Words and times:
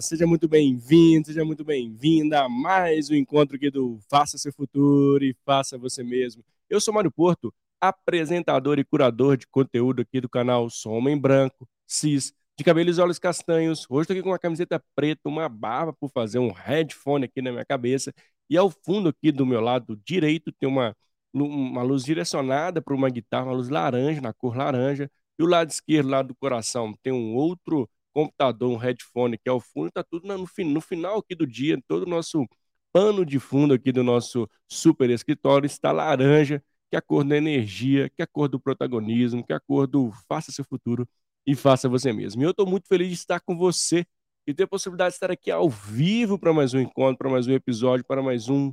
Seja 0.00 0.26
muito 0.26 0.48
bem-vindo, 0.48 1.26
seja 1.26 1.44
muito 1.44 1.62
bem-vinda 1.62 2.44
a 2.44 2.48
mais 2.48 3.10
um 3.10 3.14
encontro 3.14 3.56
aqui 3.56 3.70
do 3.70 3.98
Faça 4.08 4.38
Seu 4.38 4.50
Futuro 4.50 5.22
e 5.22 5.36
Faça 5.44 5.76
Você 5.76 6.02
Mesmo. 6.02 6.42
Eu 6.70 6.80
sou 6.80 6.94
Mário 6.94 7.10
Porto, 7.10 7.52
apresentador 7.78 8.78
e 8.78 8.84
curador 8.84 9.36
de 9.36 9.46
conteúdo 9.46 10.00
aqui 10.00 10.18
do 10.18 10.28
canal 10.28 10.70
Sou 10.70 10.94
Homem 10.94 11.18
Branco, 11.18 11.68
cis, 11.86 12.32
de 12.56 12.64
cabelos 12.64 12.96
e 12.96 13.00
olhos 13.00 13.18
castanhos. 13.18 13.86
Hoje 13.90 14.02
estou 14.02 14.14
aqui 14.14 14.22
com 14.22 14.30
uma 14.30 14.38
camiseta 14.38 14.82
preta, 14.94 15.28
uma 15.28 15.50
barba 15.50 15.92
por 15.92 16.10
fazer 16.10 16.38
um 16.38 16.50
headphone 16.50 17.26
aqui 17.26 17.42
na 17.42 17.52
minha 17.52 17.64
cabeça. 17.64 18.10
E 18.48 18.56
ao 18.56 18.70
fundo 18.70 19.10
aqui 19.10 19.30
do 19.30 19.44
meu 19.44 19.60
lado 19.60 20.00
direito 20.02 20.50
tem 20.52 20.68
uma, 20.68 20.96
uma 21.34 21.82
luz 21.82 22.04
direcionada 22.04 22.80
para 22.80 22.94
uma 22.94 23.10
guitarra, 23.10 23.46
uma 23.46 23.54
luz 23.54 23.68
laranja, 23.68 24.20
na 24.22 24.32
cor 24.32 24.56
laranja. 24.56 25.10
E 25.38 25.42
o 25.42 25.46
lado 25.46 25.68
esquerdo, 25.70 26.08
lado 26.08 26.28
do 26.28 26.34
coração, 26.34 26.94
tem 27.02 27.12
um 27.12 27.34
outro 27.34 27.88
computador, 28.12 28.70
um 28.70 28.76
headphone 28.76 29.38
que 29.38 29.48
é 29.48 29.52
o 29.52 29.60
fundo, 29.60 29.88
está 29.88 30.02
tudo 30.02 30.26
no, 30.26 30.46
no 30.66 30.80
final 30.80 31.18
aqui 31.18 31.34
do 31.34 31.46
dia, 31.46 31.78
todo 31.88 32.04
o 32.04 32.08
nosso 32.10 32.46
pano 32.92 33.24
de 33.24 33.38
fundo 33.38 33.74
aqui 33.74 33.92
do 33.92 34.02
nosso 34.02 34.48
super 34.68 35.10
escritório 35.10 35.66
está 35.66 35.92
laranja, 35.92 36.62
que 36.90 36.96
é 36.96 36.98
a 36.98 37.02
cor 37.02 37.24
da 37.24 37.36
energia, 37.36 38.10
que 38.10 38.22
é 38.22 38.24
a 38.24 38.26
cor 38.26 38.48
do 38.48 38.60
protagonismo, 38.60 39.44
que 39.44 39.52
é 39.52 39.56
a 39.56 39.60
cor 39.60 39.86
do 39.86 40.10
faça 40.28 40.50
seu 40.52 40.64
futuro 40.64 41.08
e 41.46 41.54
faça 41.54 41.88
você 41.88 42.12
mesmo. 42.12 42.42
E 42.42 42.44
eu 42.44 42.50
estou 42.50 42.66
muito 42.66 42.88
feliz 42.88 43.08
de 43.08 43.14
estar 43.14 43.40
com 43.40 43.56
você 43.56 44.04
e 44.46 44.54
ter 44.54 44.64
a 44.64 44.68
possibilidade 44.68 45.12
de 45.12 45.16
estar 45.16 45.30
aqui 45.30 45.50
ao 45.50 45.68
vivo 45.70 46.38
para 46.38 46.52
mais 46.52 46.74
um 46.74 46.80
encontro, 46.80 47.18
para 47.18 47.30
mais 47.30 47.46
um 47.46 47.52
episódio, 47.52 48.04
para 48.04 48.22
mais 48.22 48.48
um 48.48 48.72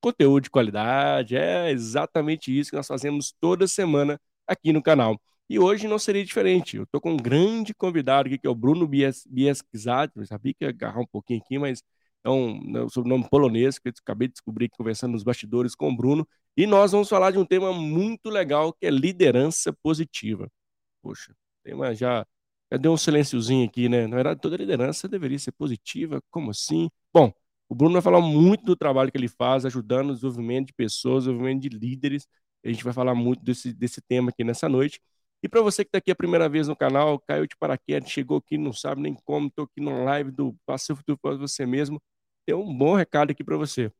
conteúdo 0.00 0.44
de 0.44 0.50
qualidade. 0.50 1.36
É 1.36 1.70
exatamente 1.70 2.56
isso 2.56 2.70
que 2.70 2.76
nós 2.76 2.86
fazemos 2.86 3.34
toda 3.40 3.66
semana 3.68 4.18
aqui 4.46 4.72
no 4.72 4.82
canal. 4.82 5.20
E 5.50 5.58
hoje 5.58 5.88
não 5.88 5.98
seria 5.98 6.24
diferente. 6.24 6.76
Eu 6.76 6.84
estou 6.84 7.00
com 7.00 7.12
um 7.14 7.16
grande 7.16 7.74
convidado 7.74 8.28
aqui, 8.28 8.38
que 8.38 8.46
é 8.46 8.50
o 8.50 8.54
Bruno 8.54 8.86
Bieskizad. 8.86 10.12
Eu 10.14 10.24
sabia 10.24 10.54
que 10.54 10.64
ia 10.64 10.68
agarrar 10.68 11.00
um 11.00 11.06
pouquinho 11.06 11.40
aqui, 11.44 11.58
mas 11.58 11.82
é 12.22 12.30
um, 12.30 12.76
é 12.76 12.84
um 12.84 12.88
sobrenome 12.88 13.28
polonês 13.28 13.76
que 13.76 13.88
eu 13.88 13.92
acabei 14.00 14.28
de 14.28 14.34
descobrir 14.34 14.68
conversando 14.68 15.10
nos 15.12 15.24
bastidores 15.24 15.74
com 15.74 15.90
o 15.90 15.96
Bruno. 15.96 16.26
E 16.56 16.68
nós 16.68 16.92
vamos 16.92 17.08
falar 17.08 17.32
de 17.32 17.38
um 17.38 17.44
tema 17.44 17.72
muito 17.72 18.30
legal, 18.30 18.72
que 18.72 18.86
é 18.86 18.90
liderança 18.90 19.72
positiva. 19.82 20.48
Poxa, 21.02 21.34
tema 21.64 21.94
já, 21.96 22.24
já 22.70 22.78
deu 22.78 22.92
um 22.92 22.96
silênciozinho 22.96 23.66
aqui, 23.66 23.88
né? 23.88 24.06
Na 24.06 24.16
verdade, 24.16 24.40
toda 24.40 24.56
liderança 24.56 25.08
deveria 25.08 25.38
ser 25.40 25.52
positiva. 25.52 26.22
Como 26.30 26.52
assim? 26.52 26.88
Bom, 27.12 27.32
o 27.68 27.74
Bruno 27.74 27.94
vai 27.94 28.02
falar 28.02 28.20
muito 28.20 28.64
do 28.64 28.76
trabalho 28.76 29.10
que 29.10 29.18
ele 29.18 29.28
faz, 29.28 29.64
ajudando 29.66 30.08
no 30.08 30.14
desenvolvimento 30.14 30.68
de 30.68 30.74
pessoas, 30.74 31.24
desenvolvimento 31.24 31.62
de 31.62 31.70
líderes. 31.70 32.28
A 32.64 32.68
gente 32.68 32.84
vai 32.84 32.92
falar 32.92 33.16
muito 33.16 33.42
desse, 33.42 33.72
desse 33.72 34.00
tema 34.00 34.30
aqui 34.30 34.44
nessa 34.44 34.68
noite. 34.68 35.00
E 35.42 35.48
para 35.48 35.62
você 35.62 35.84
que 35.84 35.88
está 35.88 35.98
aqui 35.98 36.10
a 36.10 36.16
primeira 36.16 36.48
vez 36.48 36.68
no 36.68 36.76
canal, 36.76 37.18
caiu 37.18 37.46
de 37.46 37.56
paraquedas, 37.56 38.10
chegou 38.10 38.38
aqui, 38.38 38.58
não 38.58 38.72
sabe 38.72 39.00
nem 39.00 39.14
como, 39.14 39.46
estou 39.48 39.64
aqui 39.64 39.80
no 39.80 40.04
live 40.04 40.30
do 40.30 40.54
Passo 40.66 40.94
Futuro 40.94 41.18
para 41.18 41.36
você 41.36 41.64
mesmo, 41.64 42.00
tem 42.46 42.54
um 42.54 42.76
bom 42.76 42.94
recado 42.94 43.30
aqui 43.30 43.42
para 43.42 43.56
você. 43.56 43.90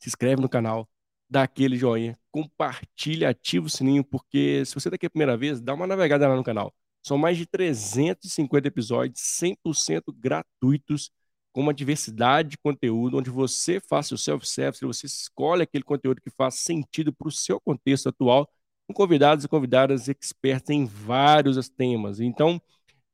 Se 0.00 0.08
inscreve 0.08 0.42
no 0.42 0.48
canal, 0.48 0.88
dá 1.30 1.44
aquele 1.44 1.76
joinha, 1.76 2.18
compartilha, 2.30 3.28
ativa 3.28 3.66
o 3.66 3.70
sininho, 3.70 4.04
porque 4.04 4.64
se 4.64 4.74
você 4.74 4.88
está 4.88 4.96
aqui 4.96 5.06
a 5.06 5.10
primeira 5.10 5.36
vez, 5.36 5.60
dá 5.60 5.74
uma 5.74 5.86
navegada 5.86 6.26
lá 6.28 6.36
no 6.36 6.44
canal. 6.44 6.74
São 7.06 7.16
mais 7.18 7.36
de 7.36 7.46
350 7.46 8.66
episódios 8.66 9.20
100% 9.20 10.12
gratuitos, 10.16 11.10
com 11.52 11.60
uma 11.60 11.72
diversidade 11.72 12.50
de 12.50 12.58
conteúdo, 12.58 13.18
onde 13.18 13.30
você 13.30 13.78
faça 13.78 14.14
o 14.14 14.18
self-service, 14.18 14.84
você 14.84 15.06
escolhe 15.06 15.62
aquele 15.62 15.84
conteúdo 15.84 16.20
que 16.20 16.30
faz 16.30 16.56
sentido 16.56 17.12
para 17.12 17.28
o 17.28 17.30
seu 17.30 17.60
contexto 17.60 18.08
atual 18.08 18.48
convidados 18.92 19.44
e 19.44 19.48
convidadas 19.48 20.08
expertos 20.08 20.70
em 20.70 20.84
vários 20.84 21.68
temas. 21.68 22.20
Então, 22.20 22.60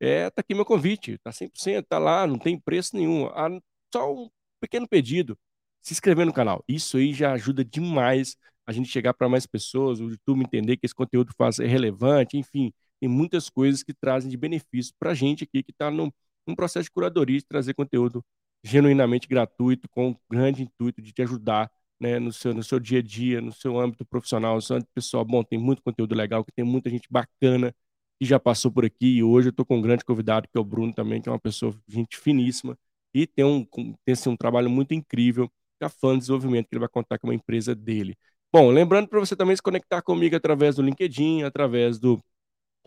é, 0.01 0.31
tá 0.31 0.41
aqui 0.41 0.55
meu 0.55 0.65
convite, 0.65 1.19
tá 1.19 1.31
100%, 1.31 1.87
tá 1.89 1.99
lá, 1.99 2.27
não 2.27 2.39
tem 2.39 2.59
preço 2.59 2.97
nenhum. 2.97 3.27
Ah, 3.27 3.49
só 3.93 4.13
um 4.13 4.31
pequeno 4.61 4.89
pedido, 4.89 5.39
se 5.83 5.93
inscrever 5.93 6.27
no 6.27 6.33
canal. 6.33 6.65
Isso 6.69 6.97
aí 6.97 7.13
já 7.13 7.33
ajuda 7.33 7.65
demais 7.65 8.37
a 8.67 8.73
gente 8.73 8.89
chegar 8.89 9.15
para 9.15 9.29
mais 9.29 9.47
pessoas, 9.47 10.01
o 10.01 10.11
YouTube 10.11 10.43
entender 10.43 10.77
que 10.77 10.87
esse 10.87 10.95
conteúdo 10.95 11.33
faz, 11.37 11.59
é 11.59 11.67
relevante, 11.67 12.37
enfim, 12.37 12.73
tem 13.01 13.09
muitas 13.09 13.49
coisas 13.51 13.83
que 13.83 13.93
trazem 13.93 14.31
de 14.31 14.37
benefício 14.37 14.95
para 14.99 15.11
a 15.11 15.15
gente 15.15 15.45
aqui 15.45 15.63
que 15.63 15.73
está 15.73 15.91
num, 15.91 16.11
num 16.47 16.55
processo 16.55 16.85
de 16.85 16.91
curadoria, 16.91 17.39
de 17.39 17.47
trazer 17.47 17.75
conteúdo 17.75 18.25
genuinamente 18.63 19.27
gratuito, 19.27 19.89
com 19.89 20.11
o 20.11 20.17
grande 20.31 20.63
intuito 20.63 21.03
de 21.03 21.13
te 21.13 21.23
ajudar 21.23 21.71
né, 22.01 22.19
no, 22.19 22.33
seu, 22.33 22.55
no 22.55 22.63
seu 22.63 22.81
dia 22.81 23.01
a 23.01 23.03
dia, 23.03 23.41
no 23.41 23.53
seu 23.53 23.79
âmbito 23.79 24.05
profissional, 24.05 24.57
no 24.57 24.63
seu 24.63 24.77
âmbito 24.77 24.91
pessoal. 24.95 25.25
Bom, 25.25 25.43
tem 25.45 25.59
muito 25.59 25.83
conteúdo 25.83 26.15
legal, 26.15 26.45
que 26.45 26.53
tem 26.53 26.65
muita 26.65 26.91
gente 26.91 27.09
bacana 27.11 27.75
que 28.19 28.27
já 28.27 28.39
passou 28.39 28.71
por 28.71 28.85
aqui 28.85 29.17
e 29.19 29.23
hoje 29.23 29.49
eu 29.49 29.51
estou 29.51 29.65
com 29.65 29.79
um 29.79 29.83
grande 29.83 30.05
convidado, 30.05 30.49
que 30.49 30.59
é 30.59 30.61
o 30.61 30.65
Bruno 30.65 30.93
também, 30.95 31.23
que 31.23 31.29
é 31.29 31.33
uma 31.33 31.39
pessoa, 31.41 31.75
gente 31.89 32.17
finíssima 32.19 32.77
e 33.15 33.27
tem 33.27 33.45
um, 33.45 33.65
tem 33.65 34.13
assim, 34.13 34.31
um 34.31 34.37
trabalho 34.37 34.71
muito 34.71 34.95
incrível, 34.95 35.49
que 35.49 35.85
é 35.85 35.87
a 35.87 36.17
Desenvolvimento, 36.17 36.69
que 36.69 36.75
ele 36.75 36.81
vai 36.81 36.89
contar 36.89 37.19
com 37.19 37.27
uma 37.29 37.35
empresa 37.35 37.75
dele. 37.75 38.17
Bom, 38.53 38.71
lembrando 38.71 39.09
para 39.09 39.21
você 39.21 39.37
também 39.37 39.55
se 39.57 39.63
conectar 39.63 40.03
comigo 40.03 40.37
através 40.37 40.77
do 40.77 40.83
LinkedIn, 40.83 41.43
através 41.43 41.99
do 41.99 42.21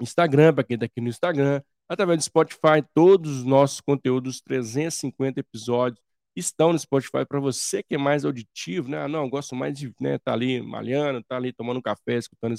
Instagram, 0.02 0.54
para 0.54 0.64
quem 0.64 0.76
está 0.76 0.86
aqui 0.86 1.02
no 1.02 1.10
Instagram, 1.10 1.62
através 1.88 2.20
do 2.20 2.24
Spotify, 2.24 2.84
todos 2.94 3.38
os 3.40 3.44
nossos 3.46 3.82
conteúdos, 3.82 4.42
350 4.42 5.40
episódios, 5.40 6.03
estão 6.36 6.74
no 6.74 6.80
Spotify 6.80 7.26
para 7.28 7.40
você 7.40 7.84
que 7.84 7.96
é 7.96 7.98
mais 7.98 8.26
auditivo, 8.26 8.90
né? 8.90 9.00
Ah, 9.04 9.08
não, 9.08 9.30
gosto 9.30 9.56
mais 9.56 9.78
de 9.78 9.94
né, 10.00 10.18
tá 10.18 10.34
ali 10.34 10.62
malhando, 10.62 11.24
tá 11.24 11.38
ali 11.38 11.54
tomando 11.54 11.78
um 11.78 11.82
café, 11.82 12.18
escutando 12.18 12.56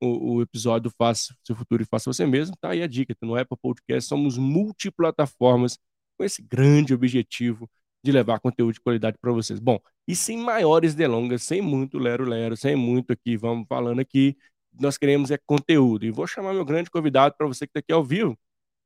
o, 0.00 0.36
o, 0.36 0.42
episódio 0.42 0.90
Faça 0.96 1.34
Seu 1.44 1.54
Futuro 1.54 1.82
e 1.82 1.86
Faça 1.86 2.12
Você 2.12 2.26
Mesmo. 2.26 2.56
Tá 2.60 2.70
aí 2.70 2.82
a 2.82 2.86
dica, 2.86 3.14
no 3.22 3.36
Apple 3.36 3.58
Podcast 3.60 4.08
somos 4.08 4.38
multiplataformas 4.38 5.78
com 6.16 6.24
esse 6.24 6.42
grande 6.42 6.94
objetivo 6.94 7.68
de 8.02 8.12
levar 8.12 8.40
conteúdo 8.40 8.74
de 8.74 8.80
qualidade 8.80 9.18
para 9.20 9.32
vocês. 9.32 9.60
Bom, 9.60 9.78
e 10.08 10.16
sem 10.16 10.38
maiores 10.38 10.94
delongas, 10.94 11.42
sem 11.42 11.60
muito 11.60 11.98
lero-lero, 11.98 12.56
sem 12.56 12.74
muito 12.76 13.12
aqui, 13.12 13.36
vamos 13.36 13.66
falando 13.68 14.00
aqui, 14.00 14.36
nós 14.78 14.96
queremos 14.98 15.30
é 15.30 15.38
conteúdo. 15.38 16.06
E 16.06 16.10
vou 16.10 16.26
chamar 16.26 16.54
meu 16.54 16.64
grande 16.64 16.90
convidado 16.90 17.34
para 17.36 17.46
você 17.46 17.66
que 17.66 17.70
está 17.70 17.80
aqui 17.80 17.92
ao 17.92 18.04
vivo. 18.04 18.38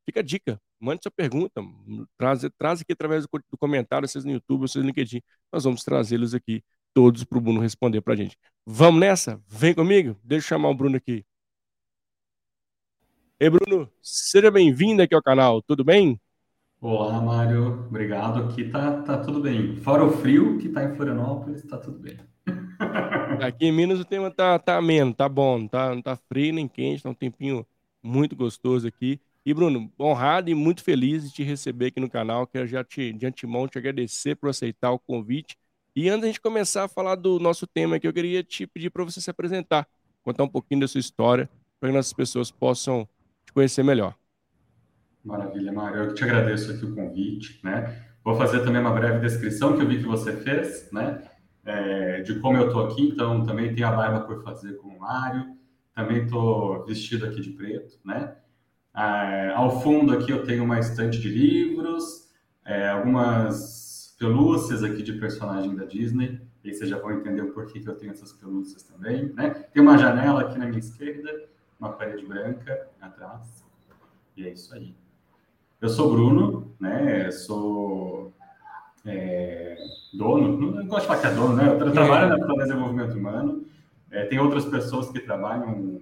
Fica 0.05 0.19
a 0.19 0.23
dica, 0.23 0.59
mande 0.79 1.01
sua 1.03 1.11
pergunta, 1.11 1.61
traz, 2.17 2.41
traz 2.57 2.81
aqui 2.81 2.93
através 2.93 3.25
do, 3.25 3.57
comentário, 3.57 4.07
vocês 4.07 4.25
no 4.25 4.31
YouTube, 4.31 4.61
vocês 4.61 4.83
no 4.83 4.89
LinkedIn. 4.89 5.21
Nós 5.51 5.63
vamos 5.63 5.83
trazê-los 5.83 6.33
aqui 6.33 6.63
todos 6.93 7.23
para 7.23 7.37
o 7.37 7.41
Bruno 7.41 7.59
responder 7.59 8.01
para 8.01 8.13
a 8.13 8.17
gente. 8.17 8.37
Vamos 8.65 8.99
nessa? 8.99 9.41
Vem 9.47 9.73
comigo? 9.73 10.17
Deixa 10.23 10.45
eu 10.45 10.49
chamar 10.49 10.69
o 10.69 10.75
Bruno 10.75 10.97
aqui. 10.97 11.25
Ei, 13.39 13.49
Bruno, 13.49 13.91
seja 14.01 14.49
bem-vindo 14.49 15.01
aqui 15.01 15.13
ao 15.13 15.21
canal, 15.21 15.61
tudo 15.61 15.83
bem? 15.83 16.19
Olá, 16.79 17.19
Mário, 17.19 17.85
obrigado. 17.87 18.43
Aqui 18.43 18.69
tá, 18.69 19.01
tá 19.01 19.17
tudo 19.17 19.41
bem. 19.41 19.75
Fora 19.77 20.05
o 20.05 20.11
frio 20.11 20.57
que 20.57 20.69
tá 20.69 20.83
em 20.83 20.95
Florianópolis, 20.95 21.63
tá 21.63 21.77
tudo 21.77 21.99
bem. 21.99 22.17
Aqui 23.41 23.65
em 23.65 23.71
Minas 23.71 23.99
o 23.99 24.05
tema 24.05 24.31
tá, 24.31 24.57
tá 24.59 24.77
ameno, 24.77 25.13
tá 25.13 25.27
bom, 25.27 25.67
tá, 25.67 25.93
não 25.93 26.01
tá 26.01 26.15
frio 26.15 26.53
nem 26.53 26.67
quente, 26.67 27.03
tá 27.03 27.09
um 27.09 27.13
tempinho 27.13 27.65
muito 28.01 28.35
gostoso 28.35 28.87
aqui. 28.87 29.19
E, 29.45 29.53
Bruno, 29.53 29.91
honrado 29.99 30.49
e 30.49 30.55
muito 30.55 30.83
feliz 30.83 31.23
de 31.23 31.35
te 31.35 31.43
receber 31.43 31.87
aqui 31.87 31.99
no 31.99 32.09
canal. 32.09 32.47
Quero 32.47 32.65
já 32.65 32.83
te, 32.83 33.13
de 33.13 33.27
antemão 33.27 33.67
te 33.67 33.77
agradecer 33.77 34.35
por 34.35 34.49
aceitar 34.49 34.91
o 34.91 34.97
convite. 34.97 35.55
E 35.95 36.09
antes 36.09 36.21
de 36.21 36.25
a 36.25 36.29
gente 36.29 36.41
começar 36.41 36.85
a 36.85 36.87
falar 36.87 37.13
do 37.13 37.39
nosso 37.39 37.67
tema 37.67 37.97
aqui, 37.97 38.07
eu 38.07 38.13
queria 38.13 38.43
te 38.43 38.65
pedir 38.65 38.89
para 38.89 39.03
você 39.03 39.21
se 39.21 39.29
apresentar, 39.29 39.87
contar 40.23 40.43
um 40.43 40.49
pouquinho 40.49 40.81
da 40.81 40.87
sua 40.87 40.99
história, 40.99 41.47
para 41.79 41.89
que 41.89 41.95
nossas 41.95 42.11
pessoas 42.11 42.49
possam 42.49 43.07
te 43.45 43.53
conhecer 43.53 43.83
melhor. 43.83 44.15
Maravilha, 45.23 45.71
Mário. 45.71 46.05
Eu 46.05 46.13
te 46.15 46.23
agradeço 46.23 46.71
aqui 46.71 46.83
o 46.83 46.95
convite, 46.95 47.59
né? 47.63 48.03
Vou 48.23 48.35
fazer 48.35 48.63
também 48.63 48.81
uma 48.81 48.91
breve 48.91 49.19
descrição 49.19 49.75
que 49.75 49.83
eu 49.83 49.87
vi 49.87 49.99
que 49.99 50.07
você 50.07 50.35
fez, 50.35 50.91
né? 50.91 51.21
É, 51.63 52.21
de 52.21 52.39
como 52.39 52.57
eu 52.57 52.67
estou 52.67 52.85
aqui, 52.85 53.03
então 53.03 53.45
também 53.45 53.73
tem 53.73 53.83
a 53.83 53.91
barba 53.91 54.21
por 54.21 54.43
fazer 54.43 54.73
com 54.77 54.87
o 54.87 54.99
Mário, 54.99 55.55
também 55.93 56.23
estou 56.23 56.83
vestido 56.85 57.25
aqui 57.25 57.41
de 57.41 57.51
preto, 57.51 57.99
né? 58.03 58.35
É, 58.95 59.51
ao 59.53 59.81
fundo 59.81 60.13
aqui 60.13 60.31
eu 60.31 60.45
tenho 60.45 60.63
uma 60.63 60.79
estante 60.79 61.19
de 61.19 61.27
livros, 61.27 62.29
é, 62.63 62.89
algumas 62.89 64.15
pelúcias 64.17 64.83
aqui 64.83 65.03
de 65.03 65.13
personagem 65.13 65.75
da 65.75 65.83
Disney. 65.83 66.39
E 66.63 66.69
aí 66.69 66.73
vocês 66.73 66.89
já 66.89 66.97
vão 66.97 67.11
entender 67.11 67.41
o 67.41 67.51
porquê 67.51 67.79
que 67.79 67.87
eu 67.87 67.95
tenho 67.95 68.11
essas 68.11 68.31
pelúcias 68.31 68.83
também, 68.83 69.31
né? 69.33 69.51
Tem 69.71 69.83
uma 69.83 69.97
janela 69.97 70.41
aqui 70.41 70.57
na 70.57 70.65
minha 70.65 70.79
esquerda, 70.79 71.29
uma 71.79 71.91
parede 71.91 72.25
branca 72.25 72.87
atrás. 72.99 73.63
E 74.35 74.47
é 74.47 74.51
isso 74.51 74.73
aí. 74.73 74.95
Eu 75.79 75.89
sou 75.89 76.11
Bruno, 76.11 76.73
né? 76.79 77.29
sou 77.31 78.33
é, 79.05 79.77
dono, 80.13 80.71
não 80.71 80.87
gosto 80.87 81.01
de 81.01 81.07
falar 81.07 81.21
que 81.21 81.27
é 81.27 81.33
dono, 81.33 81.55
né? 81.55 81.67
Eu 81.67 81.91
trabalho 81.91 82.29
na 82.29 82.37
Plano 82.37 82.63
Desenvolvimento 82.63 83.17
Humano. 83.17 83.65
É, 84.09 84.25
tem 84.25 84.39
outras 84.39 84.65
pessoas 84.65 85.11
que 85.11 85.19
trabalham 85.19 85.94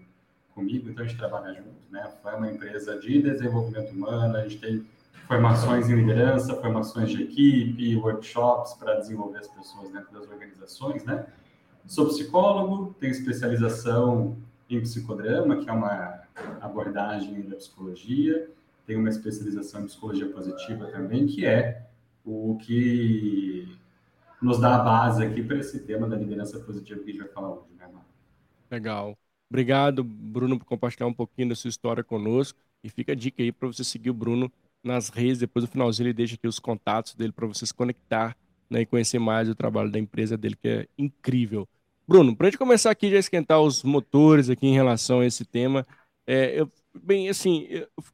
comigo, 0.54 0.90
então 0.90 1.04
a 1.04 1.08
gente 1.08 1.18
trabalha 1.18 1.54
junto, 1.54 1.92
né? 1.92 2.12
Foi 2.22 2.34
uma 2.36 2.52
empresa 2.52 2.98
de 3.00 3.22
desenvolvimento 3.22 3.92
humano, 3.92 4.38
a 4.38 4.42
gente 4.44 4.60
tem 4.60 4.86
formações 5.28 5.90
em 5.90 5.96
liderança, 5.96 6.56
formações 6.56 7.10
de 7.10 7.24
equipe, 7.24 7.96
workshops 7.96 8.74
para 8.74 8.96
desenvolver 8.96 9.40
as 9.40 9.48
pessoas 9.48 9.92
dentro 9.92 10.12
das 10.14 10.28
organizações, 10.30 11.04
né? 11.04 11.26
Sou 11.86 12.08
psicólogo, 12.08 12.96
tenho 13.00 13.12
especialização 13.12 14.38
em 14.70 14.80
psicodrama, 14.82 15.58
que 15.58 15.70
é 15.70 15.74
uma 15.74 16.22
abordagem 16.62 17.42
da 17.42 17.56
psicologia, 17.56 18.50
tem 18.86 18.96
uma 18.96 19.10
especialização 19.10 19.82
em 19.82 19.86
psicologia 19.86 20.30
positiva 20.30 20.88
também, 20.88 21.26
que 21.26 21.46
é 21.46 21.88
o 22.26 22.58
que 22.62 23.78
nos 24.42 24.60
dá 24.60 24.76
a 24.76 24.84
base 24.84 25.24
aqui 25.24 25.42
para 25.42 25.58
esse 25.58 25.80
tema 25.80 26.08
da 26.08 26.16
liderança 26.16 26.60
positiva 26.60 27.02
que 27.02 27.10
a 27.10 27.14
gente 27.14 27.24
vai 27.24 27.32
falar 27.32 27.50
hoje, 27.52 27.74
né? 27.78 27.88
Legal. 28.70 29.18
Obrigado, 29.54 30.04
Bruno, 30.04 30.58
por 30.58 30.66
compartilhar 30.66 31.06
um 31.06 31.14
pouquinho 31.14 31.50
da 31.50 31.56
sua 31.56 31.70
história 31.70 32.04
conosco. 32.04 32.60
E 32.84 32.90
fica 32.90 33.12
a 33.12 33.16
dica 33.16 33.44
aí 33.44 33.52
para 33.52 33.68
você 33.68 33.84
seguir 33.84 34.10
o 34.10 34.14
Bruno 34.14 34.52
nas 34.84 35.10
redes. 35.10 35.38
Depois, 35.38 35.64
no 35.64 35.70
finalzinho, 35.70 36.08
ele 36.08 36.14
deixa 36.14 36.34
aqui 36.34 36.48
os 36.48 36.58
contatos 36.58 37.14
dele 37.14 37.32
para 37.32 37.46
você 37.46 37.64
se 37.64 37.72
conectar 37.72 38.36
né, 38.68 38.82
e 38.82 38.86
conhecer 38.88 39.20
mais 39.20 39.48
o 39.48 39.54
trabalho 39.54 39.92
da 39.92 40.00
empresa 40.00 40.36
dele, 40.36 40.56
que 40.60 40.68
é 40.68 40.88
incrível. 40.98 41.70
Bruno, 42.08 42.36
para 42.36 42.48
a 42.48 42.50
gente 42.50 42.58
começar 42.58 42.90
aqui 42.90 43.12
já 43.12 43.20
esquentar 43.20 43.62
os 43.62 43.84
motores 43.84 44.50
aqui 44.50 44.66
em 44.66 44.74
relação 44.74 45.20
a 45.20 45.26
esse 45.28 45.46
tema, 45.46 45.86
é, 46.26 46.60
eu, 46.60 46.72
bem, 47.04 47.30
assim, 47.30 47.68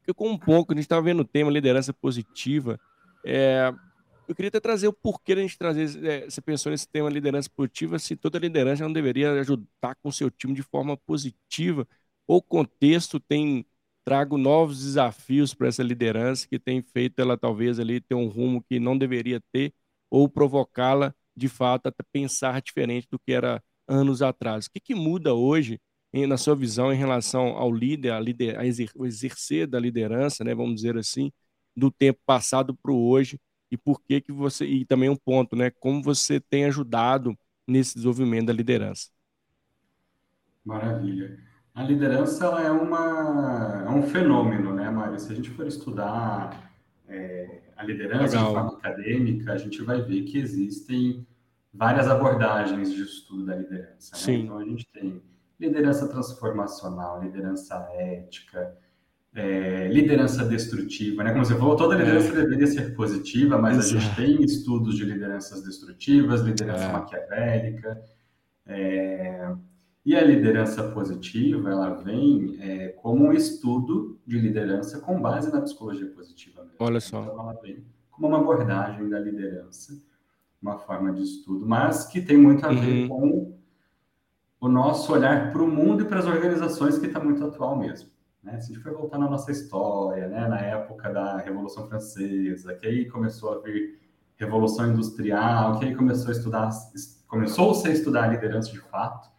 eu 0.06 0.14
com 0.14 0.28
um 0.28 0.38
pouco, 0.38 0.74
a 0.74 0.76
gente 0.76 0.84
estava 0.84 1.02
vendo 1.02 1.22
o 1.22 1.26
tema 1.26 1.50
liderança 1.50 1.94
positiva, 1.94 2.78
é, 3.26 3.74
eu 4.30 4.36
queria 4.36 4.50
até 4.50 4.60
trazer 4.60 4.88
o 4.88 4.94
porquê 4.94 5.34
a 5.34 5.38
gente 5.38 5.58
trazer, 5.58 6.06
é, 6.06 6.30
você 6.30 6.40
pensou 6.40 6.72
nesse 6.72 6.88
tema 6.88 7.10
liderança 7.10 7.50
positiva, 7.50 7.98
se 7.98 8.16
toda 8.16 8.38
liderança 8.38 8.84
não 8.84 8.94
deveria 8.94 9.32
ajudar 9.42 9.96
com 10.04 10.10
o 10.10 10.14
seu 10.14 10.30
time 10.30 10.54
de 10.54 10.62
forma 10.62 10.96
positiva, 10.96 11.88
o 12.28 12.40
contexto 12.42 13.20
tem 13.20 13.66
trago 14.06 14.38
novos 14.38 14.84
desafios 14.84 15.54
para 15.56 15.68
essa 15.68 15.82
liderança 15.84 16.48
que 16.48 16.60
tem 16.60 16.82
feito 16.82 17.20
ela 17.20 17.38
talvez 17.38 17.80
ali 17.80 18.00
ter 18.00 18.14
um 18.16 18.28
rumo 18.28 18.64
que 18.64 18.80
não 18.80 18.96
deveria 18.98 19.42
ter, 19.52 19.74
ou 20.12 20.30
provocá-la 20.30 21.14
de 21.36 21.48
fato 21.48 21.88
a 21.88 21.94
pensar 22.12 22.62
diferente 22.62 23.08
do 23.10 23.20
que 23.20 23.32
era 23.34 23.64
anos 23.88 24.22
atrás. 24.22 24.68
O 24.68 24.72
que, 24.72 24.80
que 24.80 24.96
muda 24.96 25.34
hoje, 25.34 25.80
em, 26.14 26.28
na 26.28 26.38
sua 26.38 26.56
visão, 26.56 26.94
em 26.94 26.98
relação 26.98 27.50
ao 27.58 27.72
líder, 27.74 28.12
a, 28.12 28.20
líder, 28.20 28.60
a 28.60 28.66
exercer 28.66 29.68
da 29.68 29.80
liderança, 29.80 30.44
né, 30.44 30.54
vamos 30.54 30.76
dizer 30.76 30.98
assim, 30.98 31.32
do 31.76 31.90
tempo 31.92 32.20
passado 32.26 32.76
para 32.76 32.92
o 32.92 33.10
hoje, 33.10 33.40
e 33.72 33.78
por 33.78 34.02
que 34.02 34.22
que 34.22 34.32
você 34.32 34.66
e 34.66 34.86
também 34.86 35.10
um 35.10 35.16
ponto, 35.16 35.56
né, 35.56 35.70
como 35.70 36.02
você 36.02 36.40
tem 36.40 36.66
ajudado 36.66 37.38
nesse 37.68 37.96
desenvolvimento 37.96 38.48
da 38.48 38.54
liderança. 38.54 39.10
Maravilha. 40.66 41.40
A 41.74 41.84
liderança 41.84 42.46
ela 42.46 42.64
é 42.64 42.72
uma 42.72 43.86
é 43.88 43.90
um 43.90 44.04
fenômeno, 44.04 44.74
né, 44.74 44.90
Mário? 44.90 45.20
Se 45.20 45.32
a 45.32 45.36
gente 45.36 45.50
for 45.52 45.68
estudar 45.68 46.74
é, 47.08 47.62
a 47.78 47.84
liderança 47.84 48.36
Legal. 48.36 48.48
de 48.48 48.54
forma 48.54 48.78
acadêmica, 48.78 49.54
a 49.54 49.58
gente 49.58 49.82
vai 49.84 50.02
ver 50.02 50.24
que 50.24 50.38
existem 50.38 51.26
várias 51.74 52.08
abordagens 52.08 52.94
de 52.94 53.02
estudo 53.04 53.46
da 53.46 53.56
liderança. 53.56 54.32
Né? 54.32 54.38
Então 54.38 54.58
a 54.58 54.66
gente 54.66 54.86
tem 54.92 55.22
liderança 55.60 56.08
transformacional, 56.08 57.22
liderança 57.22 57.76
ética, 57.94 58.76
é, 59.34 59.88
liderança 59.88 60.44
destrutiva, 60.44 61.24
né? 61.24 61.32
Como 61.32 61.46
você 61.46 61.56
falou, 61.56 61.76
toda 61.76 61.96
liderança 61.96 62.30
é. 62.30 62.42
deveria 62.44 62.68
ser 62.68 62.96
positiva, 62.96 63.58
mas 63.58 63.78
Exato. 63.78 63.98
a 63.98 64.00
gente 64.00 64.16
tem 64.16 64.44
estudos 64.44 64.96
de 64.96 65.06
lideranças 65.06 65.64
destrutivas, 65.64 66.42
liderança 66.42 66.86
é. 66.86 66.92
maquiavélica, 66.92 68.02
é, 68.66 69.54
e 70.06 70.16
a 70.16 70.24
liderança 70.24 70.84
positiva, 70.92 71.70
ela 71.70 71.90
vem 71.96 72.58
é, 72.60 72.90
como 72.90 73.26
um 73.26 73.34
estudo 73.34 74.20
de 74.26 74.40
liderança 74.40 75.00
com 75.00 75.22
base 75.22 75.52
na 75.52 75.62
psicologia 75.62 76.08
positiva. 76.08 76.62
Mesmo. 76.62 76.78
Olha 76.80 77.00
só. 77.00 77.22
Então, 77.22 77.40
ela 77.40 77.54
vem 77.62 77.84
como 78.10 78.28
uma 78.28 78.40
abordagem 78.40 79.08
da 79.10 79.20
liderança, 79.20 79.94
uma 80.62 80.78
forma 80.78 81.14
de 81.14 81.24
estudo, 81.24 81.66
mas 81.66 82.06
que 82.06 82.22
tem 82.22 82.38
muito 82.38 82.66
a 82.66 82.70
ver 82.70 83.04
uhum. 83.04 83.08
com 83.08 83.60
o 84.62 84.68
nosso 84.68 85.14
olhar 85.14 85.52
para 85.52 85.62
o 85.62 85.68
mundo 85.68 86.04
e 86.04 86.06
para 86.06 86.20
as 86.20 86.26
organizações 86.26 86.98
que 86.98 87.06
está 87.06 87.20
muito 87.20 87.44
atual 87.44 87.78
mesmo. 87.78 88.10
Né? 88.44 88.60
Se 88.60 88.72
a 88.72 88.76
gente 88.76 88.84
for 88.84 88.94
voltar 88.94 89.18
na 89.18 89.30
nossa 89.30 89.52
história, 89.52 90.28
né? 90.28 90.48
na 90.48 90.60
época 90.60 91.12
da 91.12 91.38
Revolução 91.38 91.88
Francesa, 91.88 92.74
que 92.76 92.88
aí 92.88 93.06
começou 93.06 93.54
a 93.54 93.60
vir 93.60 94.00
Revolução 94.38 94.92
Industrial, 94.92 95.78
que 95.78 95.86
aí 95.86 95.96
começou 95.96 96.30
a 96.30 96.32
estudar, 96.32 96.70
começou-se 97.28 97.88
a 97.88 97.92
estudar 97.92 98.24
a 98.24 98.28
liderança 98.28 98.72
de 98.72 98.80
fato, 98.80 99.30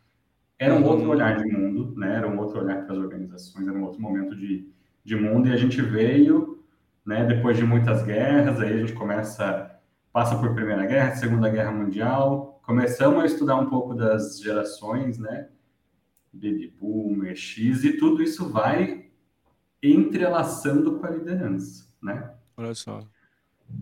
era 0.59 0.75
um 0.75 0.85
outro 0.85 1.07
uhum. 1.07 1.11
olhar 1.13 1.39
de 1.39 1.51
mundo, 1.51 1.95
né? 1.99 2.17
era 2.17 2.29
um 2.29 2.39
outro 2.39 2.61
olhar 2.61 2.85
para 2.85 2.93
as 2.93 2.99
organizações, 2.99 3.67
era 3.67 3.77
um 3.77 3.83
outro 3.83 4.01
momento 4.01 4.37
de, 4.37 4.71
de 5.03 5.17
mundo, 5.17 5.49
e 5.49 5.53
a 5.53 5.57
gente 5.57 5.81
veio, 5.81 6.63
né, 7.05 7.25
depois 7.25 7.57
de 7.57 7.65
muitas 7.65 8.03
guerras, 8.03 8.61
aí 8.61 8.75
a 8.75 8.77
gente 8.77 8.93
começa, 8.93 9.75
passa 10.13 10.37
por 10.39 10.55
Primeira 10.55 10.85
Guerra, 10.85 11.17
Segunda 11.17 11.49
Guerra 11.49 11.73
Mundial, 11.73 12.61
começamos 12.63 13.23
a 13.23 13.27
estudar 13.27 13.57
um 13.57 13.71
pouco 13.71 13.95
das 13.95 14.39
gerações, 14.39 15.19
né, 15.19 15.49
baby 16.33 16.73
boomer, 16.79 17.35
X, 17.35 17.85
e 17.85 17.97
tudo 17.97 18.23
isso 18.23 18.49
vai 18.49 19.07
entrelaçando 19.83 20.99
com 20.99 21.07
a 21.07 21.11
liderança, 21.11 21.87
né? 22.03 22.31
Olha 22.57 22.75
só. 22.75 23.01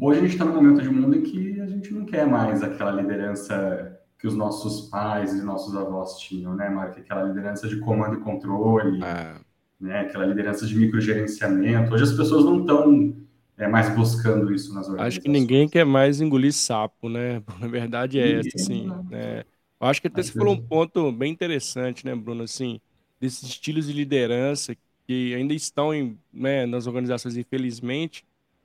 Hoje 0.00 0.19
a 0.19 0.23
gente 0.23 0.33
está 0.33 0.45
num 0.45 0.55
momento 0.55 0.83
de 0.83 0.89
mundo 0.89 1.17
em 1.17 1.23
que 1.23 1.61
a 1.61 1.67
gente 1.67 1.93
não 1.93 2.05
quer 2.05 2.27
mais 2.27 2.62
aquela 2.62 2.91
liderança 2.91 3.99
que 4.19 4.27
os 4.27 4.35
nossos 4.35 4.89
pais 4.89 5.33
e 5.35 5.43
nossos 5.43 5.75
avós 5.77 6.19
tinham, 6.19 6.55
né, 6.55 6.69
Marco? 6.69 6.99
Aquela 6.99 7.23
liderança 7.23 7.69
de 7.69 7.79
comando 7.79 8.17
e 8.17 8.21
controle, 8.21 9.03
é. 9.03 9.37
né? 9.81 10.01
Aquela 10.01 10.27
liderança 10.27 10.67
de 10.67 10.77
microgerenciamento. 10.77 11.94
Hoje 11.94 12.05
as 12.05 12.13
pessoas 12.13 12.44
não 12.44 12.61
estão 12.61 13.17
é, 13.56 13.69
mais 13.69 13.94
buscando 13.94 14.53
isso 14.53 14.75
nas 14.75 14.89
organizações. 14.89 15.15
Acho 15.15 15.20
que 15.20 15.29
ninguém 15.29 15.69
quer 15.69 15.84
mais 15.84 16.20
engolir 16.20 16.53
sapo, 16.53 17.08
né? 17.08 17.43
Na 17.61 17.69
verdade 17.69 18.19
é 18.19 18.41
essa, 18.41 18.56
assim, 18.56 18.89
né? 19.08 19.44
Acho 19.87 20.01
que 20.01 20.08
até 20.08 20.23
você 20.23 20.32
falou 20.32 20.55
um 20.55 20.61
ponto 20.61 21.13
bem 21.13 21.32
interessante, 21.32 22.05
né, 22.05 22.15
Bruno? 22.15 22.43
Assim, 22.44 22.81
desses 23.20 23.43
estilos 23.49 23.87
de 23.87 23.93
liderança 23.93 24.77
que 25.06 25.35
ainda 25.35 25.55
estão 25.55 25.94
em, 25.94 26.19
né, 26.32 26.67
nas 26.67 26.87
organizações, 26.87 27.37
infelizmente, 27.37 28.25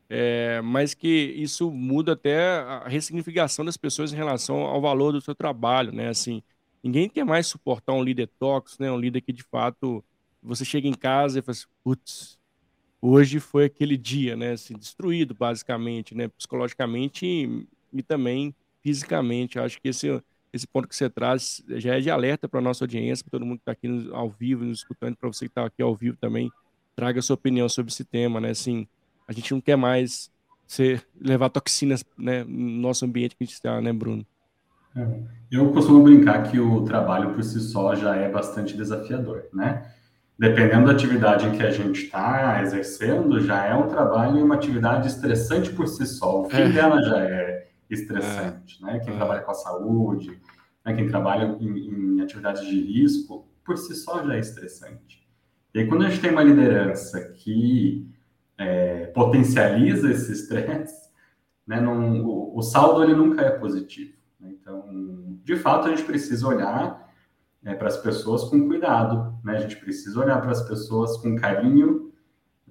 é, 0.10 0.62
mas 0.62 0.94
que 0.94 1.08
isso 1.08 1.72
muda 1.72 2.14
até 2.14 2.38
a 2.60 2.88
ressignificação 2.88 3.64
das 3.66 3.78
pessoas 3.78 4.12
em 4.14 4.16
relação 4.16 4.58
ao 4.58 4.82
valor 4.82 5.12
do 5.14 5.22
seu 5.22 5.34
trabalho, 5.34 5.92
né? 5.92 6.10
Assim, 6.10 6.44
ninguém 6.84 7.10
quer 7.10 7.24
mais 7.24 7.48
suportar 7.48 7.94
um 7.94 8.04
líder 8.04 8.30
tóxico, 8.40 8.84
né? 8.84 8.92
Um 8.92 9.00
líder 9.00 9.22
que 9.22 9.32
de 9.34 9.44
fato 9.44 10.04
você 10.42 10.66
chega 10.66 10.88
em 10.88 10.94
casa 10.94 11.40
e 11.40 11.42
fala 11.42 11.54
assim, 11.54 11.66
putz, 11.84 12.38
hoje 13.02 13.40
foi 13.40 13.66
aquele 13.66 13.98
dia, 13.98 14.36
né? 14.36 14.52
Assim, 14.52 14.76
destruído 14.76 15.34
basicamente, 15.34 16.14
né? 16.16 16.28
Psicologicamente 16.28 17.26
e, 17.26 17.68
e 17.94 18.04
também 18.04 18.54
fisicamente. 18.82 19.58
Eu 19.58 19.64
acho 19.64 19.82
que 19.82 19.88
esse 19.90 20.22
esse 20.54 20.68
ponto 20.68 20.88
que 20.88 20.96
você 20.96 21.10
traz 21.10 21.64
já 21.68 21.96
é 21.96 22.00
de 22.00 22.12
alerta 22.12 22.48
para 22.48 22.60
a 22.60 22.64
nossa 22.64 22.84
audiência, 22.84 23.26
para 23.26 23.32
todo 23.32 23.46
mundo 23.46 23.58
que 23.58 23.64
está 23.64 23.72
aqui 23.72 23.88
no, 23.88 24.16
ao 24.16 24.30
vivo, 24.30 24.64
nos 24.64 24.80
escutando, 24.80 25.18
para 25.18 25.28
você 25.28 25.46
que 25.46 25.52
está 25.52 25.66
aqui 25.66 25.82
ao 25.82 25.96
vivo 25.96 26.16
também, 26.16 26.52
traga 26.96 27.20
a 27.20 27.24
sua 27.24 27.34
opinião 27.34 27.68
sobre 27.68 27.92
esse 27.92 28.06
tema, 28.06 28.40
né? 28.40 28.52
Assim, 28.52 28.88
a 29.28 29.34
gente 29.34 29.52
não 29.52 29.60
quer 29.60 29.76
mais 29.76 30.32
ser, 30.68 31.04
levar 31.20 31.50
toxinas 31.50 32.06
né, 32.16 32.44
no 32.44 32.82
nosso 32.82 33.04
ambiente 33.04 33.36
que 33.36 33.44
a 33.44 33.48
gente 33.48 33.56
está, 33.56 33.82
né, 33.82 33.92
Bruno? 33.92 34.26
É. 34.96 35.08
Eu 35.52 35.72
costumo 35.72 36.04
brincar 36.04 36.44
que 36.44 36.60
o 36.60 36.84
trabalho 36.84 37.34
por 37.34 37.44
si 37.44 37.60
só 37.60 37.96
já 37.96 38.16
é 38.16 38.30
bastante 38.30 38.78
desafiador, 38.78 39.46
né? 39.52 39.92
Dependendo 40.38 40.86
da 40.86 40.92
atividade 40.92 41.48
em 41.48 41.52
que 41.52 41.64
a 41.64 41.72
gente 41.72 42.06
está 42.06 42.62
exercendo, 42.62 43.40
já 43.40 43.66
é 43.66 43.74
um 43.74 43.88
trabalho 43.88 44.40
e 44.40 44.44
uma 44.44 44.56
atividade 44.56 45.08
estressante 45.08 45.72
por 45.72 45.88
si 45.88 46.06
só. 46.06 46.42
O 46.42 46.50
fim 46.50 46.58
é. 46.58 46.70
dela 46.70 47.02
já 47.02 47.20
é 47.20 47.68
estressante, 47.94 48.80
é. 48.82 48.86
né? 48.86 49.00
Quem 49.00 49.14
é. 49.14 49.18
trabalha 49.18 49.42
com 49.42 49.52
a 49.52 49.56
saúde, 49.56 50.40
né? 50.86 50.94
quem 50.94 51.08
trabalha 51.08 51.58
em, 51.60 52.18
em, 52.18 52.22
atividades 52.22 52.66
de 52.66 52.80
risco, 52.82 53.48
por 53.64 53.78
si 53.78 53.96
só 53.96 54.24
já 54.26 54.36
é 54.36 54.40
estressante. 54.40 55.28
E 55.74 55.80
aí, 55.80 55.88
quando 55.88 56.06
a 56.06 56.10
gente 56.10 56.22
tem 56.22 56.32
uma 56.32 56.44
liderança 56.44 57.22
que 57.34 58.08
é, 58.58 59.08
potencializa 59.08 60.12
esse 60.12 60.32
estresse, 60.32 61.12
né? 61.66 61.80
Não, 61.80 62.22
o, 62.22 62.58
o, 62.58 62.62
saldo 62.62 63.04
ele 63.04 63.16
nunca 63.16 63.42
é 63.42 63.52
positivo. 63.52 64.14
Né? 64.40 64.54
Então, 64.60 65.40
de 65.44 65.56
fato, 65.56 65.88
a 65.88 65.90
gente 65.90 66.04
precisa 66.04 66.48
olhar 66.48 67.10
né, 67.62 67.74
para 67.74 67.88
as 67.88 67.98
pessoas 67.98 68.44
com 68.44 68.68
cuidado, 68.68 69.40
né? 69.44 69.58
A 69.58 69.60
gente 69.62 69.78
precisa 69.78 70.20
olhar 70.20 70.42
para 70.42 70.52
as 70.52 70.68
pessoas 70.68 71.18
com 71.18 71.36
carinho, 71.36 72.03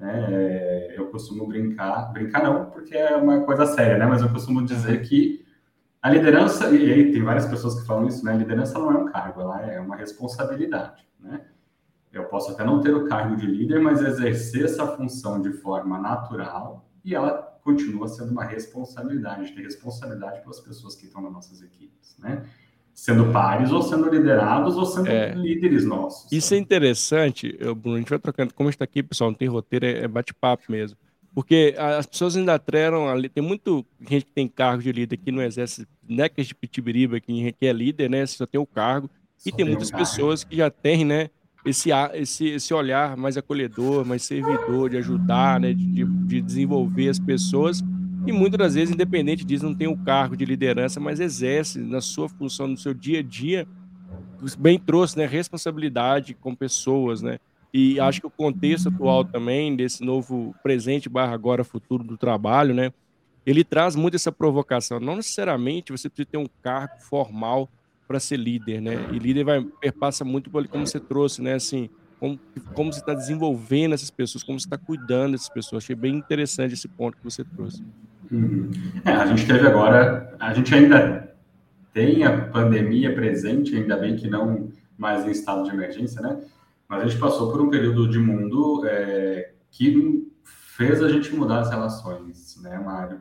né? 0.03 0.27
É, 0.29 0.95
eu 0.99 1.07
costumo 1.07 1.47
brincar, 1.47 2.13
brincar 2.13 2.43
não, 2.43 2.67
porque 2.71 2.97
é 2.97 3.15
uma 3.17 3.43
coisa 3.43 3.65
séria, 3.67 3.97
né? 3.97 4.05
Mas 4.05 4.21
eu 4.21 4.29
costumo 4.29 4.65
dizer 4.67 5.01
que 5.03 5.47
a 6.03 6.11
liderança, 6.11 6.69
e 6.71 6.93
aí 6.93 7.13
tem 7.13 7.23
várias 7.23 7.47
pessoas 7.47 7.81
que 7.81 7.87
falam 7.87 8.09
isso, 8.09 8.25
né? 8.25 8.33
A 8.33 8.37
liderança 8.37 8.77
não 8.81 8.91
é 8.91 8.99
um 8.99 9.07
cargo, 9.07 9.41
ela 9.41 9.63
é 9.63 9.81
uma 9.81 9.95
responsabilidade, 9.95 11.09
né? 11.21 11.43
Eu 12.13 12.25
posso 12.25 12.51
até 12.51 12.65
não 12.65 12.81
ter 12.81 12.93
o 12.93 13.07
cargo 13.07 13.37
de 13.37 13.47
líder, 13.47 13.81
mas 13.81 14.03
exercer 14.03 14.65
essa 14.65 14.85
função 14.89 15.41
de 15.41 15.53
forma 15.53 15.99
natural 15.99 16.85
e 17.05 17.15
ela 17.15 17.57
continua 17.63 18.09
sendo 18.09 18.33
uma 18.33 18.45
responsabilidade, 18.45 19.53
ter 19.53 19.63
responsabilidade 19.63 20.41
pelas 20.41 20.59
pessoas 20.59 20.97
que 20.97 21.07
estão 21.07 21.23
nas 21.23 21.33
nossas 21.33 21.63
equipes, 21.63 22.19
né? 22.19 22.45
Sendo 22.95 23.33
pares 23.33 23.71
ou 23.71 23.83
sendo 23.83 24.09
liderados 24.09 24.77
ou 24.77 24.85
sendo 24.85 25.09
é, 25.09 25.35
líderes 25.35 25.85
nossos. 25.85 26.31
Isso 26.31 26.55
é 26.55 26.57
interessante, 26.57 27.57
Bruno, 27.77 27.97
a 27.97 27.99
gente 27.99 28.11
vai 28.11 28.19
trocando, 28.19 28.55
como 28.55 28.71
está 28.71 28.85
aqui, 28.85 29.03
pessoal, 29.03 29.31
não 29.31 29.37
tem 29.37 29.49
roteiro, 29.49 29.87
é, 29.87 30.05
é 30.05 30.09
bate-papo 30.09 30.65
mesmo. 30.71 30.97
Porque 31.35 31.75
as 31.79 32.05
pessoas 32.05 32.37
ainda 32.37 32.59
treinam 32.59 33.09
ali, 33.09 33.29
tem 33.29 33.43
muito 33.43 33.85
gente 34.01 34.27
que 34.27 34.33
tem 34.33 34.47
cargo 34.47 34.83
de 34.83 34.93
líder 34.93 35.17
que 35.17 35.33
não 35.33 35.43
exerce 35.43 35.87
necas 36.07 36.45
é 36.45 36.49
de 36.49 36.55
pitibiriba, 36.55 37.19
que 37.21 37.55
é 37.61 37.73
líder, 37.73 38.11
né, 38.11 38.27
só 38.27 38.45
tem 38.45 38.61
o 38.61 38.67
cargo, 38.67 39.09
só 39.39 39.49
e 39.49 39.53
tem, 39.53 39.65
tem 39.65 39.67
muitas 39.67 39.91
pessoas 39.91 40.45
que 40.45 40.57
já 40.57 40.71
têm, 40.71 41.05
né, 41.07 41.31
esse, 41.65 41.91
esse, 42.15 42.49
esse 42.49 42.75
olhar 42.75 43.17
mais 43.17 43.37
acolhedor, 43.37 44.05
mais 44.05 44.23
servidor, 44.25 44.91
de 44.91 44.99
ajudar, 44.99 45.61
né, 45.61 45.73
de, 45.73 46.05
de 46.05 46.43
desenvolver 46.43 47.09
as 47.09 47.19
pessoas. 47.19 47.83
E 48.25 48.33
muitas 48.33 48.59
das 48.59 48.75
vezes, 48.75 48.95
independente 48.95 49.45
disso, 49.45 49.65
não 49.65 49.75
tem 49.75 49.89
o 49.89 49.97
cargo 49.97 50.37
de 50.37 50.45
liderança, 50.45 51.01
mas 51.01 51.19
exerce 51.19 51.81
na 51.81 52.01
sua 52.01 52.29
função, 52.29 52.69
no 52.69 52.77
seu 52.77 52.95
dia 52.95 53.19
a 53.19 53.23
dia, 53.23 53.67
bem 54.59 54.79
trouxe, 54.79 55.19
né, 55.19 55.27
responsabilidade 55.27 56.35
com 56.35 56.55
pessoas, 56.55 57.21
né? 57.21 57.39
E 57.75 57.99
acho 57.99 58.21
que 58.21 58.27
o 58.27 58.31
contexto 58.31 58.89
atual 58.89 59.25
também 59.25 59.75
desse 59.75 60.05
novo 60.05 60.55
presente 60.63 61.09
barra 61.09 61.33
agora 61.33 61.65
futuro 61.65 62.05
do 62.05 62.19
trabalho, 62.19 62.75
né? 62.75 62.93
Ele 63.47 63.65
traz 63.65 63.97
muito 63.97 64.15
essa 64.15 64.31
provocação. 64.31 65.01
Não 65.01 65.17
necessariamente 65.17 65.91
você 65.91 66.09
precisa 66.09 66.29
ter 66.33 66.39
um 66.39 66.47
cargo 66.63 67.01
formal 67.01 67.69
para 68.07 68.21
ser 68.21 68.37
líder, 68.37 68.81
né? 68.81 69.09
E 69.11 69.19
líder 69.19 69.45
vai 69.45 69.65
perpassa 69.81 70.23
muito 70.25 70.51
por 70.51 70.69
como 70.69 70.87
você 70.87 71.01
trouxe, 71.01 71.41
né? 71.41 71.55
Assim, 71.55 71.89
como, 72.21 72.39
como 72.75 72.93
você 72.93 73.01
está 73.01 73.15
desenvolvendo 73.15 73.95
essas 73.95 74.11
pessoas, 74.11 74.45
como 74.45 74.61
você 74.61 74.67
está 74.67 74.77
cuidando 74.77 75.33
dessas 75.33 75.49
pessoas. 75.49 75.83
Achei 75.83 75.97
bem 75.97 76.15
interessante 76.15 76.75
esse 76.75 76.87
ponto 76.87 77.17
que 77.17 77.25
você 77.25 77.43
trouxe. 77.43 77.83
Uhum. 78.33 78.71
É, 79.05 79.13
a 79.13 79.27
gente 79.27 79.47
teve 79.47 79.67
agora, 79.67 80.35
a 80.41 80.55
gente 80.55 80.75
ainda 80.75 81.37
tem 81.93 82.25
a 82.25 82.47
pandemia 82.49 83.15
presente, 83.15 83.77
ainda 83.77 83.97
bem 83.97 84.17
que 84.17 84.29
não 84.29 84.71
mais 84.97 85.27
em 85.27 85.31
estado 85.31 85.65
de 85.65 85.71
emergência, 85.71 86.23
né? 86.23 86.43
Mas 86.89 87.03
a 87.03 87.07
gente 87.07 87.21
passou 87.21 87.51
por 87.51 87.61
um 87.61 87.69
período 87.69 88.09
de 88.09 88.19
mundo 88.19 88.83
é, 88.87 89.53
que 89.71 90.27
fez 90.43 91.03
a 91.03 91.09
gente 91.09 91.35
mudar 91.35 91.61
as 91.61 91.71
relações, 91.71 92.59
né, 92.63 92.79
Mário? 92.79 93.21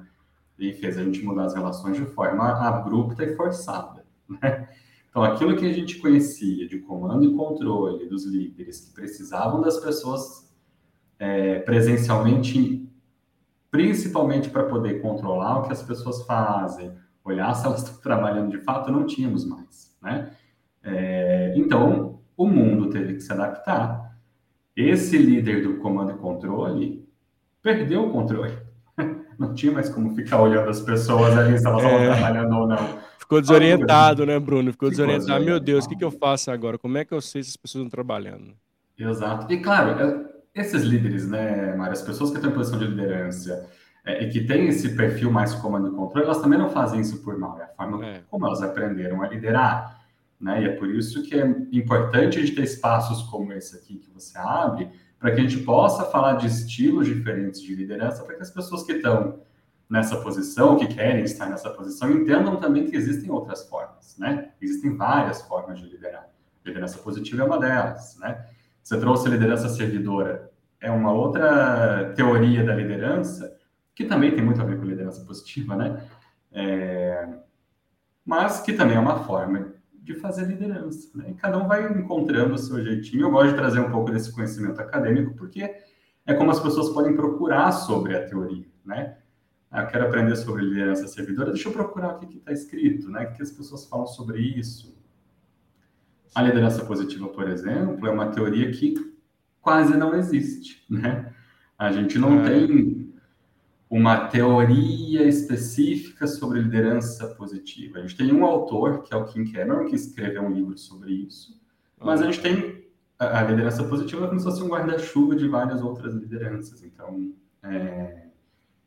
E 0.57 0.73
fez 0.73 0.97
a 0.97 1.03
gente 1.03 1.23
mudar 1.23 1.45
as 1.45 1.53
relações 1.53 1.97
de 1.97 2.05
forma 2.05 2.47
abrupta 2.65 3.23
e 3.23 3.35
forçada, 3.35 4.05
né? 4.29 4.69
Então, 5.09 5.23
aquilo 5.25 5.57
que 5.57 5.65
a 5.65 5.73
gente 5.73 5.97
conhecia 5.97 6.65
de 6.69 6.79
comando 6.79 7.25
e 7.25 7.35
controle 7.35 8.07
dos 8.07 8.25
líderes 8.25 8.79
que 8.79 8.93
precisavam 8.93 9.61
das 9.61 9.77
pessoas 9.77 10.49
é, 11.19 11.59
presencialmente, 11.59 12.89
principalmente 13.71 14.49
para 14.49 14.63
poder 14.63 15.01
controlar 15.01 15.59
o 15.59 15.63
que 15.63 15.71
as 15.71 15.81
pessoas 15.81 16.23
fazem, 16.23 16.91
olhar 17.23 17.53
se 17.55 17.65
elas 17.65 17.81
estão 17.81 17.99
trabalhando 18.03 18.51
de 18.51 18.59
fato, 18.59 18.91
não 18.91 19.05
tínhamos 19.05 19.45
mais, 19.45 19.95
né? 20.01 20.31
É, 20.83 21.53
então, 21.55 22.19
o 22.35 22.47
mundo 22.47 22.89
teve 22.89 23.13
que 23.13 23.21
se 23.21 23.31
adaptar. 23.31 24.11
Esse 24.75 25.17
líder 25.17 25.63
do 25.63 25.77
comando 25.77 26.11
e 26.11 26.15
controle 26.15 27.07
perdeu 27.61 28.07
o 28.07 28.11
controle. 28.11 28.57
Não 29.37 29.53
tinha 29.53 29.71
mais 29.71 29.89
como 29.89 30.15
ficar 30.15 30.39
olhando 30.39 30.69
as 30.69 30.79
pessoas 30.81 31.35
ali 31.37 31.57
se 31.57 31.65
elas 31.65 31.83
estavam 31.83 31.99
é... 31.99 32.13
trabalhando 32.13 32.55
ou 32.55 32.67
não. 32.67 32.99
Ficou 33.17 33.41
desorientado, 33.41 34.25
né, 34.25 34.37
Bruno? 34.39 34.71
Ficou, 34.71 34.89
Ficou 34.89 34.89
desorientado. 34.89 35.25
desorientado. 35.25 35.45
Meu 35.45 35.59
Deus, 35.59 35.85
o 35.85 35.89
que, 35.89 35.95
que 35.95 36.03
eu 36.03 36.11
faço 36.11 36.51
agora? 36.51 36.77
Como 36.77 36.97
é 36.97 37.03
que 37.03 37.11
eu 37.11 37.21
sei 37.21 37.41
se 37.41 37.49
as 37.49 37.55
pessoas 37.55 37.85
estão 37.85 37.89
trabalhando? 37.89 38.53
Exato. 38.97 39.51
E 39.51 39.59
claro, 39.59 40.29
esses 40.53 40.83
líderes, 40.83 41.27
né, 41.27 41.75
Mário, 41.75 41.93
as 41.93 42.01
pessoas 42.01 42.29
que 42.29 42.37
estão 42.37 42.51
em 42.51 42.53
posição 42.53 42.77
de 42.77 42.85
liderança 42.85 43.69
é, 44.05 44.23
e 44.23 44.29
que 44.29 44.41
têm 44.41 44.67
esse 44.67 44.95
perfil 44.95 45.31
mais 45.31 45.53
comando 45.53 45.87
e 45.87 45.91
controle, 45.91 46.25
elas 46.25 46.41
também 46.41 46.59
não 46.59 46.69
fazem 46.69 46.99
isso 46.99 47.21
por 47.23 47.37
mal. 47.37 47.59
É 47.59 47.63
a 47.63 47.67
forma 47.67 48.05
é. 48.05 48.21
como 48.29 48.45
elas 48.45 48.61
aprenderam 48.61 49.21
a 49.21 49.27
liderar. 49.27 50.01
Né? 50.39 50.63
E 50.63 50.65
é 50.65 50.75
por 50.75 50.89
isso 50.89 51.23
que 51.23 51.39
é 51.39 51.45
importante 51.71 52.37
a 52.37 52.41
gente 52.41 52.55
ter 52.55 52.63
espaços 52.63 53.21
como 53.29 53.53
esse 53.53 53.75
aqui 53.77 53.97
que 53.97 54.11
você 54.11 54.37
abre, 54.37 54.89
para 55.19 55.31
que 55.31 55.39
a 55.39 55.43
gente 55.43 55.59
possa 55.59 56.03
falar 56.05 56.33
de 56.33 56.47
estilos 56.47 57.05
diferentes 57.05 57.61
de 57.61 57.75
liderança, 57.75 58.23
para 58.23 58.35
que 58.35 58.41
as 58.41 58.49
pessoas 58.49 58.81
que 58.81 58.93
estão 58.93 59.39
nessa 59.87 60.17
posição, 60.17 60.77
que 60.77 60.87
querem 60.87 61.23
estar 61.23 61.47
nessa 61.47 61.69
posição, 61.69 62.09
entendam 62.09 62.55
também 62.55 62.89
que 62.89 62.95
existem 62.95 63.29
outras 63.29 63.67
formas, 63.67 64.17
né? 64.17 64.51
Existem 64.59 64.95
várias 64.95 65.41
formas 65.43 65.79
de 65.79 65.85
liderar. 65.85 66.27
Liderança 66.65 66.97
positiva 66.97 67.43
é 67.43 67.45
uma 67.45 67.59
delas, 67.59 68.17
né? 68.19 68.45
Você 68.83 68.99
trouxe 68.99 69.29
liderança 69.29 69.69
servidora, 69.69 70.51
é 70.79 70.89
uma 70.89 71.13
outra 71.13 72.11
teoria 72.15 72.63
da 72.63 72.73
liderança 72.73 73.55
que 73.93 74.05
também 74.05 74.33
tem 74.33 74.43
muito 74.43 74.61
a 74.61 74.65
ver 74.65 74.79
com 74.79 74.85
liderança 74.85 75.23
positiva, 75.23 75.75
né? 75.75 76.03
É... 76.51 77.27
Mas 78.25 78.61
que 78.61 78.73
também 78.73 78.97
é 78.97 78.99
uma 78.99 79.23
forma 79.23 79.73
de 79.93 80.15
fazer 80.15 80.45
liderança. 80.45 81.09
Né? 81.15 81.31
E 81.31 81.33
cada 81.35 81.57
um 81.57 81.67
vai 81.67 81.85
encontrando 81.91 82.55
o 82.55 82.57
seu 82.57 82.83
jeitinho. 82.83 83.27
Eu 83.27 83.31
gosto 83.31 83.49
de 83.49 83.55
trazer 83.55 83.79
um 83.79 83.91
pouco 83.91 84.11
desse 84.11 84.33
conhecimento 84.33 84.79
acadêmico, 84.79 85.35
porque 85.35 85.75
é 86.25 86.33
como 86.33 86.51
as 86.51 86.59
pessoas 86.59 86.89
podem 86.89 87.15
procurar 87.15 87.71
sobre 87.71 88.15
a 88.15 88.25
teoria. 88.27 88.65
Né? 88.83 89.17
Ah, 89.69 89.85
quero 89.85 90.05
aprender 90.05 90.35
sobre 90.35 90.63
liderança 90.63 91.07
servidora, 91.07 91.51
deixa 91.51 91.69
eu 91.69 91.73
procurar 91.73 92.15
o 92.15 92.19
que 92.19 92.37
está 92.37 92.51
escrito, 92.51 93.09
né? 93.09 93.25
o 93.25 93.33
que 93.33 93.41
as 93.41 93.51
pessoas 93.51 93.85
falam 93.85 94.07
sobre 94.07 94.39
isso. 94.39 94.99
A 96.33 96.41
liderança 96.41 96.85
positiva, 96.85 97.27
por 97.27 97.47
exemplo, 97.49 98.07
é 98.07 98.09
uma 98.09 98.27
teoria 98.27 98.71
que 98.71 98.95
quase 99.61 99.95
não 99.97 100.15
existe. 100.15 100.85
Né? 100.89 101.33
A 101.77 101.91
gente 101.91 102.17
não 102.17 102.41
é. 102.41 102.49
tem 102.49 103.13
uma 103.89 104.27
teoria 104.27 105.27
específica 105.27 106.25
sobre 106.25 106.61
liderança 106.61 107.27
positiva. 107.35 107.99
A 107.99 108.01
gente 108.01 108.15
tem 108.15 108.31
um 108.33 108.45
autor, 108.45 109.03
que 109.03 109.13
é 109.13 109.17
o 109.17 109.25
Kim 109.25 109.51
Cameron, 109.51 109.85
que 109.85 109.95
escreveu 109.95 110.43
um 110.43 110.51
livro 110.51 110.77
sobre 110.77 111.11
isso, 111.11 111.59
mas 111.99 112.21
a 112.21 112.25
gente 112.25 112.41
tem 112.41 112.85
a, 113.19 113.43
liderança 113.43 113.83
positiva 113.83 114.27
como 114.27 114.39
se 114.39 114.45
fosse 114.45 114.63
um 114.63 114.69
guarda-chuva 114.69 115.35
de 115.35 115.47
várias 115.47 115.81
outras 115.81 116.13
lideranças. 116.15 116.81
Então, 116.83 117.33
é, 117.63 118.27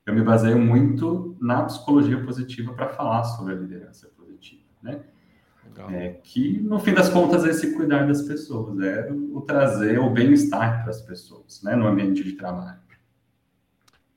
eu 0.07 0.15
me 0.15 0.23
baseio 0.23 0.59
muito 0.59 1.37
na 1.41 1.65
psicologia 1.65 2.25
positiva 2.25 2.73
para 2.73 2.89
falar 2.89 3.25
sobre 3.25 3.53
a 3.53 3.57
liderança 3.57 4.09
positiva, 4.17 4.65
né? 4.83 5.05
É, 5.91 6.21
que, 6.23 6.61
no 6.61 6.79
fim 6.79 6.95
das 6.95 7.09
contas, 7.09 7.45
é 7.45 7.51
esse 7.51 7.75
cuidar 7.75 8.07
das 8.07 8.23
pessoas, 8.23 8.81
é 8.81 9.11
o 9.11 9.41
trazer 9.41 9.99
o 9.99 10.09
bem-estar 10.11 10.83
para 10.83 10.91
as 10.91 11.03
pessoas, 11.03 11.63
né, 11.63 11.75
no 11.75 11.87
ambiente 11.87 12.23
de 12.23 12.33
trabalho. 12.33 12.85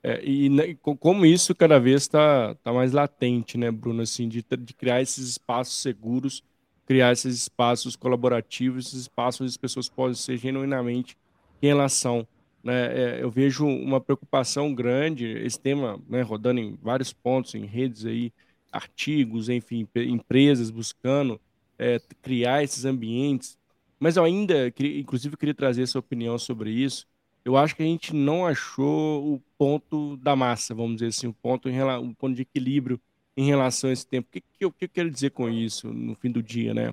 É, 0.02 0.24
e 0.24 0.48
né, 0.48 0.76
como 0.80 1.26
isso 1.26 1.54
cada 1.54 1.78
vez 1.78 2.02
está 2.02 2.54
tá 2.56 2.72
mais 2.72 2.92
latente, 2.92 3.58
né, 3.58 3.70
Bruno, 3.70 4.02
assim, 4.02 4.28
de, 4.28 4.44
de, 4.58 4.74
criar 4.74 5.02
esses 5.02 5.30
espaços 5.30 5.82
seguros, 5.82 6.42
criar 6.86 7.12
esses 7.12 7.42
espaços 7.42 7.96
colaborativos, 7.96 8.86
esses 8.86 9.00
espaços 9.02 9.40
onde 9.40 9.50
as 9.50 9.56
pessoas 9.56 9.88
podem 9.88 10.14
ser 10.14 10.36
genuinamente 10.36 11.18
em 11.60 11.66
relação. 11.66 12.26
Né? 12.62 13.18
É, 13.18 13.22
eu 13.22 13.30
vejo 13.30 13.66
uma 13.66 14.00
preocupação 14.00 14.72
grande, 14.74 15.26
esse 15.26 15.58
tema 15.58 16.00
né, 16.08 16.22
rodando 16.22 16.60
em 16.60 16.78
vários 16.80 17.12
pontos, 17.12 17.54
em 17.54 17.66
redes 17.66 18.06
aí, 18.06 18.32
artigos, 18.72 19.48
enfim, 19.48 19.86
empresas 19.96 20.70
buscando 20.70 21.40
é, 21.78 22.00
criar 22.22 22.62
esses 22.62 22.84
ambientes, 22.84 23.58
mas 23.98 24.16
eu 24.16 24.24
ainda, 24.24 24.72
inclusive, 24.78 25.36
queria 25.36 25.54
trazer 25.54 25.86
sua 25.86 26.00
opinião 26.00 26.38
sobre 26.38 26.70
isso, 26.70 27.06
eu 27.44 27.56
acho 27.56 27.74
que 27.74 27.82
a 27.82 27.86
gente 27.86 28.14
não 28.14 28.46
achou 28.46 29.34
o 29.34 29.42
ponto 29.56 30.16
da 30.18 30.36
massa, 30.36 30.74
vamos 30.74 30.96
dizer 30.96 31.06
assim, 31.06 31.26
o 31.26 31.32
ponto, 31.32 31.68
em, 31.68 31.82
um 31.82 32.12
ponto 32.12 32.34
de 32.34 32.42
equilíbrio 32.42 33.00
em 33.36 33.46
relação 33.46 33.88
a 33.88 33.92
esse 33.92 34.06
tempo. 34.06 34.28
O 34.28 34.32
que, 34.32 34.40
que, 34.40 34.64
eu, 34.64 34.72
que 34.72 34.84
eu 34.84 34.88
quero 34.88 35.10
dizer 35.10 35.30
com 35.30 35.48
isso 35.48 35.88
no 35.92 36.14
fim 36.14 36.30
do 36.30 36.42
dia, 36.42 36.74
né? 36.74 36.92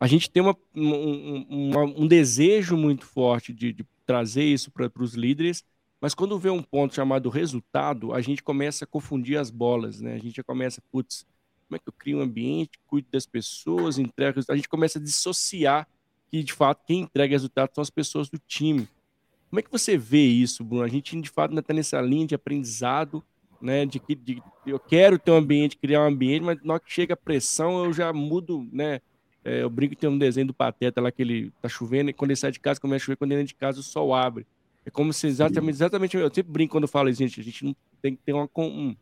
A 0.00 0.06
gente 0.06 0.28
tem 0.28 0.42
uma, 0.42 0.56
um, 0.74 2.02
um 2.02 2.06
desejo 2.06 2.76
muito 2.76 3.06
forte 3.06 3.52
de, 3.52 3.72
de 3.72 3.86
trazer 4.04 4.44
isso 4.44 4.70
para 4.70 4.90
os 4.98 5.14
líderes, 5.14 5.64
mas 6.04 6.14
quando 6.14 6.38
vê 6.38 6.50
um 6.50 6.62
ponto 6.62 6.94
chamado 6.94 7.30
resultado, 7.30 8.12
a 8.12 8.20
gente 8.20 8.42
começa 8.42 8.84
a 8.84 8.86
confundir 8.86 9.38
as 9.38 9.50
bolas, 9.50 10.02
né? 10.02 10.12
A 10.12 10.18
gente 10.18 10.36
já 10.36 10.44
começa, 10.44 10.82
putz, 10.92 11.24
como 11.66 11.76
é 11.76 11.78
que 11.78 11.88
eu 11.88 11.94
crio 11.94 12.18
um 12.18 12.20
ambiente, 12.20 12.78
cuido 12.86 13.08
das 13.10 13.24
pessoas, 13.24 13.98
entrego 13.98 14.34
resultado? 14.34 14.52
A 14.52 14.58
gente 14.58 14.68
começa 14.68 14.98
a 14.98 15.02
dissociar 15.02 15.88
que, 16.30 16.42
de 16.42 16.52
fato, 16.52 16.84
quem 16.86 17.00
entrega 17.00 17.32
resultado 17.32 17.70
são 17.74 17.80
as 17.80 17.88
pessoas 17.88 18.28
do 18.28 18.38
time. 18.38 18.86
Como 19.48 19.60
é 19.60 19.62
que 19.62 19.72
você 19.72 19.96
vê 19.96 20.26
isso, 20.26 20.62
Bruno? 20.62 20.82
A 20.82 20.88
gente, 20.88 21.18
de 21.18 21.30
fato, 21.30 21.52
ainda 21.52 21.62
está 21.62 21.72
nessa 21.72 21.98
linha 22.02 22.26
de 22.26 22.34
aprendizado, 22.34 23.24
né? 23.58 23.86
De 23.86 23.98
que 23.98 24.14
de, 24.14 24.42
eu 24.66 24.78
quero 24.78 25.18
ter 25.18 25.30
um 25.30 25.36
ambiente, 25.36 25.74
criar 25.74 26.02
um 26.02 26.08
ambiente, 26.08 26.42
mas 26.42 26.62
na 26.62 26.74
hora 26.74 26.82
que 26.82 26.92
chega 26.92 27.14
a 27.14 27.16
pressão, 27.16 27.82
eu 27.82 27.94
já 27.94 28.12
mudo, 28.12 28.68
né? 28.70 29.00
É, 29.42 29.62
eu 29.62 29.70
brinco 29.70 29.94
que 29.94 30.02
tem 30.02 30.10
um 30.10 30.18
desenho 30.18 30.48
do 30.48 30.52
Pateta 30.52 31.00
lá 31.00 31.10
que 31.10 31.22
ele 31.22 31.50
tá 31.62 31.68
chovendo 31.70 32.10
e 32.10 32.12
quando 32.12 32.32
ele 32.32 32.36
sai 32.36 32.52
de 32.52 32.60
casa, 32.60 32.78
começa 32.78 33.04
a 33.04 33.06
chover, 33.06 33.16
quando 33.16 33.32
ele 33.32 33.40
entra 33.40 33.48
de 33.48 33.54
casa, 33.54 33.80
o 33.80 33.82
sol 33.82 34.14
abre. 34.14 34.46
É 34.86 34.90
como 34.90 35.12
se 35.12 35.26
exatamente, 35.26 35.76
exatamente 35.76 36.16
eu 36.16 36.32
sempre 36.32 36.52
brinco 36.52 36.72
quando 36.72 36.86
falo, 36.86 37.10
gente, 37.12 37.40
a 37.40 37.44
gente 37.44 37.64
não 37.64 37.74
tem 38.02 38.14
que 38.14 38.22
ter 38.22 38.32
uma, 38.32 38.48
um, 38.56 38.94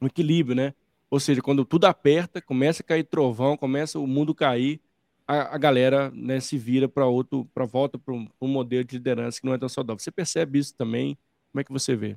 um 0.00 0.06
equilíbrio, 0.06 0.54
né? 0.54 0.74
Ou 1.10 1.18
seja, 1.18 1.40
quando 1.40 1.64
tudo 1.64 1.86
aperta, 1.86 2.40
começa 2.40 2.82
a 2.82 2.86
cair 2.86 3.04
trovão, 3.04 3.56
começa 3.56 3.98
o 3.98 4.06
mundo 4.06 4.34
cair, 4.34 4.80
a, 5.26 5.54
a 5.54 5.58
galera 5.58 6.10
né, 6.14 6.40
se 6.40 6.56
vira 6.56 6.88
para 6.88 7.06
outro, 7.06 7.46
para 7.54 7.66
volta 7.66 7.98
para 7.98 8.14
um, 8.14 8.26
um, 8.40 8.48
modelo 8.48 8.84
de 8.84 8.96
liderança 8.96 9.40
que 9.40 9.46
não 9.46 9.54
é 9.54 9.58
tão 9.58 9.68
saudável. 9.68 9.98
Você 9.98 10.10
percebe 10.10 10.58
isso 10.58 10.74
também? 10.74 11.18
Como 11.52 11.60
é 11.60 11.64
que 11.64 11.72
você 11.72 11.96
vê? 11.96 12.16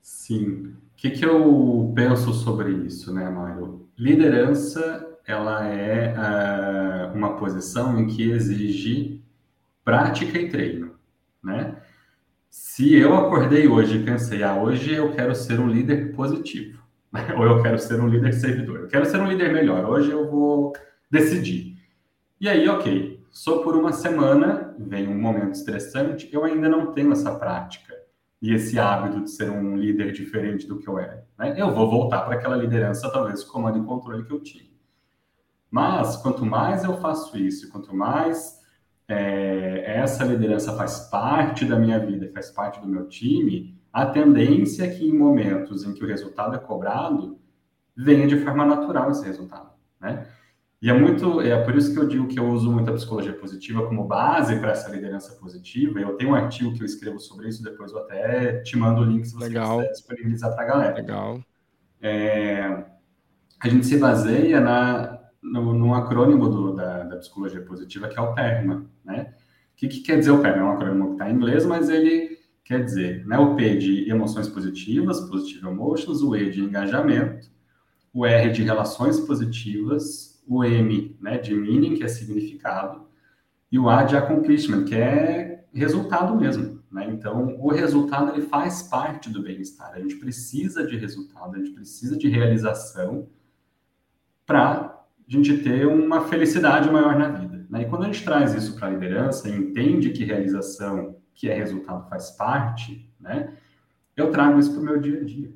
Sim. 0.00 0.66
O 0.66 0.76
que, 0.96 1.10
que 1.10 1.24
eu 1.24 1.92
penso 1.94 2.32
sobre 2.32 2.72
isso, 2.86 3.12
né, 3.12 3.28
Mário? 3.28 3.88
Liderança, 3.96 5.18
ela 5.26 5.66
é 5.66 6.14
uh, 6.14 7.16
uma 7.16 7.36
posição 7.36 8.00
em 8.00 8.06
que 8.06 8.30
exige 8.30 9.22
prática 9.84 10.38
e 10.38 10.48
treino, 10.48 10.92
né? 11.42 11.80
Se 12.50 12.94
eu 12.94 13.14
acordei 13.14 13.68
hoje 13.68 13.98
e 13.98 14.04
pensei, 14.04 14.42
ah, 14.42 14.56
hoje 14.56 14.94
eu 14.94 15.12
quero 15.12 15.34
ser 15.34 15.60
um 15.60 15.68
líder 15.68 16.14
positivo, 16.14 16.82
né? 17.12 17.34
ou 17.36 17.44
eu 17.44 17.62
quero 17.62 17.78
ser 17.78 18.00
um 18.00 18.08
líder 18.08 18.32
servidor, 18.32 18.80
eu 18.80 18.88
quero 18.88 19.04
ser 19.04 19.20
um 19.20 19.28
líder 19.28 19.52
melhor, 19.52 19.84
hoje 19.84 20.10
eu 20.10 20.30
vou 20.30 20.72
decidir. 21.10 21.76
E 22.40 22.48
aí, 22.48 22.68
ok, 22.68 23.22
sou 23.30 23.62
por 23.62 23.76
uma 23.76 23.92
semana 23.92 24.74
vem 24.78 25.08
um 25.08 25.20
momento 25.20 25.54
estressante, 25.54 26.28
eu 26.32 26.44
ainda 26.44 26.68
não 26.68 26.92
tenho 26.92 27.12
essa 27.12 27.34
prática 27.34 27.94
e 28.40 28.54
esse 28.54 28.78
hábito 28.78 29.24
de 29.24 29.30
ser 29.30 29.50
um 29.50 29.76
líder 29.76 30.12
diferente 30.12 30.66
do 30.66 30.78
que 30.78 30.88
eu 30.88 30.98
era. 30.98 31.26
Né? 31.36 31.60
Eu 31.60 31.74
vou 31.74 31.90
voltar 31.90 32.22
para 32.22 32.36
aquela 32.36 32.56
liderança, 32.56 33.10
talvez, 33.10 33.42
comando 33.42 33.78
e 33.78 33.84
controle 33.84 34.24
que 34.24 34.32
eu 34.32 34.40
tinha. 34.40 34.68
Mas, 35.70 36.16
quanto 36.16 36.46
mais 36.46 36.84
eu 36.84 36.96
faço 36.98 37.36
isso, 37.36 37.70
quanto 37.70 37.94
mais 37.94 38.57
é, 39.08 39.96
essa 39.96 40.24
liderança 40.24 40.76
faz 40.76 41.08
parte 41.10 41.64
da 41.64 41.78
minha 41.78 41.98
vida, 41.98 42.30
faz 42.32 42.50
parte 42.50 42.80
do 42.80 42.86
meu 42.86 43.08
time, 43.08 43.76
a 43.92 44.06
tendência 44.06 44.84
é 44.84 44.88
que 44.88 45.08
em 45.08 45.16
momentos 45.16 45.84
em 45.84 45.94
que 45.94 46.04
o 46.04 46.06
resultado 46.06 46.54
é 46.54 46.58
cobrado, 46.58 47.38
venha 47.96 48.26
de 48.26 48.36
forma 48.38 48.64
natural 48.64 49.10
esse 49.10 49.24
resultado, 49.24 49.70
né? 50.00 50.26
E 50.80 50.88
é 50.88 50.92
muito, 50.92 51.40
é 51.40 51.60
por 51.64 51.74
isso 51.74 51.92
que 51.92 51.98
eu 51.98 52.06
digo 52.06 52.28
que 52.28 52.38
eu 52.38 52.48
uso 52.48 52.70
muito 52.70 52.88
a 52.88 52.94
psicologia 52.94 53.32
positiva 53.32 53.84
como 53.88 54.04
base 54.04 54.60
para 54.60 54.70
essa 54.70 54.88
liderança 54.88 55.34
positiva. 55.34 55.98
Eu 55.98 56.14
tenho 56.14 56.30
um 56.30 56.34
artigo 56.36 56.72
que 56.72 56.80
eu 56.80 56.86
escrevo 56.86 57.18
sobre 57.18 57.48
isso, 57.48 57.64
depois 57.64 57.90
eu 57.90 57.98
até 57.98 58.60
te 58.60 58.76
mando 58.76 59.00
o 59.00 59.04
link 59.04 59.24
se 59.24 59.34
você 59.34 59.48
Legal. 59.48 59.78
quiser 59.78 59.90
disponibilizar 59.90 60.54
para 60.54 60.62
a 60.62 60.66
galera. 60.66 60.94
Legal. 60.94 61.40
É, 62.00 62.84
a 63.60 63.68
gente 63.68 63.86
se 63.86 63.98
baseia 63.98 64.60
na, 64.60 65.18
no, 65.42 65.74
no 65.74 65.94
acrônimo 65.94 66.48
do, 66.48 66.74
da, 66.74 67.02
da, 67.02 67.16
psicologia 67.16 67.60
positiva, 67.60 68.06
que 68.06 68.16
é 68.16 68.22
o 68.22 68.32
PERMA, 68.32 68.86
né? 69.08 69.34
O 69.72 69.76
que, 69.76 69.88
que 69.88 70.00
quer 70.00 70.18
dizer 70.18 70.30
o 70.30 70.40
PERMA? 70.40 70.62
É 70.62 70.64
um 70.64 70.72
acrônimo 70.72 71.06
que 71.06 71.12
está 71.12 71.30
em 71.30 71.34
inglês, 71.34 71.64
mas 71.64 71.88
ele 71.88 72.38
quer 72.64 72.84
dizer, 72.84 73.26
né, 73.26 73.38
o 73.38 73.54
P 73.56 73.76
de 73.76 74.10
emoções 74.10 74.48
positivas, 74.48 75.20
positive 75.22 75.66
emotions, 75.66 76.20
o 76.20 76.36
E 76.36 76.50
de 76.50 76.60
engajamento, 76.60 77.50
o 78.12 78.26
R 78.26 78.50
de 78.50 78.62
relações 78.62 79.18
positivas, 79.20 80.42
o 80.46 80.62
M 80.62 81.16
né, 81.20 81.38
de 81.38 81.54
meaning, 81.54 81.94
que 81.94 82.04
é 82.04 82.08
significado, 82.08 83.06
e 83.72 83.78
o 83.78 83.88
A 83.88 84.02
de 84.02 84.16
accomplishment, 84.16 84.84
que 84.84 84.94
é 84.94 85.64
resultado 85.72 86.36
mesmo. 86.36 86.82
Né? 86.90 87.06
Então, 87.10 87.56
o 87.58 87.70
resultado 87.70 88.32
ele 88.32 88.46
faz 88.46 88.82
parte 88.82 89.30
do 89.30 89.42
bem-estar. 89.42 89.92
A 89.94 90.00
gente 90.00 90.16
precisa 90.16 90.86
de 90.86 90.96
resultado, 90.96 91.54
a 91.54 91.58
gente 91.58 91.70
precisa 91.70 92.18
de 92.18 92.28
realização 92.28 93.28
para 94.44 94.60
a 94.66 95.30
gente 95.30 95.58
ter 95.58 95.86
uma 95.86 96.28
felicidade 96.28 96.90
maior 96.90 97.18
na 97.18 97.28
vida. 97.28 97.47
Né? 97.68 97.82
E 97.82 97.84
quando 97.86 98.04
a 98.04 98.06
gente 98.06 98.24
traz 98.24 98.54
isso 98.54 98.76
para 98.76 98.88
a 98.88 98.90
liderança 98.90 99.48
e 99.48 99.56
entende 99.56 100.10
que 100.10 100.24
realização, 100.24 101.16
que 101.34 101.48
é 101.48 101.54
resultado, 101.54 102.08
faz 102.08 102.30
parte, 102.30 103.08
né? 103.20 103.52
eu 104.16 104.30
trago 104.30 104.58
isso 104.58 104.72
para 104.72 104.80
o 104.80 104.84
meu 104.84 105.00
dia 105.00 105.20
a 105.20 105.24
dia. 105.24 105.50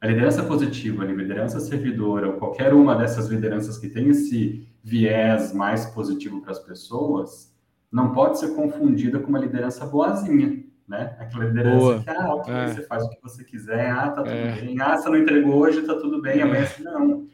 A 0.00 0.06
liderança 0.06 0.42
positiva, 0.42 1.02
a 1.02 1.06
liderança 1.06 1.60
servidora, 1.60 2.28
ou 2.28 2.32
qualquer 2.34 2.74
uma 2.74 2.96
dessas 2.96 3.28
lideranças 3.28 3.78
que 3.78 3.88
tem 3.88 4.08
esse 4.08 4.66
viés 4.82 5.52
mais 5.52 5.86
positivo 5.86 6.40
para 6.40 6.50
as 6.50 6.58
pessoas, 6.58 7.54
não 7.90 8.12
pode 8.12 8.40
ser 8.40 8.54
confundida 8.54 9.20
com 9.20 9.28
uma 9.28 9.38
liderança 9.38 9.86
boazinha, 9.86 10.64
né? 10.88 11.16
Aquela 11.20 11.44
liderança 11.44 11.78
Boa. 11.78 12.00
que, 12.00 12.10
ah, 12.10 12.34
okay, 12.34 12.54
é. 12.54 12.68
você 12.68 12.82
faz 12.82 13.04
o 13.04 13.10
que 13.10 13.22
você 13.22 13.44
quiser, 13.44 13.90
ah, 13.90 14.10
tá 14.10 14.22
tudo 14.22 14.34
é. 14.34 14.60
bem, 14.60 14.80
ah, 14.80 14.96
você 14.96 15.08
não 15.08 15.18
entregou 15.18 15.54
hoje, 15.56 15.82
tá 15.82 15.94
tudo 15.94 16.20
bem, 16.20 16.40
é. 16.40 16.42
amanhã 16.42 16.66
não. 16.80 17.28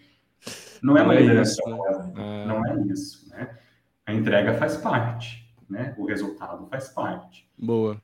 Não 0.83 0.97
é 0.97 1.03
uma 1.03 1.12
não 1.12 1.12
é 1.12 1.21
liderança 1.21 1.62
é 1.64 1.71
boazinha, 1.71 2.47
não 2.47 2.66
é 2.66 2.83
isso, 2.92 3.29
né? 3.31 3.57
A 4.09 4.14
entrega 4.14 4.55
faz 4.55 4.79
parte, 4.79 5.47
né? 5.68 5.94
O 5.99 6.07
resultado 6.07 6.66
faz 6.68 6.88
parte. 6.88 7.47
Boa. 7.59 8.03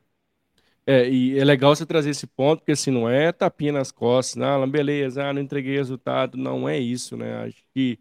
É, 0.87 1.09
e 1.09 1.38
é 1.38 1.43
legal 1.43 1.75
você 1.75 1.87
trazer 1.87 2.11
esse 2.11 2.27
ponto, 2.27 2.59
porque 2.59 2.73
assim, 2.73 2.90
não 2.90 3.09
é 3.09 3.33
tapinha 3.33 3.73
nas 3.73 3.90
costas, 3.90 4.37
não, 4.37 4.71
beleza, 4.71 5.25
ah, 5.25 5.33
não 5.33 5.40
entreguei 5.40 5.75
resultado, 5.75 6.37
não 6.37 6.69
é 6.69 6.79
isso, 6.79 7.17
né? 7.17 7.45
Acho 7.45 7.64
que 7.73 7.99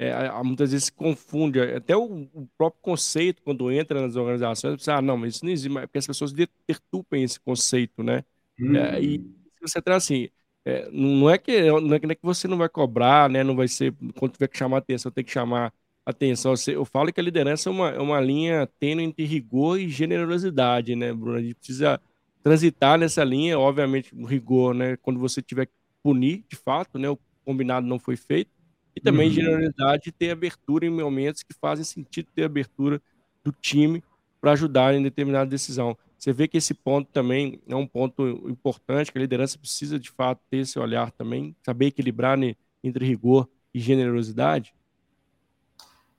é, 0.00 0.12
muitas 0.42 0.72
vezes 0.72 0.86
se 0.86 0.92
confunde, 0.92 1.60
até 1.60 1.96
o, 1.96 2.28
o, 2.34 2.48
próprio 2.58 2.82
conceito, 2.82 3.40
quando 3.40 3.70
entra 3.70 4.02
nas 4.02 4.16
organizações, 4.16 4.82
você, 4.82 4.90
ah, 4.90 5.00
não, 5.00 5.16
mas 5.16 5.36
isso 5.36 5.44
não 5.44 5.52
existe, 5.52 5.72
porque 5.72 5.98
as 5.98 6.06
pessoas 6.08 6.32
deturpem 6.32 7.22
esse 7.22 7.38
conceito, 7.38 8.02
né? 8.02 8.24
Uhum. 8.58 8.74
É, 8.74 9.00
e 9.00 9.18
uhum. 9.18 9.34
você 9.62 9.80
traz 9.80 10.02
assim, 10.02 10.28
é, 10.64 10.90
não, 10.90 11.30
é 11.30 11.38
que, 11.38 11.70
não 11.70 11.94
é 11.94 12.00
que 12.00 12.18
você 12.20 12.48
não 12.48 12.58
vai 12.58 12.68
cobrar, 12.68 13.30
né? 13.30 13.44
Não 13.44 13.54
vai 13.54 13.68
ser, 13.68 13.94
quando 14.18 14.32
tiver 14.32 14.48
que 14.48 14.58
chamar 14.58 14.78
atenção, 14.78 15.12
tem 15.12 15.22
que 15.22 15.30
chamar 15.30 15.72
atenção. 16.04 16.54
Eu 16.68 16.84
falo 16.84 17.12
que 17.12 17.20
a 17.20 17.22
liderança 17.22 17.68
é 17.68 17.72
uma, 17.72 17.90
é 17.90 17.98
uma 17.98 18.20
linha 18.20 18.68
tênue 18.78 19.04
entre 19.04 19.24
rigor 19.24 19.78
e 19.78 19.88
generosidade, 19.88 20.94
né, 20.94 21.12
Bruno? 21.12 21.38
A 21.38 21.42
gente 21.42 21.54
precisa 21.54 22.00
transitar 22.42 22.98
nessa 22.98 23.24
linha, 23.24 23.58
obviamente, 23.58 24.14
o 24.14 24.24
rigor, 24.24 24.74
né? 24.74 24.96
Quando 24.98 25.18
você 25.18 25.40
tiver 25.40 25.66
que 25.66 25.72
punir, 26.02 26.44
de 26.48 26.56
fato, 26.56 26.98
né? 26.98 27.08
O 27.08 27.18
combinado 27.44 27.86
não 27.86 27.98
foi 27.98 28.16
feito. 28.16 28.50
E 28.94 29.00
também 29.00 29.28
uhum. 29.28 29.34
generalidade 29.34 30.12
ter 30.12 30.30
abertura 30.30 30.86
em 30.86 30.90
momentos 30.90 31.42
que 31.42 31.54
fazem 31.54 31.84
sentido 31.84 32.28
ter 32.34 32.44
abertura 32.44 33.00
do 33.42 33.50
time 33.50 34.02
para 34.40 34.52
ajudar 34.52 34.94
em 34.94 35.02
determinada 35.02 35.50
decisão. 35.50 35.96
Você 36.16 36.32
vê 36.32 36.46
que 36.46 36.56
esse 36.56 36.72
ponto 36.72 37.10
também 37.10 37.60
é 37.66 37.74
um 37.74 37.86
ponto 37.86 38.22
importante, 38.48 39.10
que 39.10 39.18
a 39.18 39.20
liderança 39.20 39.58
precisa 39.58 39.98
de 39.98 40.10
fato 40.10 40.40
ter 40.48 40.58
esse 40.58 40.78
olhar 40.78 41.10
também, 41.10 41.56
saber 41.62 41.86
equilibrar 41.86 42.36
né, 42.38 42.54
entre 42.82 43.04
rigor 43.04 43.48
e 43.74 43.80
generosidade? 43.80 44.72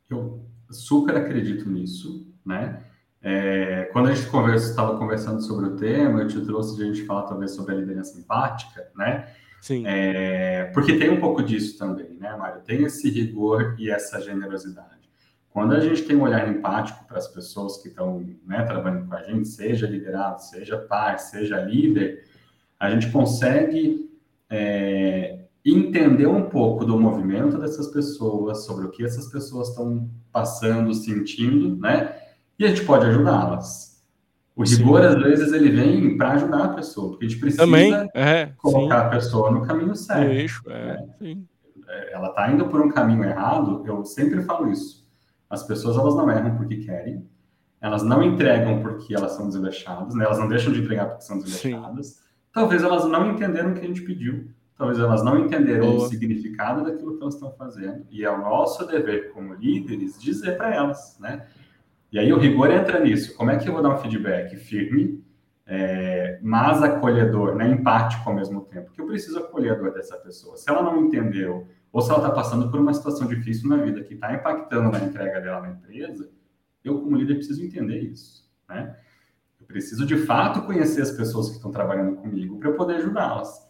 Eu 0.09 0.45
super 0.69 1.15
acredito 1.15 1.69
nisso, 1.69 2.27
né? 2.45 2.83
É, 3.21 3.89
quando 3.91 4.09
a 4.09 4.13
gente 4.13 4.27
conversa, 4.29 4.69
estava 4.69 4.97
conversando 4.99 5.41
sobre 5.41 5.65
o 5.65 5.75
tema, 5.75 6.21
eu 6.21 6.27
te 6.27 6.39
trouxe 6.41 6.79
a 6.79 6.85
gente 6.85 7.05
falar 7.05 7.23
talvez 7.23 7.51
sobre 7.51 7.73
a 7.73 7.77
liderança 7.77 8.19
empática, 8.19 8.87
né? 8.95 9.27
Sim. 9.61 9.83
É, 9.87 10.65
porque 10.75 10.95
tem 10.97 11.09
um 11.09 11.19
pouco 11.19 11.41
disso 11.41 11.77
também, 11.79 12.17
né, 12.19 12.35
Mário? 12.35 12.61
Tem 12.61 12.83
esse 12.83 13.09
rigor 13.09 13.75
e 13.79 13.89
essa 13.89 14.21
generosidade. 14.21 15.09
Quando 15.49 15.73
a 15.73 15.79
gente 15.79 16.03
tem 16.03 16.15
um 16.15 16.21
olhar 16.21 16.47
empático 16.47 17.03
para 17.07 17.17
as 17.17 17.27
pessoas 17.27 17.77
que 17.77 17.87
estão 17.87 18.23
né, 18.45 18.61
trabalhando 18.63 19.07
com 19.07 19.15
a 19.15 19.23
gente, 19.23 19.47
seja 19.47 19.87
liderado, 19.87 20.43
seja 20.43 20.77
pai, 20.77 21.17
seja 21.17 21.59
líder, 21.61 22.25
a 22.79 22.91
gente 22.91 23.09
consegue 23.09 24.07
é, 24.49 25.44
entender 25.65 26.27
um 26.27 26.43
pouco 26.43 26.85
do 26.85 26.99
movimento 26.99 27.57
dessas 27.57 27.87
pessoas, 27.87 28.65
sobre 28.65 28.85
o 28.85 28.91
que 28.91 29.03
essas 29.03 29.27
pessoas 29.27 29.69
estão 29.69 30.09
passando, 30.31 30.93
sentindo, 30.93 31.75
né? 31.77 32.15
e 32.57 32.65
a 32.65 32.67
gente 32.67 32.85
pode 32.85 33.05
ajudá-las. 33.05 33.95
O 34.55 34.63
rigor, 34.63 35.01
sim. 35.01 35.07
às 35.07 35.15
vezes, 35.21 35.51
ele 35.51 35.69
vem 35.69 36.17
para 36.17 36.33
ajudar 36.33 36.63
a 36.63 36.69
pessoa, 36.69 37.09
porque 37.09 37.25
a 37.25 37.27
gente 37.27 37.39
precisa 37.41 37.63
Também, 37.63 37.93
é, 38.13 38.51
colocar 38.57 39.01
sim. 39.01 39.05
a 39.05 39.09
pessoa 39.09 39.51
no 39.51 39.65
caminho 39.65 39.95
certo. 39.95 40.31
Eixo, 40.31 40.63
é, 40.67 41.03
né? 41.19 41.37
Ela 42.11 42.29
está 42.29 42.49
indo 42.51 42.67
por 42.67 42.81
um 42.81 42.89
caminho 42.89 43.23
errado, 43.23 43.83
eu 43.85 44.05
sempre 44.05 44.41
falo 44.43 44.71
isso. 44.71 45.05
As 45.49 45.63
pessoas, 45.63 45.97
elas 45.97 46.15
não 46.15 46.29
erram 46.31 46.55
porque 46.55 46.77
querem, 46.77 47.27
elas 47.81 48.01
não 48.01 48.23
entregam 48.23 48.81
porque 48.81 49.13
elas 49.13 49.33
são 49.33 49.47
desleixadas, 49.47 50.15
né? 50.15 50.25
elas 50.25 50.39
não 50.39 50.47
deixam 50.47 50.71
de 50.71 50.81
entregar 50.81 51.07
porque 51.07 51.23
são 51.23 51.37
desleixadas. 51.37 52.07
Sim. 52.07 52.15
Talvez 52.51 52.81
elas 52.81 53.05
não 53.05 53.31
entenderam 53.31 53.71
o 53.71 53.73
que 53.73 53.81
a 53.81 53.87
gente 53.87 54.01
pediu, 54.01 54.47
talvez 54.77 54.99
elas 54.99 55.23
não 55.23 55.39
entenderam 55.39 55.87
Boa. 55.87 56.05
o 56.05 56.07
significado 56.07 56.83
daquilo 56.83 57.15
que 57.15 57.21
elas 57.21 57.35
estão 57.35 57.51
fazendo, 57.51 58.05
e 58.09 58.23
é 58.23 58.29
o 58.29 58.37
nosso 58.37 58.85
dever 58.85 59.31
como 59.31 59.53
líderes 59.53 60.21
dizer 60.21 60.57
para 60.57 60.73
elas, 60.73 61.17
né? 61.19 61.47
E 62.11 62.19
aí 62.19 62.31
o 62.31 62.37
rigor 62.37 62.71
entra 62.71 62.99
nisso. 62.99 63.35
Como 63.35 63.51
é 63.51 63.57
que 63.57 63.67
eu 63.67 63.73
vou 63.73 63.81
dar 63.81 63.89
um 63.89 63.97
feedback 63.97 64.55
firme, 64.55 65.23
é, 65.65 66.39
mas 66.41 66.81
acolhedor, 66.81 67.55
né, 67.55 67.67
empático 67.67 68.29
ao 68.29 68.35
mesmo 68.35 68.61
tempo? 68.61 68.85
Porque 68.85 69.01
eu 69.01 69.07
preciso 69.07 69.39
acolher 69.39 69.73
a 69.73 69.75
dor 69.75 69.93
dessa 69.93 70.15
pessoa. 70.17 70.55
Se 70.55 70.69
ela 70.69 70.81
não 70.81 71.05
entendeu, 71.05 71.67
ou 71.91 72.01
se 72.01 72.09
ela 72.09 72.19
está 72.19 72.31
passando 72.31 72.69
por 72.69 72.79
uma 72.79 72.93
situação 72.93 73.27
difícil 73.27 73.67
na 73.69 73.77
vida 73.77 74.03
que 74.03 74.13
está 74.13 74.33
impactando 74.33 74.91
na 74.91 74.99
entrega 74.99 75.41
dela 75.41 75.61
na 75.61 75.71
empresa, 75.71 76.29
eu, 76.83 77.01
como 77.01 77.17
líder, 77.17 77.35
preciso 77.35 77.63
entender 77.63 77.99
isso. 77.99 78.47
Né? 78.69 78.95
Eu 79.59 79.65
preciso, 79.65 80.05
de 80.05 80.17
fato, 80.17 80.61
conhecer 80.65 81.01
as 81.01 81.11
pessoas 81.11 81.49
que 81.49 81.55
estão 81.55 81.71
trabalhando 81.71 82.17
comigo 82.17 82.59
para 82.59 82.69
eu 82.69 82.75
poder 82.75 82.97
ajudá-las. 82.97 83.64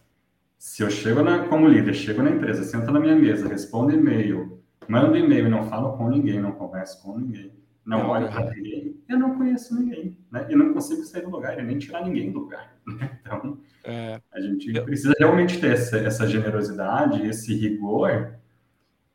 Se 0.58 0.84
eu 0.84 0.89
chego 0.89 1.22
na, 1.22 1.48
como 1.48 1.68
líder, 1.68 1.94
chego 1.94 2.24
na 2.24 2.32
empresa, 2.32 2.63
sento 2.63 2.91
na 2.91 3.00
minha 3.00 3.15
mesa, 3.15 3.48
respondo 3.48 3.94
e-mail, 3.94 4.63
mando 4.88 5.18
e-mail 5.18 5.48
e 5.48 5.50
não 5.50 5.70
falo 5.70 5.98
com 5.98 6.10
ninguém, 6.10 6.39
não 6.39 6.54
converso 6.54 7.02
com 7.02 7.18
ninguém, 7.18 7.52
não 7.86 8.10
olho 8.10 8.28
para 8.30 8.50
ninguém, 8.52 9.00
eu 9.08 9.20
não 9.20 9.38
conheço 9.38 9.80
ninguém, 9.80 10.18
né? 10.32 10.48
E 10.50 10.56
não 10.56 10.74
consigo 10.74 11.04
sair 11.04 11.22
do 11.22 11.30
lugar, 11.30 11.60
e 11.60 11.62
nem 11.62 11.78
tirar 11.78 12.04
ninguém 12.04 12.32
do 12.32 12.39
lugar. 12.39 12.74
Né? 12.86 13.20
Então, 13.20 13.58
é, 13.84 14.22
a 14.32 14.39
gente 14.39 14.76
eu... 14.76 14.86
precisa 14.86 15.15
realmente 15.18 15.60
ter 15.60 15.72
essa, 15.74 15.98
essa 15.98 16.28
generosidade, 16.28 17.26
esse 17.26 17.52
rigor, 17.56 18.36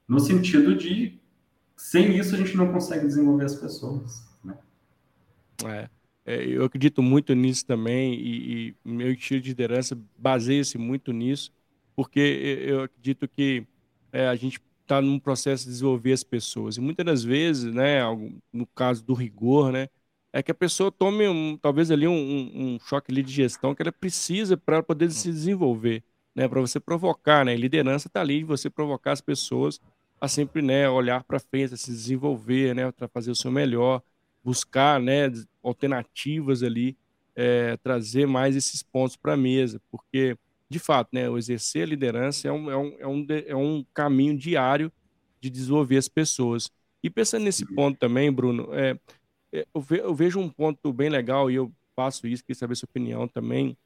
no 0.09 0.19
sentido 0.19 0.75
de, 0.75 1.21
sem 1.77 2.19
isso, 2.19 2.35
a 2.35 2.39
gente 2.39 2.57
não 2.57 2.73
consegue 2.73 3.07
desenvolver 3.07 3.45
as 3.45 3.55
pessoas. 3.55 4.29
Né? 4.43 4.59
É, 5.65 5.89
é 6.27 6.45
eu 6.45 6.65
acredito 6.65 7.03
muito 7.03 7.35
nisso 7.35 7.65
também, 7.67 8.15
e, 8.15 8.69
e 8.85 8.89
meu 8.89 9.13
estilo 9.13 9.41
de 9.41 9.49
liderança 9.51 9.99
baseia-se 10.17 10.79
muito 10.79 11.13
nisso, 11.13 11.53
porque 11.97 12.21
eu 12.67 12.83
acredito 12.83 13.29
que 13.29 13.67
é, 14.13 14.29
a 14.29 14.35
gente 14.35 14.61
está 14.83 15.01
num 15.01 15.19
processo 15.19 15.65
de 15.65 15.71
desenvolver 15.71 16.13
as 16.13 16.25
pessoas. 16.25 16.77
E 16.77 16.81
muitas 16.81 17.07
das 17.07 17.23
vezes, 17.23 17.73
né, 17.73 18.01
no 18.53 18.67
caso 18.67 19.05
do 19.05 19.15
rigor, 19.15 19.71
né, 19.71 19.89
é 20.33 20.43
que 20.43 20.51
a 20.51 20.55
pessoa 20.55 20.91
tome 20.91 21.29
um, 21.29 21.57
talvez 21.57 21.91
ali 21.91 22.07
um, 22.09 22.13
um, 22.75 22.79
choque 22.81 23.11
ali 23.13 23.23
de 23.23 23.33
gestão 23.33 23.75
que 23.75 23.83
ela 23.83 23.93
precisa 23.93 24.57
para 24.57 24.83
poder 24.83 25.11
se 25.11 25.31
desenvolver, 25.31 26.03
né, 26.35 26.49
para 26.49 26.61
você 26.61 26.81
provocar, 26.81 27.45
né, 27.45 27.57
liderança 27.57 28.09
está 28.09 28.21
ali 28.21 28.39
de 28.39 28.45
você 28.45 28.69
provocar 28.69 29.13
as 29.13 29.21
pessoas 29.21 29.81
a 30.21 30.29
sempre, 30.29 30.61
né, 30.61 30.89
olhar 30.89 31.25
para 31.25 31.41
frente, 31.41 31.75
a 31.75 31.77
se 31.77 31.91
desenvolver, 31.91 32.75
né, 32.75 32.91
para 32.93 33.09
fazer 33.09 33.31
o 33.31 33.35
seu 33.35 33.51
melhor. 33.51 34.03
Buscar 34.43 35.01
né, 35.01 35.31
alternativas 35.63 36.63
ali, 36.63 36.97
é, 37.35 37.77
trazer 37.79 38.27
mais 38.27 38.57
esses 38.57 38.83
pontos 38.83 39.17
para 39.17 39.35
a 39.35 39.37
mesa, 39.37 39.81
porque, 39.91 40.37
de 40.69 40.79
fato, 40.79 41.11
né, 41.13 41.29
o 41.29 41.39
exercer 41.39 41.85
a 41.85 41.87
liderança 41.87 42.49
é 42.49 42.53
um, 42.53 42.71
é, 42.71 42.77
um, 42.77 42.97
é, 42.99 43.07
um, 43.07 43.27
é 43.47 43.57
um 43.57 43.85
caminho 43.95 44.37
diário 44.37 44.93
de 45.41 45.49
desenvolver 45.49 45.97
as 45.97 46.09
pessoas. 46.09 46.71
E 47.03 47.09
pensando 47.09 47.45
nesse 47.45 47.65
ponto 47.65 47.99
também, 47.99 48.31
Bruno, 48.31 48.69
é, 48.73 48.99
é 49.53 49.67
eu 49.73 50.15
vejo 50.15 50.39
um 50.39 50.49
ponto 50.49 50.93
bem 50.93 51.09
legal 51.09 51.51
e 51.51 51.55
eu 51.55 51.73
faço 51.97 52.27
isso, 52.27 52.45
queria 52.45 52.59
saber 52.59 52.77
sua 52.77 52.89
opinião 52.89 53.27
também, 53.27 53.77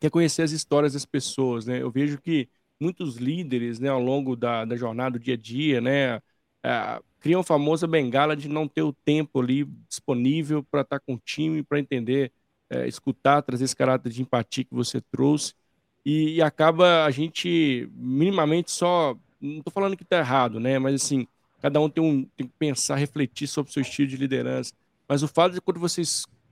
que 0.00 0.06
é 0.06 0.10
conhecer 0.10 0.42
as 0.42 0.52
histórias 0.52 0.92
das 0.92 1.04
pessoas, 1.04 1.66
né? 1.66 1.80
Eu 1.80 1.90
vejo 1.90 2.20
que 2.20 2.48
muitos 2.80 3.16
líderes, 3.16 3.78
né, 3.78 3.88
ao 3.88 4.00
longo 4.00 4.36
da, 4.36 4.64
da 4.64 4.76
jornada, 4.76 5.18
do 5.18 5.22
dia 5.22 5.34
a 5.34 5.36
dia, 5.36 5.80
né, 5.80 6.20
é, 6.64 6.98
criam 7.20 7.40
a 7.40 7.44
famosa 7.44 7.86
bengala 7.86 8.34
de 8.34 8.48
não 8.48 8.66
ter 8.66 8.82
o 8.82 8.92
tempo 8.92 9.40
ali 9.40 9.64
disponível 9.86 10.62
para 10.62 10.80
estar 10.80 10.98
tá 10.98 11.04
com 11.06 11.14
o 11.14 11.20
time, 11.22 11.62
para 11.62 11.78
entender, 11.78 12.32
é, 12.70 12.88
escutar, 12.88 13.42
trazer 13.42 13.64
esse 13.64 13.76
caráter 13.76 14.10
de 14.10 14.22
empatia 14.22 14.64
que 14.64 14.74
você 14.74 15.00
trouxe, 15.00 15.52
e, 16.04 16.36
e 16.36 16.42
acaba 16.42 17.04
a 17.04 17.10
gente 17.10 17.88
minimamente 17.94 18.70
só, 18.70 19.14
não 19.40 19.58
estou 19.58 19.72
falando 19.72 19.96
que 19.96 20.02
está 20.02 20.18
errado, 20.18 20.58
né, 20.58 20.78
mas 20.78 20.94
assim, 20.94 21.26
cada 21.60 21.78
um 21.80 21.88
tem, 21.88 22.02
um 22.02 22.24
tem 22.36 22.46
que 22.46 22.52
pensar, 22.58 22.96
refletir 22.96 23.46
sobre 23.46 23.70
o 23.70 23.72
seu 23.72 23.82
estilo 23.82 24.08
de 24.08 24.16
liderança, 24.16 24.72
mas 25.06 25.22
o 25.22 25.28
fato 25.28 25.52
de 25.52 25.60
quando 25.60 25.78
você 25.78 26.02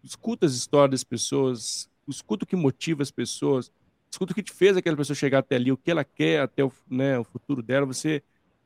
escuta 0.05 0.45
as 0.45 0.53
histórias 0.53 0.91
das 0.91 1.05
pessoas, 1.05 1.89
escuta 2.07 2.45
o 2.45 2.47
que 2.47 2.57
motiva 2.57 3.03
as 3.03 3.11
pessoas, 3.11 3.73
escuta 4.11 4.33
o 4.33 4.35
que 4.35 4.43
te 4.43 4.53
fez 4.53 4.77
aquela 4.77 4.97
pessoa 4.97 5.17
chegar 5.17 5.39
até 5.39 5.57
ali, 5.57 5.73
o 5.73 5.77
que 5.77 5.91
ela 5.91 6.05
quer 6.05 6.41
até 6.41 6.63
o, 6.63 6.71
né, 6.89 7.19
o 7.19 7.25
futuro 7.25 7.63
dela, 7.63 7.87
você 7.87 8.23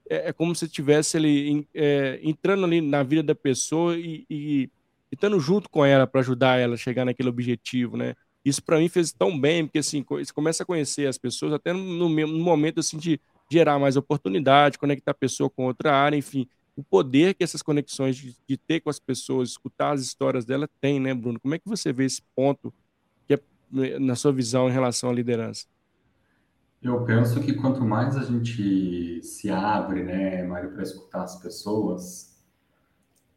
é, 0.09 0.29
é 0.29 0.33
como 0.33 0.55
se 0.55 0.65
estivesse 0.65 1.17
ali 1.17 1.67
é, 1.75 2.21
entrando 2.23 2.65
ali 2.65 2.81
na 2.81 3.03
vida 3.03 3.23
da 3.23 3.35
pessoa 3.35 3.97
e, 3.97 4.25
e, 4.29 4.63
e 4.65 4.71
estando 5.13 5.39
junto 5.41 5.69
com 5.69 5.85
ela 5.85 6.07
para 6.07 6.21
ajudar 6.21 6.59
ela 6.59 6.75
a 6.75 6.79
chegar 6.79 7.05
naquele 7.05 7.29
objetivo, 7.29 7.97
né? 7.97 8.15
Isso 8.45 8.63
para 8.63 8.79
mim 8.79 8.89
fez 8.89 9.13
tão 9.13 9.39
bem, 9.39 9.67
porque 9.67 9.79
assim, 9.79 10.05
você 10.09 10.33
começa 10.33 10.63
a 10.63 10.67
conhecer 10.67 11.09
as 11.09 11.19
pessoas 11.19 11.53
até 11.53 11.73
no, 11.73 12.09
no 12.09 12.39
momento 12.39 12.79
assim 12.79 12.97
de 12.97 13.21
gerar 13.51 13.79
mais 13.79 13.97
oportunidade, 13.97 14.79
conectar 14.79 15.11
a 15.11 15.15
pessoa 15.15 15.51
com 15.51 15.67
outra 15.67 15.93
área, 15.93 16.17
enfim, 16.17 16.49
o 16.77 16.83
poder 16.83 17.35
que 17.35 17.43
essas 17.43 17.63
conexões 17.63 18.17
de, 18.17 18.37
de, 18.47 18.57
ter 18.57 18.81
com 18.81 18.91
as 18.91 18.99
pessoas, 18.99 19.51
escutar 19.51 19.93
as 19.93 20.03
histórias 20.03 20.45
dela 20.45 20.69
tem, 20.81 21.01
né, 21.01 21.15
Bruno? 21.15 21.41
Como 21.41 21.55
é 21.55 21.59
que 21.59 21.69
você 21.69 21.93
vê 21.93 22.05
esse 22.05 22.23
ponto 22.35 22.73
que 23.27 23.35
é 23.35 23.99
na 23.99 24.15
sua 24.15 24.33
visão 24.33 24.69
em 24.69 24.73
relação 24.73 25.11
à 25.11 25.13
liderança? 25.13 25.67
Eu 26.87 27.05
penso 27.05 27.41
que 27.41 27.55
quanto 27.55 27.85
mais 27.85 28.17
a 28.17 28.23
gente 28.23 29.21
se 29.23 29.51
abre, 29.51 30.03
né, 30.03 30.43
Mário, 30.45 30.73
para 30.73 30.83
escutar 30.83 31.23
as 31.23 31.41
pessoas, 31.41 32.37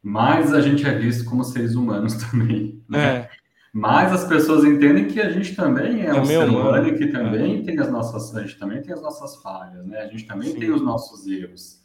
mais 0.02 0.54
a 0.54 0.60
gente 0.60 0.86
é 0.86 0.96
visto 0.96 1.24
como 1.28 1.44
seres 1.44 1.74
humanos 1.74 2.14
também, 2.30 2.82
né? 2.88 3.16
É. 3.16 3.30
Mais 3.72 4.12
as 4.12 4.24
pessoas 4.24 4.64
entendem 4.64 5.06
que 5.06 5.20
a 5.20 5.30
gente 5.30 5.54
também 5.54 6.02
é, 6.02 6.06
é 6.06 6.14
um 6.20 6.24
ser 6.24 6.48
humano 6.48 6.88
e 6.88 6.98
que 6.98 7.06
também 7.06 7.60
é. 7.60 7.62
tem 7.62 7.78
as 7.78 7.90
nossas, 7.90 8.34
a 8.34 8.42
gente 8.42 8.58
também 8.58 8.82
tem 8.82 8.92
as 8.92 9.00
nossas 9.00 9.36
falhas, 9.36 9.86
né? 9.86 9.98
A 10.00 10.06
gente 10.06 10.26
também 10.26 10.50
Sim. 10.50 10.58
tem 10.58 10.70
os 10.72 10.82
nossos 10.82 11.26
erros 11.26 11.80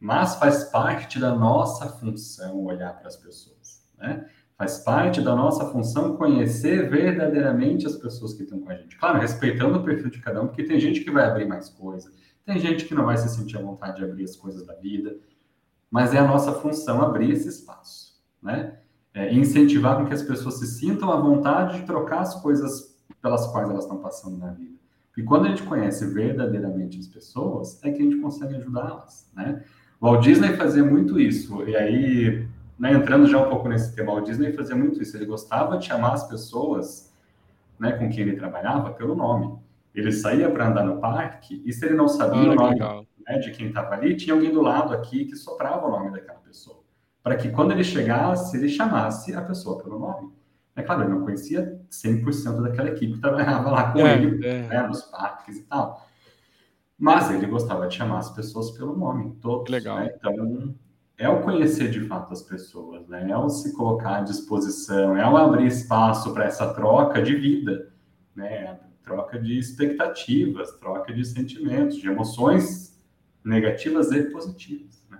mas 0.00 0.36
faz 0.36 0.64
parte 0.64 1.18
da 1.18 1.34
nossa 1.34 1.88
função 1.88 2.64
olhar 2.64 2.96
para 2.96 3.08
as 3.08 3.16
pessoas, 3.16 3.82
né? 3.96 4.28
Faz 4.58 4.80
parte 4.80 5.22
da 5.22 5.36
nossa 5.36 5.66
função 5.66 6.16
conhecer 6.16 6.90
verdadeiramente 6.90 7.86
as 7.86 7.94
pessoas 7.94 8.34
que 8.34 8.42
estão 8.42 8.58
com 8.58 8.68
a 8.68 8.74
gente. 8.74 8.98
Claro, 8.98 9.20
respeitando 9.20 9.78
o 9.78 9.84
perfil 9.84 10.10
de 10.10 10.20
cada 10.20 10.42
um, 10.42 10.48
porque 10.48 10.64
tem 10.64 10.80
gente 10.80 11.00
que 11.00 11.12
vai 11.12 11.24
abrir 11.24 11.46
mais 11.46 11.68
coisa, 11.68 12.10
tem 12.44 12.58
gente 12.58 12.84
que 12.84 12.94
não 12.94 13.06
vai 13.06 13.16
se 13.16 13.28
sentir 13.28 13.56
à 13.56 13.62
vontade 13.62 13.98
de 13.98 14.04
abrir 14.04 14.24
as 14.24 14.34
coisas 14.34 14.66
da 14.66 14.74
vida, 14.74 15.16
mas 15.88 16.12
é 16.12 16.18
a 16.18 16.26
nossa 16.26 16.52
função 16.52 17.00
abrir 17.00 17.30
esse 17.30 17.48
espaço, 17.48 18.20
né? 18.42 18.78
É 19.14 19.32
incentivar 19.32 19.96
com 19.96 20.06
que 20.06 20.14
as 20.14 20.22
pessoas 20.22 20.58
se 20.58 20.66
sintam 20.66 21.12
à 21.12 21.16
vontade 21.16 21.80
de 21.80 21.86
trocar 21.86 22.20
as 22.20 22.34
coisas 22.42 22.98
pelas 23.22 23.46
quais 23.46 23.70
elas 23.70 23.84
estão 23.84 23.98
passando 23.98 24.38
na 24.38 24.50
vida. 24.50 24.76
E 25.16 25.22
quando 25.22 25.46
a 25.46 25.48
gente 25.50 25.62
conhece 25.62 26.04
verdadeiramente 26.06 26.98
as 26.98 27.06
pessoas, 27.06 27.82
é 27.84 27.92
que 27.92 28.00
a 28.00 28.04
gente 28.04 28.16
consegue 28.18 28.56
ajudá-las, 28.56 29.30
né? 29.34 29.64
O 30.00 30.06
Walt 30.06 30.24
Disney 30.24 30.56
fazia 30.56 30.84
muito 30.84 31.18
isso. 31.18 31.62
E 31.68 31.76
aí, 31.76 32.48
né, 32.78 32.92
entrando 32.92 33.26
já 33.26 33.38
um 33.38 33.48
pouco 33.48 33.68
nesse 33.68 33.94
tema, 33.94 34.12
o 34.12 34.20
Disney 34.20 34.52
fazia 34.52 34.76
muito 34.76 35.02
isso. 35.02 35.16
Ele 35.16 35.26
gostava 35.26 35.76
de 35.78 35.86
chamar 35.86 36.12
as 36.12 36.28
pessoas 36.28 37.12
né, 37.78 37.92
com 37.92 38.08
quem 38.08 38.20
ele 38.20 38.36
trabalhava 38.36 38.90
pelo 38.92 39.14
nome. 39.14 39.58
Ele 39.94 40.12
saía 40.12 40.48
para 40.50 40.68
andar 40.68 40.84
no 40.84 41.00
parque 41.00 41.62
e 41.64 41.72
se 41.72 41.84
ele 41.84 41.94
não 41.94 42.06
sabia 42.06 42.50
ah, 42.50 42.52
o 42.52 42.54
nome 42.54 43.06
né, 43.26 43.38
de 43.38 43.50
quem 43.50 43.68
estava 43.68 43.94
ali, 43.94 44.16
tinha 44.16 44.34
alguém 44.34 44.52
do 44.52 44.62
lado 44.62 44.94
aqui 44.94 45.24
que 45.24 45.34
soprava 45.34 45.86
o 45.86 45.90
nome 45.90 46.12
daquela 46.12 46.38
pessoa. 46.38 46.78
Para 47.22 47.36
que 47.36 47.50
quando 47.50 47.72
ele 47.72 47.82
chegasse, 47.82 48.56
ele 48.56 48.68
chamasse 48.68 49.34
a 49.34 49.42
pessoa 49.42 49.82
pelo 49.82 49.98
nome. 49.98 50.32
É 50.76 50.82
claro, 50.82 51.02
ele 51.02 51.10
não 51.10 51.22
conhecia 51.22 51.80
100% 51.90 52.62
daquela 52.62 52.90
equipe 52.90 53.14
que 53.14 53.20
trabalhava 53.20 53.70
lá 53.70 53.92
com 53.92 54.06
é, 54.06 54.14
ele, 54.14 54.46
é. 54.46 54.62
Né, 54.68 54.86
nos 54.86 55.02
parques 55.02 55.56
e 55.56 55.62
tal. 55.64 56.06
Mas 56.96 57.30
ele 57.30 57.46
gostava 57.46 57.88
de 57.88 57.96
chamar 57.96 58.18
as 58.18 58.30
pessoas 58.30 58.70
pelo 58.70 58.96
nome, 58.96 59.36
todos. 59.40 59.70
Legal. 59.70 59.98
Né? 59.98 60.12
Então, 60.16 60.74
é 61.18 61.28
o 61.28 61.42
conhecer 61.42 61.90
de 61.90 62.00
fato 62.02 62.32
as 62.32 62.42
pessoas, 62.42 63.06
né? 63.08 63.28
É 63.28 63.36
o 63.36 63.50
se 63.50 63.74
colocar 63.74 64.18
à 64.18 64.20
disposição, 64.20 65.16
é 65.16 65.28
o 65.28 65.36
abrir 65.36 65.66
espaço 65.66 66.32
para 66.32 66.44
essa 66.44 66.72
troca 66.72 67.20
de 67.20 67.34
vida, 67.34 67.92
né? 68.36 68.78
Troca 69.02 69.38
de 69.38 69.58
expectativas, 69.58 70.70
troca 70.78 71.12
de 71.12 71.24
sentimentos, 71.24 71.96
de 71.96 72.06
emoções 72.06 72.96
negativas 73.44 74.12
e 74.12 74.22
positivas. 74.30 75.04
Né? 75.10 75.18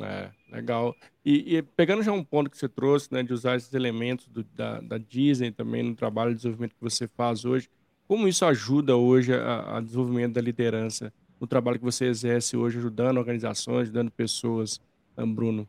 É, 0.00 0.30
legal. 0.56 0.96
E, 1.22 1.56
e, 1.56 1.62
pegando 1.62 2.02
já 2.02 2.12
um 2.12 2.24
ponto 2.24 2.48
que 2.48 2.56
você 2.56 2.68
trouxe, 2.68 3.12
né, 3.12 3.22
de 3.22 3.32
usar 3.32 3.56
esses 3.56 3.74
elementos 3.74 4.26
do, 4.28 4.42
da, 4.42 4.80
da 4.80 4.96
Disney 4.96 5.50
também 5.50 5.82
no 5.82 5.94
trabalho 5.94 6.30
de 6.30 6.36
desenvolvimento 6.36 6.74
que 6.74 6.82
você 6.82 7.06
faz 7.08 7.44
hoje, 7.44 7.68
como 8.08 8.26
isso 8.26 8.44
ajuda 8.44 8.96
hoje 8.96 9.34
a, 9.34 9.76
a 9.76 9.80
desenvolvimento 9.80 10.34
da 10.34 10.40
liderança, 10.40 11.12
no 11.42 11.46
trabalho 11.48 11.76
que 11.76 11.84
você 11.84 12.04
exerce 12.04 12.56
hoje, 12.56 12.78
ajudando 12.78 13.18
organizações, 13.18 13.82
ajudando 13.82 14.12
pessoas, 14.12 14.80
Bruno? 15.26 15.68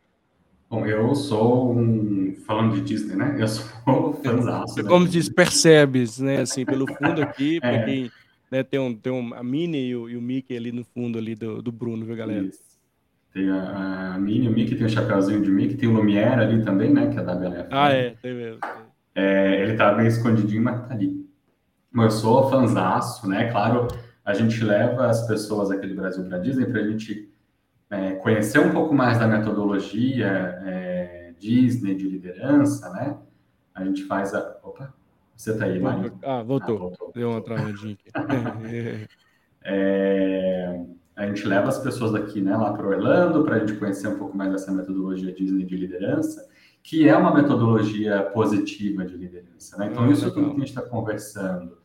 Bom, 0.70 0.86
eu 0.86 1.16
sou 1.16 1.76
um. 1.76 2.36
Falando 2.46 2.76
de 2.76 2.82
Disney, 2.82 3.16
né? 3.16 3.36
Eu 3.40 3.48
sou 3.48 4.14
fãzaço. 4.24 4.80
É 4.80 4.84
como 4.84 5.08
diz, 5.08 5.30
percebes, 5.30 6.20
né? 6.20 6.42
Assim, 6.42 6.64
pelo 6.64 6.86
fundo 6.86 7.24
aqui, 7.24 7.58
é. 7.58 7.60
para 7.60 7.86
quem 7.86 8.12
né, 8.52 8.62
tem, 8.62 8.80
um, 8.80 8.94
tem 8.94 9.12
um, 9.12 9.34
a 9.34 9.42
Minnie 9.44 9.90
e 9.90 9.96
o, 9.96 10.08
e 10.08 10.16
o 10.16 10.22
Mickey 10.22 10.56
ali 10.56 10.72
no 10.72 10.84
fundo 10.84 11.18
ali 11.18 11.34
do, 11.34 11.60
do 11.60 11.72
Bruno, 11.72 12.06
viu, 12.06 12.16
galera? 12.16 12.46
Isso. 12.46 12.62
Tem 13.34 13.50
a, 13.50 14.14
a 14.14 14.20
Minnie, 14.20 14.50
o 14.50 14.52
Mickey, 14.52 14.76
tem 14.76 14.86
o 14.86 14.90
chapéuzinho 14.90 15.42
de 15.42 15.50
Mickey, 15.50 15.76
tem 15.76 15.90
o 15.90 15.94
Lumière 15.94 16.40
ali 16.40 16.64
também, 16.64 16.94
né? 16.94 17.12
Que 17.12 17.18
é 17.18 17.24
da 17.24 17.34
Bela 17.34 17.68
Ah, 17.72 17.90
é, 17.90 18.12
tem 18.22 18.36
mesmo. 18.36 18.60
É, 19.16 19.64
ele 19.64 19.76
tá 19.76 19.92
bem 19.92 20.06
escondidinho, 20.06 20.62
mas 20.62 20.88
tá 20.88 20.94
ali 20.94 21.24
eu 22.02 22.10
sou 22.10 22.50
fanzaço, 22.50 23.28
né? 23.28 23.52
Claro, 23.52 23.88
a 24.24 24.34
gente 24.34 24.64
leva 24.64 25.08
as 25.08 25.28
pessoas 25.28 25.72
aqui 25.72 25.88
do 25.88 25.96
Brasil 25.96 26.24
para 26.26 26.38
a 26.38 26.40
Disney 26.40 26.66
para 26.66 26.82
a 26.82 26.88
gente 26.88 27.30
é, 27.90 28.12
conhecer 28.14 28.60
um 28.60 28.72
pouco 28.72 28.94
mais 28.94 29.20
da 29.20 29.28
metodologia 29.28 30.28
é, 30.66 31.34
Disney 31.38 31.96
de 31.96 32.08
liderança, 32.08 32.90
né? 32.92 33.18
A 33.74 33.84
gente 33.84 34.04
faz 34.06 34.34
a. 34.34 34.58
Opa, 34.64 34.94
você 35.36 35.58
tá 35.58 35.66
aí, 35.66 35.80
Mário? 35.80 36.14
Ah, 36.24 36.42
voltou. 36.42 36.76
Ah, 36.76 36.80
voltou. 36.80 37.12
Deu 37.14 37.32
uma 37.32 37.42
travadinha 37.42 37.94
aqui. 37.94 38.10
é, 39.64 40.80
a 41.16 41.28
gente 41.28 41.46
leva 41.48 41.68
as 41.68 41.80
pessoas 41.80 42.12
daqui, 42.12 42.42
né, 42.42 42.56
lá 42.56 42.74
para 42.74 42.88
Orlando, 42.88 43.44
para 43.44 43.58
a 43.58 43.60
gente 43.60 43.76
conhecer 43.76 44.08
um 44.08 44.18
pouco 44.18 44.38
mais 44.38 44.52
dessa 44.52 44.72
metodologia 44.72 45.34
Disney 45.34 45.66
de 45.66 45.76
liderança 45.76 46.48
que 46.84 47.08
é 47.08 47.16
uma 47.16 47.34
metodologia 47.34 48.22
positiva 48.22 49.06
de 49.06 49.16
liderança. 49.16 49.78
Né? 49.78 49.88
Então, 49.90 50.04
ah, 50.04 50.12
isso 50.12 50.30
tudo 50.32 50.50
que 50.50 50.56
a 50.58 50.60
gente 50.60 50.68
está 50.68 50.82
conversando, 50.82 51.78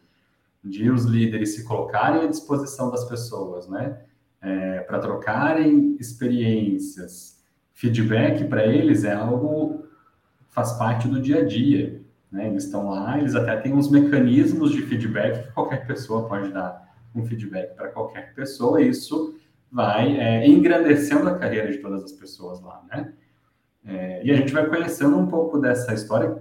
de 0.69 0.91
os 0.91 1.05
líderes 1.05 1.55
se 1.55 1.65
colocarem 1.65 2.23
à 2.23 2.27
disposição 2.27 2.91
das 2.91 3.05
pessoas, 3.05 3.69
né? 3.69 4.01
É, 4.41 4.81
para 4.81 5.01
trocarem 5.01 5.97
experiências, 5.99 7.43
feedback 7.73 8.45
para 8.45 8.67
eles 8.67 9.05
é 9.05 9.13
algo 9.13 9.85
faz 10.49 10.73
parte 10.73 11.07
do 11.07 11.21
dia 11.21 11.43
a 11.43 11.45
dia, 11.45 12.01
né? 12.31 12.49
Eles 12.49 12.65
estão 12.65 12.91
lá, 12.91 13.19
eles 13.19 13.35
até 13.35 13.57
têm 13.57 13.73
uns 13.73 13.91
mecanismos 13.91 14.73
de 14.73 14.83
feedback 14.83 15.47
que 15.47 15.53
qualquer 15.53 15.87
pessoa 15.87 16.29
pode 16.29 16.53
dar 16.53 16.89
um 17.15 17.25
feedback 17.25 17.75
para 17.75 17.89
qualquer 17.89 18.35
pessoa. 18.35 18.81
E 18.81 18.89
isso 18.89 19.39
vai 19.71 20.17
é, 20.19 20.47
engrandecendo 20.47 21.29
a 21.29 21.39
carreira 21.39 21.71
de 21.71 21.79
todas 21.79 22.03
as 22.03 22.13
pessoas 22.13 22.61
lá, 22.61 22.83
né? 22.91 23.13
É, 23.85 24.25
e 24.25 24.31
a 24.31 24.37
gente 24.37 24.53
vai 24.53 24.67
conhecendo 24.67 25.17
um 25.17 25.27
pouco 25.27 25.59
dessa 25.59 25.95
história 25.95 26.37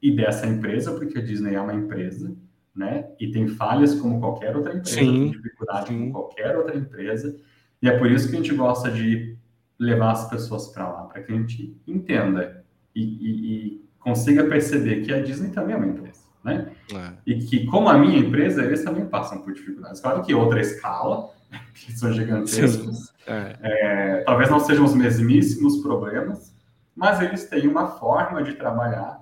e 0.00 0.14
dessa 0.14 0.46
empresa, 0.46 0.92
porque 0.92 1.18
a 1.18 1.22
Disney 1.22 1.54
é 1.54 1.60
uma 1.60 1.74
empresa, 1.74 2.36
né? 2.74 3.06
E 3.20 3.30
tem 3.30 3.46
falhas 3.46 3.94
como 3.94 4.18
qualquer 4.18 4.56
outra 4.56 4.74
empresa, 4.74 4.98
sim, 4.98 5.06
tem 5.06 5.30
dificuldade 5.30 5.88
sim. 5.88 5.98
como 5.98 6.12
qualquer 6.12 6.56
outra 6.56 6.76
empresa. 6.76 7.36
E 7.80 7.88
é 7.88 7.96
por 7.96 8.10
isso 8.10 8.28
que 8.28 8.34
a 8.34 8.38
gente 8.38 8.54
gosta 8.54 8.90
de 8.90 9.36
levar 9.78 10.12
as 10.12 10.28
pessoas 10.28 10.68
para 10.68 10.88
lá, 10.88 11.02
para 11.04 11.22
que 11.22 11.32
a 11.32 11.36
gente 11.36 11.76
entenda 11.86 12.64
e, 12.94 13.02
e, 13.02 13.30
e, 13.30 13.84
consiga 13.98 14.44
perceber 14.44 15.02
que 15.02 15.12
a 15.12 15.20
Disney 15.22 15.50
também 15.50 15.74
é 15.74 15.78
uma 15.78 15.86
empresa, 15.86 16.20
né? 16.42 16.72
É. 16.94 17.12
E 17.26 17.38
que, 17.38 17.66
como 17.66 17.88
a 17.88 17.98
minha 17.98 18.18
empresa, 18.18 18.64
eles 18.64 18.84
também 18.84 19.06
passam 19.06 19.38
por 19.38 19.52
dificuldades. 19.52 20.00
Claro 20.00 20.22
que 20.22 20.34
outra 20.34 20.60
escala, 20.60 21.30
que 21.74 21.92
são 21.92 22.12
gigantescos. 22.12 23.12
É. 23.26 23.56
É, 23.62 24.22
talvez 24.24 24.50
não 24.50 24.60
sejam 24.60 24.84
os 24.84 24.94
mesmíssimos 24.94 25.78
problemas, 25.78 26.54
mas 26.94 27.20
eles 27.20 27.48
têm 27.48 27.66
uma 27.66 27.88
forma 27.88 28.42
de 28.42 28.54
trabalhar 28.54 29.20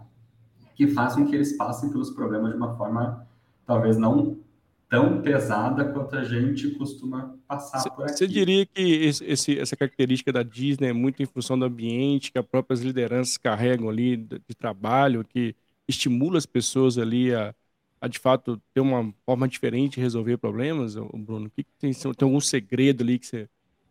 que 0.74 0.88
faz 0.88 1.14
com 1.14 1.26
que 1.26 1.34
eles 1.34 1.56
passem 1.56 1.90
pelos 1.90 2.10
problemas 2.10 2.50
de 2.50 2.56
uma 2.56 2.76
forma 2.76 3.26
talvez 3.72 3.96
não 3.96 4.38
tão 4.86 5.22
pesada 5.22 5.86
quanto 5.86 6.14
a 6.14 6.22
gente 6.22 6.70
costuma 6.72 7.34
passar 7.48 7.78
cê, 7.78 7.90
por 7.90 8.04
aqui. 8.04 8.12
Você 8.12 8.26
diria 8.26 8.66
que 8.66 8.82
esse, 8.82 9.58
essa 9.58 9.74
característica 9.74 10.30
da 10.30 10.42
Disney 10.42 10.88
é 10.88 10.92
muito 10.92 11.22
em 11.22 11.26
função 11.26 11.58
do 11.58 11.64
ambiente 11.64 12.30
que 12.30 12.38
as 12.38 12.44
próprias 12.44 12.82
lideranças 12.82 13.38
carregam 13.38 13.88
ali 13.88 14.18
de, 14.18 14.38
de 14.46 14.54
trabalho, 14.54 15.24
que 15.24 15.56
estimula 15.88 16.36
as 16.36 16.44
pessoas 16.44 16.98
ali 16.98 17.34
a, 17.34 17.54
a, 18.02 18.06
de 18.06 18.18
fato 18.18 18.60
ter 18.74 18.80
uma 18.80 19.10
forma 19.24 19.48
diferente 19.48 19.94
de 19.94 20.02
resolver 20.02 20.36
problemas, 20.36 20.94
Bruno? 20.94 21.48
Que, 21.48 21.64
que 21.64 21.70
tem, 21.78 21.90
tem 21.94 22.12
algum 22.20 22.40
segredo 22.40 23.02
ali 23.02 23.18
que 23.18 23.26
você 23.26 23.48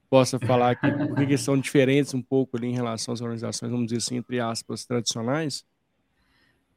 possa 0.07 0.37
falar 0.37 0.75
que 0.75 0.91
por 0.91 1.25
que 1.25 1.35
são 1.35 1.57
diferentes 1.57 2.13
um 2.13 2.21
pouco 2.21 2.57
ali 2.57 2.67
em 2.67 2.75
relação 2.75 3.11
às 3.11 3.21
organizações, 3.21 3.71
vamos 3.71 3.87
dizer 3.87 3.97
assim, 3.97 4.17
entre 4.17 4.39
aspas, 4.39 4.85
tradicionais? 4.85 5.65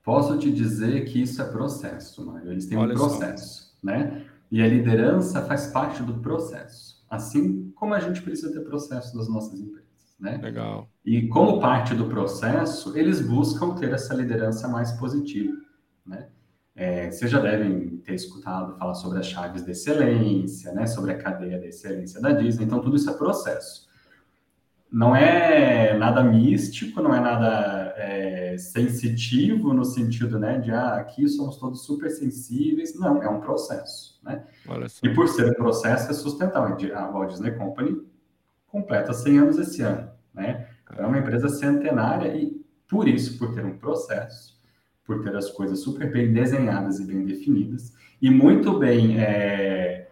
Posso 0.05 0.39
te 0.39 0.53
dizer 0.53 1.07
que 1.07 1.23
isso 1.23 1.41
é 1.41 1.47
processo, 1.47 2.25
Mário. 2.27 2.53
Eles 2.53 2.67
têm 2.67 2.77
Olha 2.77 2.93
um 2.93 2.97
processo. 2.97 3.63
Só 3.63 3.75
né? 3.83 4.27
E 4.51 4.63
a 4.63 4.69
liderança 4.69 5.43
faz 5.43 5.69
parte 5.69 6.03
do 6.03 6.15
processo, 6.15 7.05
assim 7.09 7.73
como 7.75 7.95
a 7.95 8.01
gente 8.01 8.23
precisa 8.23 8.53
ter 8.53 8.61
processo 8.61 9.17
das 9.17 9.29
nossas 9.29 9.59
empresas, 9.59 10.15
né? 10.21 10.39
Legal. 10.43 10.89
E 11.05 11.27
como 11.29 11.59
parte 11.59 11.95
do 11.95 12.07
processo, 12.07 12.97
eles 12.97 13.21
buscam 13.21 13.75
ter 13.75 13.93
essa 13.93 14.15
liderança 14.15 14.69
mais 14.69 14.93
positiva, 14.93 15.57
né? 16.07 16.29
É, 16.77 17.11
vocês 17.11 17.31
já 17.31 17.41
devem 17.41 17.99
ter 17.99 18.15
escutado 18.15 18.77
falar 18.77 18.95
sobre 18.95 19.19
as 19.21 19.27
chaves 19.27 19.65
de 19.65 19.71
excelência, 19.71 20.73
né? 20.73 20.87
Sobre 20.87 21.13
a 21.13 21.19
cadeia 21.19 21.59
de 21.59 21.69
excelência 21.69 22.21
da 22.21 22.33
Disney. 22.33 22.65
Então, 22.65 22.81
tudo 22.81 22.97
isso 22.97 23.09
é 23.09 23.15
processo 23.15 23.89
não 24.95 25.15
é 25.15 25.99
nada 25.99 26.23
místico, 26.23 27.03
não 27.03 27.13
é 27.13 27.19
nada 27.19 27.84
é, 27.97 28.57
sensitivo 28.59 29.73
no 29.73 29.85
sentido, 29.85 30.39
né, 30.39 30.59
de 30.59 30.71
ah, 30.71 30.97
aqui 30.97 31.29
somos 31.29 31.57
todos 31.57 31.85
super 31.85 32.11
sensíveis. 32.11 32.99
Não, 32.99 33.23
é 33.23 33.29
um 33.29 33.41
processo, 33.41 34.21
né? 34.23 34.45
E 35.03 35.09
por 35.15 35.29
ser 35.29 35.51
um 35.51 35.55
processo 35.55 36.11
é 36.11 36.15
sustentável. 36.15 36.77
A 36.97 37.11
Walt 37.11 37.31
Disney 37.31 37.53
Company 37.53 38.03
completa 38.67 39.13
100 39.13 39.39
anos 39.39 39.59
esse 39.59 39.83
ano, 39.83 40.11
né? 40.33 40.69
É 40.97 41.07
uma 41.07 41.19
empresa 41.19 41.49
centenária 41.49 42.37
e 42.37 42.63
por 42.89 43.09
isso, 43.09 43.39
por 43.39 43.55
ter 43.55 43.65
um 43.65 43.79
processo, 43.79 44.61
por 45.05 45.23
ter 45.23 45.35
as 45.37 45.51
coisas 45.51 45.81
super 45.81 46.11
bem 46.13 46.33
desenhadas 46.33 46.99
e 46.99 47.05
bem 47.05 47.25
definidas 47.25 47.95
e 48.21 48.31
muito 48.31 48.79
bem 48.79 49.21
é, 49.21 50.09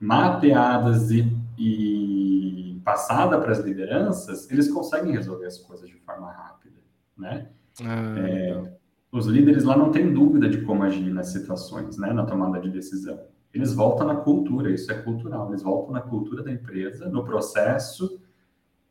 mapeadas 0.00 1.10
e, 1.10 1.26
e 1.58 2.80
passada 2.84 3.38
para 3.38 3.52
as 3.52 3.58
lideranças, 3.58 4.50
eles 4.50 4.70
conseguem 4.70 5.12
resolver 5.12 5.46
as 5.46 5.58
coisas 5.58 5.88
de 5.88 5.96
forma 5.96 6.30
rápida, 6.30 6.76
né? 7.18 7.48
Ah, 7.84 8.14
é, 8.18 8.72
os 9.10 9.26
líderes 9.26 9.64
lá 9.64 9.76
não 9.76 9.90
têm 9.90 10.12
dúvida 10.12 10.48
de 10.48 10.60
como 10.62 10.82
agir 10.82 11.10
nas 11.12 11.28
situações, 11.28 11.96
né, 11.98 12.12
na 12.12 12.24
tomada 12.24 12.60
de 12.60 12.70
decisão. 12.70 13.18
Eles 13.52 13.74
voltam 13.74 14.06
na 14.06 14.16
cultura, 14.16 14.70
isso 14.70 14.92
é 14.92 14.94
cultural. 14.94 15.48
Eles 15.48 15.62
voltam 15.62 15.92
na 15.92 16.00
cultura 16.00 16.42
da 16.42 16.52
empresa, 16.52 17.08
no 17.08 17.24
processo, 17.24 18.20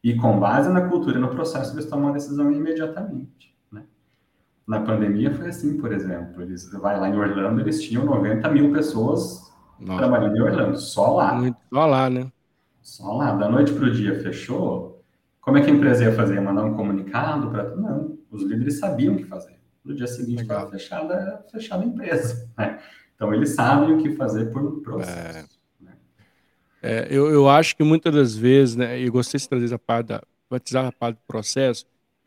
e 0.04 0.16
com 0.16 0.40
base 0.40 0.70
na 0.70 0.88
cultura 0.90 1.18
e 1.18 1.22
no 1.22 1.30
processo, 1.30 1.76
eles 1.76 1.86
tomam 1.86 2.10
a 2.10 2.14
decisão 2.14 2.52
imediatamente. 2.52 3.56
Né? 3.72 3.84
Na 4.66 4.80
pandemia 4.82 5.34
foi 5.34 5.50
assim, 5.50 5.78
por 5.78 5.92
exemplo. 5.92 6.42
Eles 6.42 6.72
vai 6.72 7.00
lá 7.00 7.08
em 7.10 7.18
Orlando, 7.18 7.62
eles 7.62 7.82
tinham 7.82 8.06
90 8.06 8.50
mil 8.50 8.72
pessoas 8.72 9.54
Nossa. 9.80 10.00
trabalhando 10.00 10.36
em 10.36 10.42
Orlando, 10.42 10.78
só 10.78 11.16
lá. 11.16 11.40
Só 11.72 11.86
lá, 11.86 12.10
né? 12.10 12.32
Só 12.82 13.14
lá, 13.14 13.36
da 13.36 13.50
noite 13.50 13.74
para 13.74 13.86
o 13.86 13.92
dia 13.92 14.20
fechou. 14.22 15.04
Como 15.42 15.58
é 15.58 15.62
que 15.62 15.70
a 15.70 15.74
empresa 15.74 16.06
ia 16.06 16.14
fazer? 16.14 16.40
Mandar 16.40 16.66
um 16.66 16.74
comunicado 16.74 17.50
para. 17.50 17.76
Não, 17.76 18.17
os 18.38 18.44
líderes 18.44 18.80
sabiam 18.80 19.16
o 19.16 19.18
que 19.18 19.26
fazer. 19.26 19.58
No 19.84 19.96
dia 19.96 20.08
seguinte 20.08 20.42
estava 20.42 20.70
fechada, 20.70 21.46
fechada 21.52 21.84
a 21.84 21.86
empresa. 21.86 22.50
Né? 22.58 22.80
Então, 23.16 23.34
eles 23.34 23.50
sabem 23.50 23.94
o 23.94 24.02
que 24.02 24.16
fazer 24.16 24.52
por 24.52 24.82
processo. 24.82 25.40
É. 25.82 25.84
Né? 25.84 25.98
É, 26.82 27.08
eu, 27.10 27.30
eu 27.32 27.50
acho 27.50 27.76
que 27.76 27.84
muitas 27.84 28.14
das 28.14 28.36
vezes, 28.36 28.76
né, 28.76 29.00
eu 29.00 29.12
gostei 29.12 29.40
de 29.40 29.50
trazer 29.50 29.66
essa 29.66 29.80
parte 29.80 30.08
da, 30.08 30.22
batizar 30.50 30.86
a 30.86 30.92
parte 30.92 31.18
do 31.18 31.24
processo, 31.28 31.86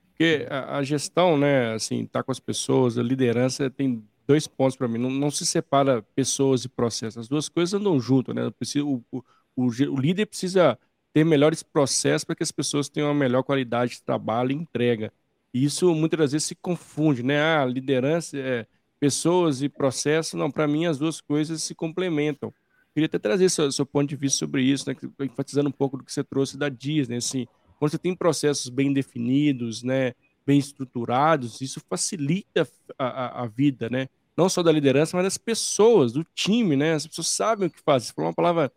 porque 0.09 0.46
a, 0.51 0.79
a, 0.79 0.83
gestão, 0.83 1.38
né, 1.38 1.75
assim, 1.75 2.05
tá 2.07 2.23
com 2.23 2.33
as 2.33 2.40
pessoas, 2.40 2.99
a 2.99 3.03
liderança 3.03 3.70
tem 3.70 4.05
dois 4.27 4.46
pontos 4.46 4.77
para 4.77 4.88
mim, 4.88 4.99
não, 4.99 5.11
não, 5.11 5.31
se 5.31 5.46
separa 5.46 6.03
pessoas 6.14 6.64
e 6.64 6.68
processos, 6.68 7.18
as 7.18 7.29
duas 7.29 7.49
coisas 7.49 7.75
andam 7.75 7.99
junto, 8.01 8.35
né, 8.35 8.42
o, 8.46 9.03
o, 9.12 9.25
o, 9.57 9.66
o 9.66 10.01
líder 10.01 10.27
precisa 10.27 10.79
ter 11.12 11.25
melhores 11.25 11.62
processos 11.62 12.25
para 12.25 12.37
que 12.37 12.42
as 12.42 12.53
pessoas 12.53 12.88
tenham 12.88 13.09
uma 13.09 13.14
melhor 13.14 13.42
qualidade 13.42 13.92
de 13.92 14.03
trabalho 14.03 14.53
e 14.53 14.55
entrega. 14.55 15.12
E 15.53 15.65
isso 15.65 15.95
muitas 15.95 16.19
das 16.19 16.33
vezes 16.33 16.49
se 16.49 16.55
confunde, 16.55 17.23
né? 17.23 17.41
Ah, 17.41 17.65
liderança, 17.65 18.37
é, 18.39 18.67
pessoas 18.99 19.63
e 19.63 19.69
processo. 19.69 20.37
Não, 20.37 20.51
para 20.51 20.69
mim 20.69 20.87
as 20.87 20.99
duas 20.99 21.21
coisas 21.21 21.63
se 21.63 21.75
complementam. 21.75 22.53
Queria 22.93 23.07
até 23.07 23.19
trazer 23.19 23.49
seu, 23.49 23.71
seu 23.71 23.87
ponto 23.87 24.09
de 24.09 24.17
vista 24.17 24.39
sobre 24.39 24.63
isso, 24.63 24.89
né? 24.89 24.97
enfatizando 25.21 25.69
um 25.69 25.73
pouco 25.73 25.97
do 25.97 26.05
que 26.05 26.13
você 26.13 26.25
trouxe 26.25 26.57
da 26.57 26.69
Disney. 26.69 27.17
Assim, 27.17 27.47
quando 27.79 27.93
você 27.93 27.99
tem 27.99 28.15
processos 28.15 28.69
bem 28.69 28.93
definidos, 28.93 29.83
né? 29.83 30.13
bem 30.47 30.59
estruturados, 30.59 31.61
isso 31.61 31.81
facilita 31.89 32.69
a, 32.99 33.07
a, 33.07 33.43
a 33.43 33.47
vida, 33.47 33.89
né? 33.89 34.09
Não 34.37 34.49
só 34.49 34.63
da 34.63 34.73
liderança, 34.73 35.17
mas 35.17 35.25
das 35.25 35.39
pessoas, 35.39 36.13
do 36.13 36.25
time, 36.35 36.77
né? 36.77 36.95
As 36.95 37.07
pessoas 37.07 37.29
sabem 37.29 37.69
o 37.69 37.71
que 37.71 37.81
fazem. 37.81 38.09
Você 38.09 38.13
falou 38.15 38.31
uma 38.31 38.35
palavra 38.35 38.73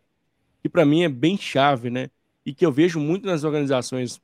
que 0.62 0.68
para 0.68 0.84
mim 0.84 1.02
é 1.02 1.08
bem 1.08 1.36
chave, 1.36 1.90
né? 1.90 2.10
E 2.46 2.54
que 2.54 2.64
eu 2.64 2.70
vejo 2.70 3.00
muito 3.00 3.26
nas 3.26 3.44
organizações, 3.44 4.20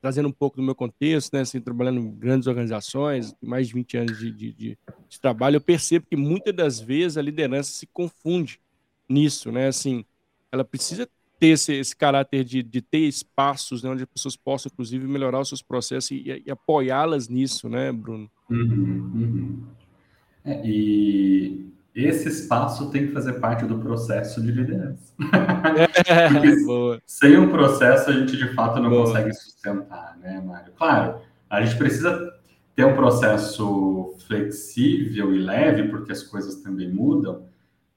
trazendo 0.00 0.28
um 0.28 0.32
pouco 0.32 0.56
do 0.56 0.62
meu 0.62 0.74
contexto, 0.74 1.32
né? 1.34 1.40
Assim, 1.40 1.60
trabalhando 1.60 2.00
em 2.00 2.10
grandes 2.10 2.46
organizações, 2.46 3.34
mais 3.42 3.68
de 3.68 3.74
20 3.74 3.96
anos 3.96 4.18
de, 4.18 4.30
de, 4.30 4.52
de, 4.52 4.78
de 5.08 5.20
trabalho, 5.20 5.56
eu 5.56 5.60
percebo 5.60 6.06
que 6.08 6.16
muitas 6.16 6.54
das 6.54 6.80
vezes 6.80 7.16
a 7.16 7.22
liderança 7.22 7.70
se 7.72 7.86
confunde 7.86 8.60
nisso, 9.08 9.50
né? 9.50 9.68
Assim, 9.68 10.04
ela 10.52 10.64
precisa 10.64 11.08
ter 11.38 11.48
esse, 11.48 11.74
esse 11.74 11.96
caráter 11.96 12.44
de, 12.44 12.62
de 12.62 12.82
ter 12.82 12.98
espaços 12.98 13.82
né, 13.82 13.90
onde 13.90 14.02
as 14.02 14.08
pessoas 14.08 14.36
possam, 14.36 14.70
inclusive, 14.72 15.06
melhorar 15.06 15.40
os 15.40 15.48
seus 15.48 15.62
processos 15.62 16.10
e, 16.10 16.42
e 16.44 16.50
apoiá-las 16.50 17.28
nisso, 17.28 17.68
né, 17.68 17.92
Bruno? 17.92 18.30
Uhum, 18.50 19.12
uhum. 19.14 19.66
É, 20.44 20.66
e 20.66 21.72
esse 22.04 22.28
espaço 22.28 22.90
tem 22.90 23.08
que 23.08 23.12
fazer 23.12 23.34
parte 23.34 23.64
do 23.64 23.78
processo 23.78 24.40
de 24.40 24.52
liderança. 24.52 25.12
É, 26.06 26.98
sem 27.06 27.36
um 27.36 27.50
processo, 27.50 28.10
a 28.10 28.12
gente 28.12 28.36
de 28.36 28.54
fato 28.54 28.80
não 28.80 28.90
boa. 28.90 29.06
consegue 29.06 29.32
sustentar, 29.34 30.16
né, 30.18 30.40
Mário? 30.40 30.72
Claro, 30.76 31.20
a 31.50 31.64
gente 31.64 31.76
precisa 31.76 32.32
ter 32.76 32.84
um 32.84 32.94
processo 32.94 34.14
flexível 34.26 35.34
e 35.34 35.38
leve, 35.38 35.88
porque 35.88 36.12
as 36.12 36.22
coisas 36.22 36.62
também 36.62 36.88
mudam, 36.88 37.46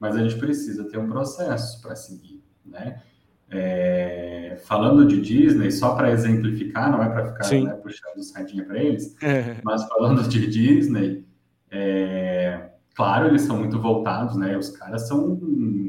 mas 0.00 0.16
a 0.16 0.22
gente 0.22 0.36
precisa 0.36 0.82
ter 0.84 0.98
um 0.98 1.08
processo 1.08 1.80
para 1.80 1.94
seguir, 1.94 2.42
né? 2.66 3.00
É, 3.48 4.58
falando 4.64 5.06
de 5.06 5.20
Disney, 5.20 5.70
só 5.70 5.94
para 5.94 6.10
exemplificar, 6.10 6.90
não 6.90 7.02
é 7.02 7.08
para 7.08 7.26
ficar 7.32 7.50
né, 7.60 7.74
puxando 7.74 8.22
sardinha 8.22 8.64
para 8.64 8.82
eles, 8.82 9.14
é. 9.22 9.58
mas 9.62 9.86
falando 9.86 10.26
de 10.26 10.46
Disney, 10.46 11.24
é, 11.70 12.71
claro, 12.94 13.28
eles 13.28 13.42
são 13.42 13.56
muito 13.56 13.80
voltados, 13.80 14.36
né? 14.36 14.56
Os 14.56 14.70
caras 14.70 15.08
são 15.08 15.40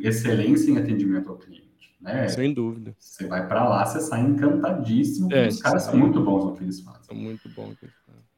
excelência 0.04 0.72
em 0.72 0.78
atendimento 0.78 1.30
ao 1.30 1.38
cliente, 1.38 1.96
né? 2.02 2.28
Sem 2.28 2.54
dúvida. 2.54 2.96
Você 3.00 3.28
vai 3.28 3.48
para 3.48 3.68
lá, 3.68 3.86
você 3.86 4.00
sai 4.00 4.22
encantadíssimo. 4.22 5.32
É, 5.34 5.48
os 5.48 5.62
caras 5.62 5.84
são 5.84 5.98
muito 5.98 6.22
bons 6.22 6.46
no 6.46 6.56
que 6.56 6.64
eles 6.64 6.80
fazem. 6.82 7.04
São 7.04 7.16
muito 7.16 7.50
bons. 7.50 7.76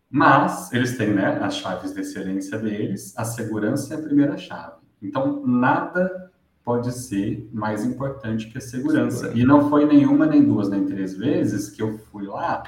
Mas 0.09 0.71
eles 0.71 0.97
têm, 0.97 1.13
né, 1.13 1.39
as 1.41 1.55
chaves 1.55 1.93
de 1.93 1.99
excelência 1.99 2.57
deles, 2.57 3.13
a 3.17 3.25
segurança 3.25 3.95
é 3.95 3.97
a 3.97 4.01
primeira 4.01 4.37
chave. 4.37 4.77
Então, 5.01 5.45
nada 5.45 6.31
pode 6.63 6.91
ser 6.91 7.47
mais 7.53 7.85
importante 7.85 8.47
que 8.47 8.57
a 8.57 8.61
segurança. 8.61 9.17
segurança. 9.17 9.39
E 9.39 9.45
não 9.45 9.69
foi 9.69 9.85
nenhuma, 9.85 10.25
nem 10.25 10.43
duas, 10.43 10.69
nem 10.69 10.85
três 10.85 11.15
vezes 11.15 11.69
que 11.69 11.81
eu 11.81 11.97
fui 11.97 12.25
lá 12.25 12.63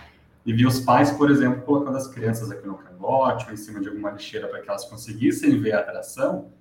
e 0.48 0.54
vi 0.54 0.66
os 0.66 0.80
pais, 0.80 1.12
por 1.12 1.30
exemplo, 1.30 1.62
colocando 1.64 1.98
as 1.98 2.08
crianças 2.08 2.50
aqui 2.50 2.66
no 2.66 2.78
cangote 2.78 3.48
ou 3.48 3.54
em 3.54 3.58
cima 3.58 3.82
de 3.82 3.90
alguma 3.90 4.12
lixeira 4.12 4.48
para 4.48 4.62
que 4.62 4.70
elas 4.70 4.86
conseguissem 4.86 5.60
ver 5.60 5.74
a 5.74 5.80
atração. 5.80 6.54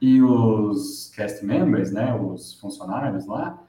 E 0.00 0.22
os 0.22 1.10
cast 1.16 1.44
members, 1.44 1.90
né, 1.90 2.14
os 2.14 2.54
funcionários 2.54 3.26
lá, 3.26 3.60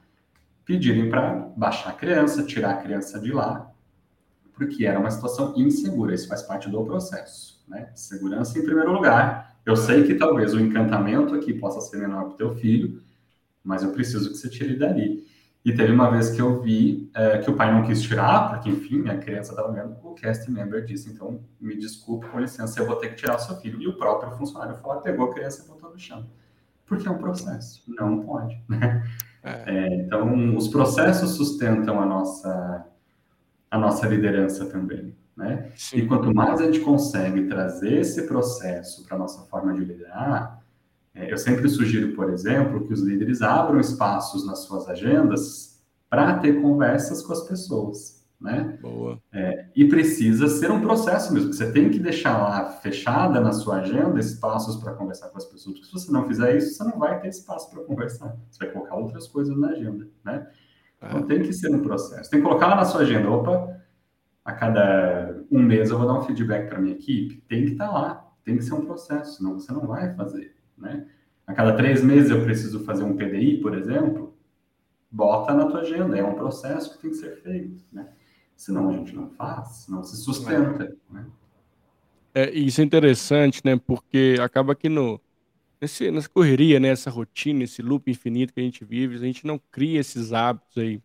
pedirem 0.64 1.10
para 1.10 1.34
baixar 1.56 1.90
a 1.90 1.92
criança, 1.92 2.44
tirar 2.44 2.70
a 2.70 2.76
criança 2.76 3.18
de 3.18 3.32
lá, 3.32 3.68
porque 4.54 4.86
era 4.86 5.00
uma 5.00 5.10
situação 5.10 5.52
insegura. 5.56 6.14
Isso 6.14 6.28
faz 6.28 6.42
parte 6.42 6.70
do 6.70 6.84
processo, 6.84 7.60
né? 7.66 7.90
Segurança 7.96 8.56
em 8.56 8.62
primeiro 8.62 8.92
lugar. 8.92 9.56
Eu 9.66 9.74
sei 9.74 10.04
que 10.04 10.14
talvez 10.14 10.54
o 10.54 10.60
encantamento 10.60 11.34
aqui 11.34 11.52
possa 11.52 11.80
ser 11.80 11.96
menor 11.96 12.26
para 12.26 12.34
o 12.34 12.36
teu 12.36 12.54
filho, 12.54 13.02
mas 13.64 13.82
eu 13.82 13.90
preciso 13.90 14.30
que 14.30 14.36
você 14.36 14.48
tire 14.48 14.76
dali. 14.78 15.26
E 15.64 15.72
teve 15.72 15.92
uma 15.92 16.10
vez 16.10 16.30
que 16.30 16.42
eu 16.42 16.60
vi 16.60 17.08
é, 17.14 17.38
que 17.38 17.48
o 17.48 17.54
pai 17.54 17.72
não 17.72 17.84
quis 17.84 18.02
tirar, 18.02 18.50
porque, 18.50 18.68
enfim, 18.68 19.08
a 19.08 19.16
criança 19.16 19.52
estava 19.52 19.72
vendo, 19.72 19.96
o 20.02 20.12
cast 20.14 20.50
member 20.50 20.84
disse, 20.84 21.08
então, 21.08 21.40
me 21.60 21.76
desculpe, 21.76 22.26
com 22.26 22.40
licença, 22.40 22.80
eu 22.80 22.86
vou 22.86 22.96
ter 22.96 23.10
que 23.10 23.14
tirar 23.16 23.36
o 23.36 23.38
seu 23.38 23.56
filho. 23.56 23.80
E 23.80 23.86
o 23.86 23.96
próprio 23.96 24.32
funcionário 24.32 24.74
falou, 24.76 25.00
pegou 25.00 25.30
a 25.30 25.32
criança 25.32 25.64
e 25.64 25.68
botou 25.68 25.90
no 25.90 25.98
chão. 25.98 26.26
Porque 26.84 27.06
é 27.06 27.10
um 27.10 27.18
processo, 27.18 27.84
não 27.86 28.22
pode. 28.22 28.60
Né? 28.68 29.04
É. 29.44 29.62
É, 29.66 29.94
então, 29.96 30.56
os 30.56 30.68
processos 30.68 31.30
sustentam 31.36 32.00
a 32.00 32.06
nossa, 32.06 32.86
a 33.70 33.78
nossa 33.78 34.06
liderança 34.06 34.66
também, 34.66 35.16
né? 35.36 35.70
Sim. 35.74 35.98
E 35.98 36.06
quanto 36.06 36.34
mais 36.34 36.60
a 36.60 36.64
gente 36.64 36.80
consegue 36.80 37.46
trazer 37.46 38.00
esse 38.00 38.26
processo 38.26 39.04
para 39.04 39.16
a 39.16 39.18
nossa 39.18 39.42
forma 39.48 39.72
de 39.74 39.84
liderar, 39.84 40.61
eu 41.14 41.36
sempre 41.36 41.68
sugiro, 41.68 42.14
por 42.14 42.30
exemplo, 42.30 42.86
que 42.86 42.92
os 42.92 43.00
líderes 43.00 43.42
abram 43.42 43.78
espaços 43.80 44.46
nas 44.46 44.60
suas 44.60 44.88
agendas 44.88 45.82
para 46.08 46.38
ter 46.38 46.60
conversas 46.60 47.22
com 47.22 47.32
as 47.32 47.46
pessoas 47.46 48.22
né? 48.42 48.76
Boa. 48.82 49.22
É, 49.32 49.66
e 49.74 49.86
precisa 49.86 50.48
ser 50.48 50.70
um 50.70 50.80
processo 50.80 51.32
mesmo. 51.32 51.52
Você 51.52 51.70
tem 51.70 51.90
que 51.90 51.98
deixar 51.98 52.36
lá 52.36 52.72
fechada 52.72 53.40
na 53.40 53.52
sua 53.52 53.76
agenda 53.76 54.18
espaços 54.18 54.76
para 54.76 54.92
conversar 54.94 55.28
com 55.28 55.38
as 55.38 55.44
pessoas. 55.44 55.76
Porque 55.76 55.86
se 55.86 55.92
você 55.92 56.10
não 56.10 56.26
fizer 56.26 56.56
isso, 56.56 56.74
você 56.74 56.84
não 56.84 56.98
vai 56.98 57.20
ter 57.20 57.28
espaço 57.28 57.70
para 57.70 57.84
conversar. 57.84 58.36
Você 58.50 58.64
vai 58.64 58.74
colocar 58.74 58.96
outras 58.96 59.28
coisas 59.28 59.56
na 59.56 59.68
agenda, 59.68 60.08
né? 60.24 60.46
Então 61.00 61.20
é. 61.20 61.22
tem 61.22 61.42
que 61.42 61.52
ser 61.52 61.72
um 61.72 61.80
processo. 61.80 62.28
Tem 62.30 62.40
que 62.40 62.46
colocar 62.46 62.66
lá 62.66 62.76
na 62.76 62.84
sua 62.84 63.02
agenda. 63.02 63.30
Opa, 63.30 63.80
a 64.44 64.52
cada 64.52 65.40
um 65.50 65.62
mês 65.62 65.90
eu 65.90 65.98
vou 65.98 66.06
dar 66.06 66.14
um 66.14 66.22
feedback 66.22 66.68
para 66.68 66.80
minha 66.80 66.96
equipe. 66.96 67.44
Tem 67.48 67.64
que 67.64 67.72
estar 67.72 67.86
tá 67.86 67.92
lá. 67.92 68.28
Tem 68.44 68.56
que 68.56 68.64
ser 68.64 68.74
um 68.74 68.84
processo, 68.84 69.36
senão 69.36 69.54
você 69.54 69.72
não 69.72 69.86
vai 69.86 70.16
fazer, 70.16 70.56
né? 70.76 71.06
A 71.46 71.54
cada 71.54 71.76
três 71.76 72.02
meses 72.02 72.30
eu 72.30 72.42
preciso 72.42 72.84
fazer 72.84 73.04
um 73.04 73.16
PDI, 73.16 73.60
por 73.60 73.76
exemplo. 73.76 74.34
Bota 75.10 75.54
na 75.54 75.66
tua 75.66 75.80
agenda. 75.80 76.16
É 76.16 76.24
um 76.24 76.34
processo 76.34 76.92
que 76.92 77.02
tem 77.02 77.10
que 77.10 77.16
ser 77.16 77.36
feito, 77.42 77.84
né? 77.92 78.08
senão 78.62 78.90
a 78.90 78.92
gente 78.92 79.14
não 79.14 79.28
faz, 79.30 79.86
não 79.88 80.04
se 80.04 80.16
sustenta. 80.16 80.96
Né? 81.10 81.26
É, 82.34 82.50
isso 82.50 82.80
é 82.80 82.84
interessante, 82.84 83.60
né? 83.64 83.76
Porque 83.76 84.36
acaba 84.40 84.74
que 84.74 84.88
no, 84.88 85.20
nesse, 85.80 86.10
nessa 86.10 86.28
correria, 86.28 86.78
né? 86.78 86.88
essa 86.88 87.10
rotina, 87.10 87.64
esse 87.64 87.82
loop 87.82 88.10
infinito 88.10 88.54
que 88.54 88.60
a 88.60 88.62
gente 88.62 88.84
vive, 88.84 89.16
a 89.16 89.18
gente 89.18 89.46
não 89.46 89.60
cria 89.70 90.00
esses 90.00 90.32
hábitos 90.32 90.78
aí 90.78 91.00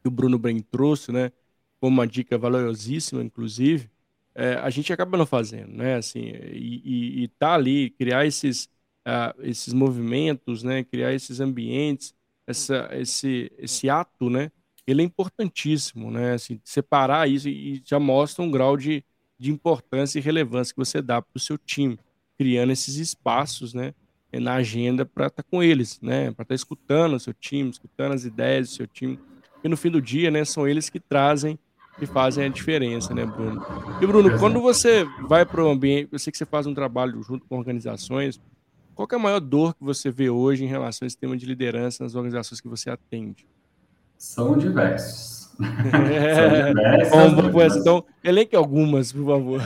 que 0.00 0.08
o 0.08 0.10
Bruno 0.10 0.38
bem 0.38 0.60
trouxe, 0.60 1.12
né? 1.12 1.30
Como 1.78 1.94
uma 1.94 2.06
dica 2.06 2.38
valiosíssima, 2.38 3.22
inclusive, 3.22 3.88
é, 4.34 4.54
a 4.54 4.70
gente 4.70 4.92
acaba 4.92 5.18
não 5.18 5.26
fazendo, 5.26 5.72
né? 5.76 5.96
Assim, 5.96 6.20
e, 6.20 6.82
e, 6.84 7.24
e 7.24 7.28
tá 7.28 7.54
ali, 7.54 7.90
criar 7.90 8.26
esses, 8.26 8.68
uh, 9.06 9.42
esses 9.42 9.72
movimentos, 9.72 10.62
né? 10.62 10.84
Criar 10.84 11.12
esses 11.12 11.40
ambientes, 11.40 12.14
essa, 12.46 12.88
esse, 12.92 13.50
esse 13.58 13.88
ato, 13.88 14.28
né? 14.28 14.50
ele 14.86 15.02
é 15.02 15.04
importantíssimo, 15.04 16.10
né? 16.10 16.34
Assim, 16.34 16.60
separar 16.64 17.28
isso 17.28 17.48
e 17.48 17.82
já 17.84 17.98
mostra 17.98 18.42
um 18.42 18.50
grau 18.50 18.76
de, 18.76 19.04
de 19.38 19.50
importância 19.50 20.18
e 20.18 20.22
relevância 20.22 20.74
que 20.74 20.78
você 20.78 21.00
dá 21.00 21.20
para 21.22 21.36
o 21.36 21.40
seu 21.40 21.56
time, 21.56 21.98
criando 22.36 22.72
esses 22.72 22.96
espaços, 22.96 23.74
né? 23.74 23.94
Na 24.32 24.54
agenda 24.54 25.04
para 25.04 25.26
estar 25.26 25.42
tá 25.42 25.48
com 25.48 25.62
eles, 25.62 26.00
né? 26.00 26.24
Para 26.24 26.30
estar 26.30 26.44
tá 26.46 26.54
escutando 26.54 27.14
o 27.14 27.20
seu 27.20 27.34
time, 27.34 27.70
escutando 27.70 28.12
as 28.12 28.24
ideias 28.24 28.70
do 28.70 28.74
seu 28.74 28.86
time. 28.86 29.18
E 29.62 29.68
no 29.68 29.76
fim 29.76 29.90
do 29.90 30.00
dia, 30.00 30.30
né? 30.30 30.44
São 30.44 30.66
eles 30.66 30.88
que 30.88 30.98
trazem 30.98 31.58
e 32.00 32.06
fazem 32.06 32.46
a 32.46 32.48
diferença, 32.48 33.14
né, 33.14 33.26
Bruno? 33.26 33.62
E 34.00 34.06
Bruno, 34.06 34.38
quando 34.38 34.60
você 34.60 35.04
vai 35.28 35.44
para 35.44 35.62
o 35.62 35.68
ambiente, 35.68 36.08
eu 36.10 36.18
sei 36.18 36.30
que 36.30 36.38
você 36.38 36.46
faz 36.46 36.66
um 36.66 36.72
trabalho 36.72 37.22
junto 37.22 37.46
com 37.46 37.58
organizações. 37.58 38.40
Qual 38.94 39.08
é 39.10 39.14
a 39.14 39.18
maior 39.18 39.40
dor 39.40 39.74
que 39.74 39.82
você 39.82 40.10
vê 40.10 40.28
hoje 40.28 40.64
em 40.64 40.68
relação 40.68 41.04
a 41.04 41.06
esse 41.06 41.16
tema 41.16 41.36
de 41.36 41.46
liderança 41.46 42.04
nas 42.04 42.14
organizações 42.14 42.60
que 42.60 42.68
você 42.68 42.90
atende? 42.90 43.46
São 44.18 44.56
diversos. 44.56 45.50
É. 46.10 47.04
São 47.10 47.34
diversas. 47.34 47.80
então, 47.80 48.04
elenque 48.22 48.54
algumas, 48.54 49.12
por 49.12 49.26
favor. 49.26 49.60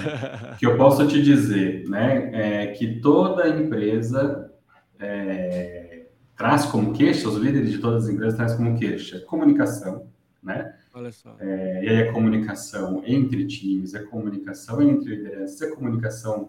que 0.58 0.66
eu 0.66 0.76
posso 0.76 1.06
te 1.06 1.22
dizer, 1.22 1.88
né, 1.88 2.30
é 2.32 2.66
que 2.68 3.00
toda 3.00 3.48
empresa 3.48 4.52
é, 4.98 6.06
traz 6.36 6.66
como 6.66 6.92
queixa, 6.92 7.28
os 7.28 7.36
líderes 7.36 7.70
de 7.70 7.78
todas 7.78 8.04
as 8.04 8.10
empresas 8.10 8.36
trazem 8.36 8.56
como 8.56 8.78
queixa 8.78 9.20
comunicação, 9.20 10.06
né? 10.42 10.74
Olha 10.94 11.12
só. 11.12 11.36
É, 11.38 11.84
e 11.84 11.88
aí 11.88 11.96
é 11.96 12.12
comunicação 12.12 13.02
entre 13.04 13.46
times, 13.46 13.94
é 13.94 14.02
comunicação 14.02 14.80
entre 14.82 15.16
lideranças, 15.16 15.60
é 15.60 15.74
comunicação 15.74 16.48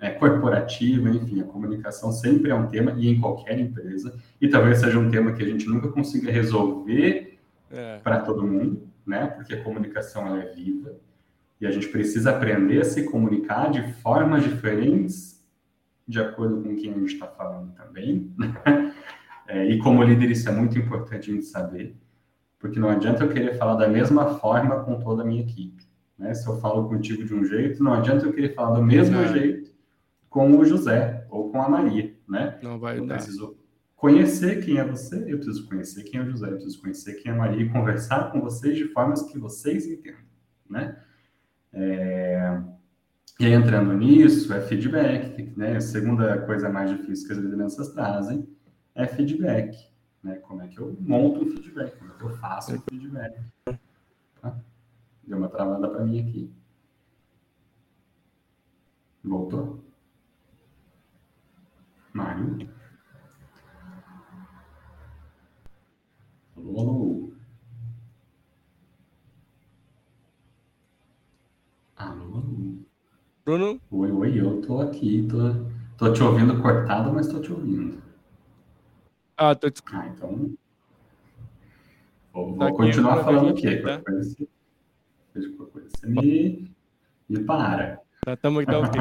é, 0.00 0.10
corporativa, 0.10 1.08
enfim, 1.08 1.40
a 1.40 1.44
comunicação 1.44 2.12
sempre 2.12 2.50
é 2.50 2.54
um 2.54 2.68
tema, 2.68 2.92
e 2.96 3.08
em 3.08 3.20
qualquer 3.20 3.58
empresa, 3.58 4.16
e 4.40 4.48
talvez 4.48 4.78
seja 4.78 4.98
um 4.98 5.10
tema 5.10 5.32
que 5.32 5.42
a 5.42 5.46
gente 5.46 5.66
nunca 5.66 5.88
consiga 5.88 6.30
resolver 6.30 7.38
é. 7.70 7.98
para 7.98 8.20
todo 8.20 8.46
mundo, 8.46 8.88
né? 9.04 9.26
Porque 9.26 9.54
a 9.54 9.62
comunicação 9.62 10.36
é 10.36 10.46
viva 10.52 10.94
e 11.60 11.66
a 11.66 11.70
gente 11.70 11.88
precisa 11.88 12.30
aprender 12.30 12.80
a 12.80 12.84
se 12.84 13.04
comunicar 13.04 13.70
de 13.70 13.92
formas 13.94 14.44
diferentes, 14.44 15.44
de 16.06 16.20
acordo 16.20 16.62
com 16.62 16.76
quem 16.76 16.92
a 16.92 16.98
gente 16.98 17.14
está 17.14 17.26
falando 17.26 17.72
também. 17.74 18.32
É, 19.50 19.64
e 19.64 19.78
como 19.78 20.02
líder, 20.02 20.30
isso 20.30 20.46
é 20.46 20.52
muito 20.52 20.78
importante 20.78 21.30
a 21.30 21.34
gente 21.34 21.46
saber, 21.46 21.96
porque 22.58 22.78
não 22.78 22.90
adianta 22.90 23.24
eu 23.24 23.30
querer 23.30 23.56
falar 23.56 23.76
da 23.76 23.88
mesma 23.88 24.34
forma 24.34 24.84
com 24.84 25.00
toda 25.00 25.22
a 25.22 25.24
minha 25.24 25.40
equipe. 25.40 25.82
Né? 26.18 26.34
Se 26.34 26.46
eu 26.46 26.60
falo 26.60 26.86
contigo 26.86 27.24
de 27.24 27.32
um 27.32 27.42
jeito, 27.42 27.82
não 27.82 27.94
adianta 27.94 28.26
eu 28.26 28.32
querer 28.34 28.54
falar 28.54 28.76
do 28.76 28.84
mesmo 28.84 29.26
jeito 29.28 29.67
com 30.28 30.50
o 30.56 30.64
José 30.64 31.26
ou 31.30 31.50
com 31.50 31.62
a 31.62 31.68
Maria, 31.68 32.14
né? 32.28 32.58
Não 32.62 32.78
vai 32.78 32.98
eu 32.98 33.06
dar. 33.06 33.16
preciso 33.16 33.56
conhecer 33.96 34.64
quem 34.64 34.78
é 34.78 34.84
você, 34.84 35.16
eu 35.26 35.38
preciso 35.38 35.68
conhecer 35.68 36.04
quem 36.04 36.20
é 36.20 36.22
o 36.22 36.30
José, 36.30 36.46
eu 36.46 36.54
preciso 36.54 36.80
conhecer 36.80 37.14
quem 37.14 37.32
é 37.32 37.34
a 37.34 37.38
Maria 37.38 37.62
e 37.62 37.68
conversar 37.68 38.30
com 38.30 38.40
vocês 38.40 38.76
de 38.76 38.88
formas 38.88 39.22
que 39.22 39.38
vocês 39.38 39.86
entendam, 39.86 40.20
né? 40.68 41.02
É... 41.72 42.60
E 43.40 43.46
aí, 43.46 43.52
entrando 43.52 43.92
nisso, 43.92 44.52
é 44.52 44.60
feedback, 44.60 45.52
né? 45.56 45.76
A 45.76 45.80
segunda 45.80 46.40
coisa 46.42 46.68
mais 46.68 46.90
difícil 46.90 47.26
que 47.26 47.32
as 47.32 47.38
lideranças 47.38 47.88
trazem 47.90 48.48
é 48.94 49.06
feedback, 49.06 49.76
né? 50.22 50.36
Como 50.36 50.60
é 50.62 50.68
que 50.68 50.78
eu 50.78 50.96
monto 51.00 51.44
um 51.44 51.50
feedback, 51.50 51.96
como 51.98 52.12
é 52.12 52.14
que 52.16 52.24
eu 52.24 52.30
faço 52.30 52.74
um 52.74 52.80
feedback. 52.80 53.40
Tá? 54.40 54.58
Deu 55.24 55.38
uma 55.38 55.48
travada 55.48 55.88
para 55.88 56.04
mim 56.04 56.20
aqui. 56.20 56.52
Voltou? 59.22 59.87
Mário? 62.18 62.68
Alô, 66.56 66.80
alô. 66.80 67.32
Alô, 71.94 72.24
alô. 72.24 72.84
Bruno? 73.44 73.80
Oi, 73.92 74.10
oi, 74.10 74.40
eu 74.40 74.60
tô 74.62 74.80
aqui, 74.80 75.28
tô, 75.30 75.36
tô 75.96 76.12
te 76.12 76.20
ouvindo 76.24 76.60
cortado, 76.60 77.12
mas 77.12 77.28
tô 77.28 77.40
te 77.40 77.52
ouvindo. 77.52 78.02
Ah, 79.36 79.54
tô 79.54 79.70
te... 79.70 79.80
Ah, 79.92 80.08
então... 80.08 80.56
Vou, 82.32 82.48
vou 82.48 82.58
tá 82.58 82.72
continuar 82.72 83.14
aqui, 83.14 83.24
falando 83.24 83.50
aqui. 83.50 83.76
Tá? 83.76 83.82
Qualquer 83.82 84.02
coisa, 84.02 84.30
você, 85.32 85.48
coisa, 85.50 85.88
você 85.88 86.06
me, 86.08 86.74
me 87.28 87.44
para. 87.44 88.02
Tá, 88.24 88.36
tamo 88.36 88.58
aqui, 88.58 88.72
tá 88.72 88.80
ok. 88.80 89.00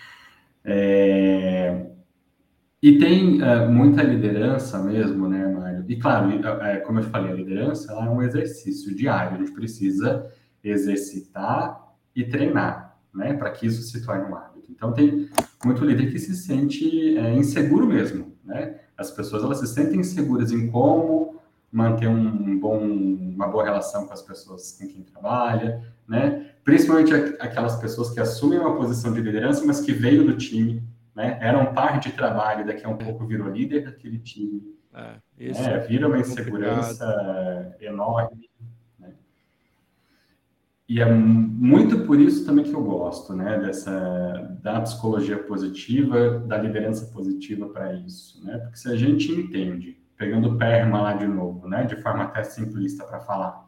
é... 0.64 1.95
E 2.82 2.98
tem 2.98 3.42
uh, 3.42 3.70
muita 3.70 4.02
liderança 4.02 4.78
mesmo, 4.78 5.28
né, 5.28 5.46
Mário? 5.48 5.84
E 5.88 5.96
claro, 5.96 6.30
é, 6.62 6.78
como 6.78 6.98
eu 6.98 7.04
falei, 7.04 7.32
a 7.32 7.34
liderança 7.34 7.92
é 7.92 8.08
um 8.08 8.22
exercício 8.22 8.94
diário, 8.94 9.36
a 9.36 9.38
gente 9.38 9.52
precisa 9.52 10.30
exercitar 10.62 11.94
e 12.14 12.24
treinar, 12.24 12.98
né, 13.14 13.34
para 13.34 13.50
que 13.50 13.66
isso 13.66 13.82
se 13.82 14.04
torne 14.04 14.30
um 14.30 14.36
hábito. 14.36 14.70
Então, 14.70 14.92
tem 14.92 15.28
muito 15.64 15.84
líder 15.84 16.10
que 16.10 16.18
se 16.18 16.34
sente 16.36 17.16
é, 17.16 17.34
inseguro 17.34 17.86
mesmo, 17.86 18.34
né? 18.44 18.80
As 18.96 19.10
pessoas 19.10 19.42
elas 19.42 19.58
se 19.58 19.66
sentem 19.66 20.00
inseguras 20.00 20.52
em 20.52 20.70
como 20.70 21.40
manter 21.70 22.08
um 22.08 22.58
bom, 22.58 22.78
uma 22.78 23.48
boa 23.48 23.64
relação 23.64 24.06
com 24.06 24.12
as 24.12 24.22
pessoas 24.22 24.76
com 24.78 24.86
quem 24.86 25.02
trabalha, 25.02 25.82
né? 26.08 26.50
Principalmente 26.64 27.12
aquelas 27.14 27.76
pessoas 27.76 28.10
que 28.10 28.20
assumem 28.20 28.58
uma 28.58 28.76
posição 28.76 29.12
de 29.12 29.20
liderança, 29.20 29.64
mas 29.64 29.80
que 29.80 29.92
veio 29.92 30.24
do 30.24 30.36
time 30.36 30.82
né? 31.16 31.38
Era 31.40 31.58
um 31.58 31.72
par 31.72 31.98
de 31.98 32.12
trabalho, 32.12 32.66
daqui 32.66 32.84
a 32.84 32.90
um 32.90 32.98
pouco 32.98 33.26
virou 33.26 33.48
líder 33.48 33.84
daquele 33.84 34.18
time. 34.18 34.76
É, 34.92 35.14
né? 35.38 35.78
Vira 35.88 36.06
uma 36.06 36.18
insegurança 36.18 37.06
complicado. 37.06 37.82
enorme. 37.82 38.50
Né? 38.98 39.14
E 40.86 41.00
é 41.00 41.10
muito 41.10 42.04
por 42.04 42.20
isso 42.20 42.44
também 42.44 42.66
que 42.66 42.74
eu 42.74 42.84
gosto, 42.84 43.34
né? 43.34 43.58
Dessa 43.58 44.58
da 44.62 44.80
psicologia 44.82 45.38
positiva, 45.38 46.40
da 46.40 46.58
liderança 46.58 47.06
positiva 47.06 47.66
para 47.68 47.94
isso, 47.94 48.44
né? 48.44 48.58
Porque 48.58 48.76
se 48.76 48.90
a 48.90 48.96
gente 48.96 49.32
entende, 49.32 49.98
pegando 50.18 50.50
o 50.50 50.58
PERMA 50.58 51.00
lá 51.00 51.12
de 51.14 51.26
novo, 51.26 51.66
né? 51.66 51.84
De 51.84 51.96
forma 52.02 52.24
até 52.24 52.42
simplista 52.42 53.04
para 53.04 53.20
falar, 53.20 53.65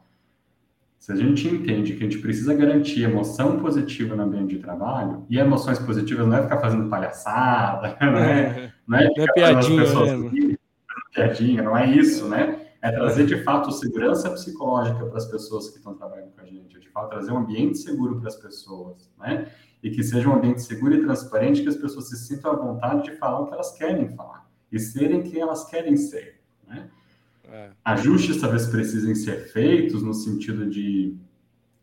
se 0.99 1.13
a 1.13 1.15
gente 1.15 1.47
entende 1.47 1.93
que 1.93 2.03
a 2.03 2.09
gente 2.09 2.19
precisa 2.19 2.53
garantir 2.53 3.03
emoção 3.03 3.57
positiva 3.57 4.17
no 4.17 4.23
ambiente 4.23 4.57
de 4.57 4.61
trabalho, 4.61 5.25
e 5.29 5.39
emoções 5.39 5.79
positivas 5.79 6.27
não 6.27 6.35
é 6.35 6.43
ficar 6.43 6.59
fazendo 6.59 6.89
palhaçada, 6.89 7.97
não 8.03 8.17
é, 8.17 8.73
não 8.85 8.97
é, 8.97 9.09
não 9.15 9.23
é 9.23 9.33
piadinha, 9.33 9.83
né? 9.83 10.57
piadinha, 11.13 11.63
não 11.63 11.77
é 11.77 11.89
isso, 11.89 12.27
né? 12.27 12.67
É 12.81 12.91
trazer 12.91 13.25
de 13.25 13.41
fato 13.43 13.71
segurança 13.71 14.29
psicológica 14.31 15.05
para 15.05 15.17
as 15.17 15.25
pessoas 15.25 15.69
que 15.69 15.77
estão 15.77 15.93
trabalhando 15.95 16.31
com 16.31 16.41
a 16.41 16.45
gente, 16.45 16.75
é 16.75 16.79
de 16.79 16.89
fato 16.89 17.09
trazer 17.09 17.31
um 17.31 17.37
ambiente 17.37 17.77
seguro 17.77 18.19
para 18.19 18.27
as 18.27 18.35
pessoas, 18.35 19.09
né? 19.17 19.47
E 19.81 19.89
que 19.89 20.03
seja 20.03 20.27
um 20.27 20.35
ambiente 20.35 20.61
seguro 20.61 20.95
e 20.95 21.01
transparente, 21.01 21.61
que 21.61 21.69
as 21.69 21.77
pessoas 21.77 22.09
se 22.09 22.17
sintam 22.17 22.51
à 22.51 22.55
vontade 22.55 23.03
de 23.03 23.17
falar 23.17 23.39
o 23.39 23.47
que 23.47 23.53
elas 23.53 23.71
querem 23.71 24.09
falar 24.09 24.49
e 24.69 24.77
serem 24.77 25.23
quem 25.23 25.39
elas 25.39 25.63
querem 25.63 25.95
ser, 25.95 26.41
né? 26.67 26.89
É. 27.51 27.69
Ajustes 27.85 28.39
talvez 28.39 28.67
precisem 28.67 29.15
ser 29.15 29.51
feitos 29.51 30.03
no 30.03 30.13
sentido 30.13 30.69
de 30.69 31.17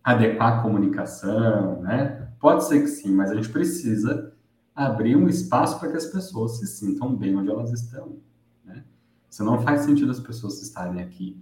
adequar 0.03 0.59
a 0.59 0.62
comunicação, 0.62 1.83
né? 1.83 2.29
Pode 2.39 2.64
ser 2.64 2.81
que 2.81 2.89
sim, 2.89 3.12
mas 3.12 3.31
a 3.31 3.35
gente 3.35 3.49
precisa 3.49 4.33
abrir 4.75 5.17
um 5.17 5.29
espaço 5.29 5.81
para 5.81 5.91
que 5.91 5.97
as 5.97 6.07
pessoas 6.07 6.59
se 6.59 6.67
sintam 6.67 7.17
bem 7.17 7.35
onde 7.35 7.51
elas 7.51 7.73
estão. 7.73 8.19
Né? 8.64 8.85
Senão 9.29 9.62
faz 9.62 9.81
sentido 9.81 10.11
as 10.11 10.21
pessoas 10.21 10.62
estarem 10.62 11.03
aqui. 11.03 11.41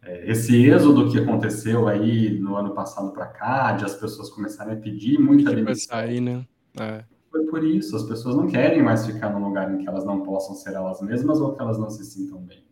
É, 0.00 0.28
esse 0.28 0.56
êxodo 0.66 1.12
que 1.12 1.18
aconteceu 1.18 1.86
aí 1.86 2.40
no 2.40 2.56
ano 2.56 2.74
passado 2.74 3.12
para 3.12 3.26
cá, 3.26 3.72
de 3.72 3.84
as 3.84 3.94
pessoas 3.94 4.30
começarem 4.30 4.72
a 4.72 4.76
pedir 4.76 5.18
muita 5.18 5.54
demissão. 5.54 5.96
Sair, 5.96 6.20
né? 6.20 6.44
É. 6.80 7.04
Foi 7.30 7.44
por 7.46 7.62
isso, 7.62 7.94
as 7.94 8.02
pessoas 8.02 8.34
não 8.34 8.48
querem 8.48 8.82
mais 8.82 9.06
ficar 9.06 9.30
num 9.30 9.46
lugar 9.46 9.72
em 9.72 9.78
que 9.78 9.88
elas 9.88 10.04
não 10.04 10.22
possam 10.22 10.54
ser 10.54 10.74
elas 10.74 11.00
mesmas 11.00 11.40
ou 11.40 11.54
que 11.54 11.62
elas 11.62 11.78
não 11.78 11.88
se 11.88 12.04
sintam 12.04 12.38
bem. 12.40 12.64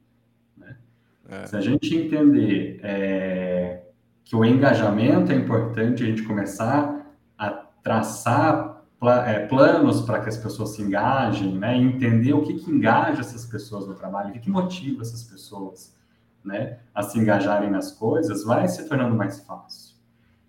É. 1.31 1.47
Se 1.47 1.57
a 1.57 1.61
gente 1.61 1.95
entender 1.95 2.81
é, 2.83 3.83
que 4.24 4.35
o 4.35 4.45
engajamento 4.45 5.31
é 5.31 5.35
importante, 5.37 6.03
a 6.03 6.07
gente 6.07 6.22
começar 6.24 7.07
a 7.39 7.51
traçar 7.83 8.85
é, 9.26 9.47
planos 9.47 10.03
para 10.03 10.20
que 10.20 10.28
as 10.28 10.37
pessoas 10.37 10.70
se 10.70 10.83
engajem, 10.83 11.57
né? 11.57 11.76
entender 11.76 12.33
o 12.33 12.43
que, 12.43 12.55
que 12.55 12.70
engaja 12.70 13.20
essas 13.20 13.47
pessoas 13.47 13.87
no 13.87 13.95
trabalho, 13.95 14.31
o 14.31 14.33
que, 14.33 14.41
que 14.41 14.51
motiva 14.51 15.03
essas 15.03 15.22
pessoas 15.22 15.97
né, 16.45 16.78
a 16.95 17.03
se 17.03 17.18
engajarem 17.18 17.70
nas 17.70 17.93
coisas, 17.93 18.45
vai 18.45 18.66
se 18.68 18.87
tornando 18.89 19.14
mais 19.14 19.41
fácil. 19.41 19.95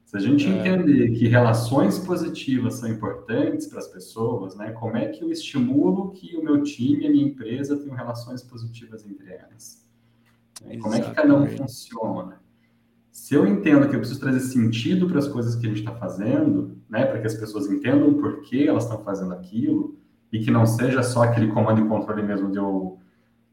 Se 0.05 0.17
a 0.17 0.19
gente 0.19 0.45
é. 0.45 0.49
entender 0.49 1.11
que 1.11 1.27
relações 1.27 1.99
positivas 1.99 2.75
são 2.75 2.89
importantes 2.89 3.67
para 3.67 3.79
as 3.79 3.87
pessoas, 3.87 4.55
né, 4.57 4.71
como 4.71 4.97
é 4.97 5.07
que 5.07 5.23
eu 5.23 5.31
estimulo 5.31 6.11
que 6.11 6.35
o 6.35 6.43
meu 6.43 6.63
time, 6.63 7.07
a 7.07 7.09
minha 7.09 7.25
empresa 7.25 7.77
tenham 7.77 7.95
relações 7.95 8.43
positivas 8.43 9.05
entre 9.05 9.31
elas? 9.31 9.81
Como 10.79 10.95
é 10.95 10.99
que 11.01 11.11
cada 11.11 11.35
um 11.35 11.45
funciona? 11.47 12.41
Se 13.11 13.33
eu 13.33 13.45
entendo 13.45 13.89
que 13.89 13.95
eu 13.95 13.99
preciso 13.99 14.19
trazer 14.19 14.39
sentido 14.39 15.07
para 15.07 15.19
as 15.19 15.27
coisas 15.27 15.55
que 15.55 15.65
a 15.65 15.69
gente 15.69 15.79
está 15.79 15.93
fazendo, 15.93 16.77
né, 16.89 17.05
para 17.05 17.19
que 17.19 17.27
as 17.27 17.35
pessoas 17.35 17.69
entendam 17.69 18.13
por 18.13 18.41
que 18.41 18.67
elas 18.67 18.83
estão 18.83 19.03
fazendo 19.03 19.33
aquilo, 19.33 19.99
e 20.31 20.39
que 20.39 20.49
não 20.49 20.65
seja 20.65 21.03
só 21.03 21.23
aquele 21.23 21.47
comando 21.47 21.81
e 21.81 21.87
controle 21.87 22.23
mesmo 22.23 22.51
de 22.51 22.57
eu, 22.57 22.97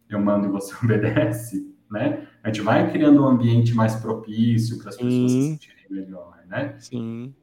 eu 0.08 0.20
mando 0.20 0.46
e 0.46 0.50
você 0.50 0.74
obedece, 0.82 1.74
né? 1.90 2.28
A 2.42 2.48
gente 2.48 2.62
vai 2.62 2.90
criando 2.92 3.22
um 3.22 3.26
ambiente 3.26 3.74
mais 3.74 3.96
propício 3.96 4.78
para 4.78 4.90
as 4.90 4.96
pessoas 4.96 5.32
se 5.32 5.42
sentirem 5.42 5.86
melhor, 5.90 6.38
né? 6.46 6.76
Sim. 6.78 7.34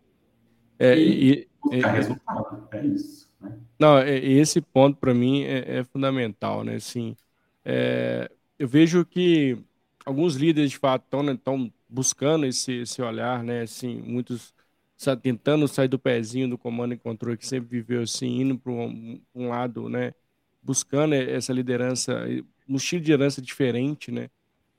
É, 0.80 0.98
e, 0.98 1.32
e 1.32 1.48
buscar 1.62 1.94
é, 1.94 1.98
resultado, 1.98 2.68
é 2.72 2.86
isso. 2.86 3.30
Né? 3.42 3.58
Não, 3.80 4.00
esse 4.02 4.62
ponto 4.62 4.98
para 4.98 5.14
mim 5.14 5.44
é, 5.44 5.80
é, 5.80 5.84
fundamental, 5.84 6.64
né? 6.64 6.76
Assim, 6.76 7.16
é, 7.64 8.32
eu 8.58 8.68
vejo 8.68 9.06
que 9.06 9.58
alguns 10.06 10.36
líderes 10.36 10.72
de 10.72 10.78
fato 10.78 11.04
estão 11.04 11.24
né, 11.24 11.72
buscando 11.90 12.46
esse, 12.46 12.82
esse 12.82 13.02
olhar, 13.02 13.44
né? 13.44 13.62
Assim, 13.62 14.02
muitos 14.02 14.54
tentando 15.22 15.68
sair 15.68 15.88
do 15.88 16.00
pezinho 16.00 16.50
do 16.50 16.58
comando 16.58 16.94
e 16.94 16.98
controle 16.98 17.38
que 17.38 17.46
sempre 17.46 17.68
viveu 17.70 18.04
assim, 18.04 18.42
indo 18.42 18.58
para 18.58 18.72
um, 18.72 19.22
um, 19.36 19.50
lado, 19.50 19.90
né? 19.90 20.14
Buscando 20.64 21.14
essa 21.14 21.54
liderança, 21.54 22.26
um 22.68 22.78
estilo 22.78 23.02
de 23.02 23.12
liderança 23.12 23.42
diferente, 23.42 24.12
né? 24.12 24.30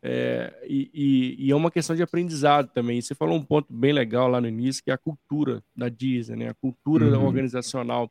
É, 0.03 0.53
e, 0.67 0.91
e, 0.95 1.47
e, 1.47 1.51
é 1.51 1.57
uma 1.57 1.71
questão 1.71 1.95
de 1.95 2.03
aprendizado 2.03 2.69
também. 2.69 3.01
Você 3.01 3.15
falou 3.15 3.37
um 3.37 3.43
ponto 3.43 3.73
bem 3.73 3.93
legal 3.93 4.29
lá 4.29 4.41
no 4.41 4.49
início, 4.49 4.83
que 4.83 4.91
é 4.91 4.95
a 4.95 4.99
cultura 4.99 5.63
da 5.75 5.89
Disney, 5.89 6.37
né? 6.37 6.49
A 6.49 6.55
cultura 6.55 7.07
uhum. 7.07 7.25
organizacional. 7.25 8.11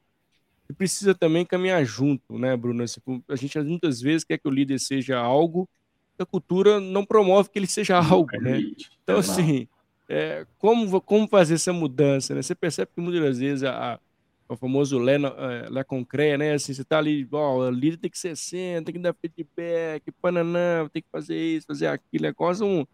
E 0.70 0.74
precisa 0.74 1.14
também 1.14 1.46
caminhar 1.46 1.84
junto, 1.86 2.38
né, 2.38 2.56
Bruno? 2.56 2.84
A 3.30 3.36
gente 3.36 3.60
muitas 3.60 4.02
vezes 4.02 4.24
quer 4.24 4.38
que 4.38 4.48
o 4.48 4.52
líder 4.52 4.80
seja 4.80 5.18
algo, 5.18 5.70
a 6.18 6.26
cultura 6.26 6.80
não 6.80 7.06
promove 7.06 7.50
que 7.50 7.60
ele 7.60 7.68
seja 7.68 7.98
algo, 7.98 8.32
né? 8.40 8.62
Então, 9.04 9.18
assim, 9.18 9.68
é, 10.10 10.46
como, 10.58 11.02
como 11.02 11.28
fazer 11.28 11.56
essa 11.56 11.74
mudança, 11.74 12.34
né? 12.34 12.42
Você 12.42 12.56
percebe 12.56 12.92
que 12.96 13.02
muitas 13.02 13.22
das 13.22 13.40
vezes 13.40 13.64
a, 13.64 14.00
o 14.48 14.56
famoso 14.56 14.98
Lé, 14.98 15.16
é, 15.16 15.70
Lé 15.70 15.84
Concré, 15.84 16.38
né? 16.38 16.54
Assim, 16.54 16.74
você 16.74 16.84
tá 16.84 16.98
ali, 16.98 17.28
ó, 17.32 17.58
o 17.58 17.70
líder 17.70 17.98
tem 17.98 18.10
que 18.10 18.18
ser 18.18 18.30
assim, 18.30 18.82
tem 18.84 18.94
que 18.94 19.00
dar 19.00 19.14
feedback, 19.14 20.12
pananã, 20.22 20.88
tem 20.92 21.02
que 21.02 21.10
fazer 21.12 21.38
isso, 21.38 21.68
fazer 21.68 21.88
aquilo, 21.88 22.28
é 22.28 22.34
quase 22.34 22.64
um, 22.64 22.86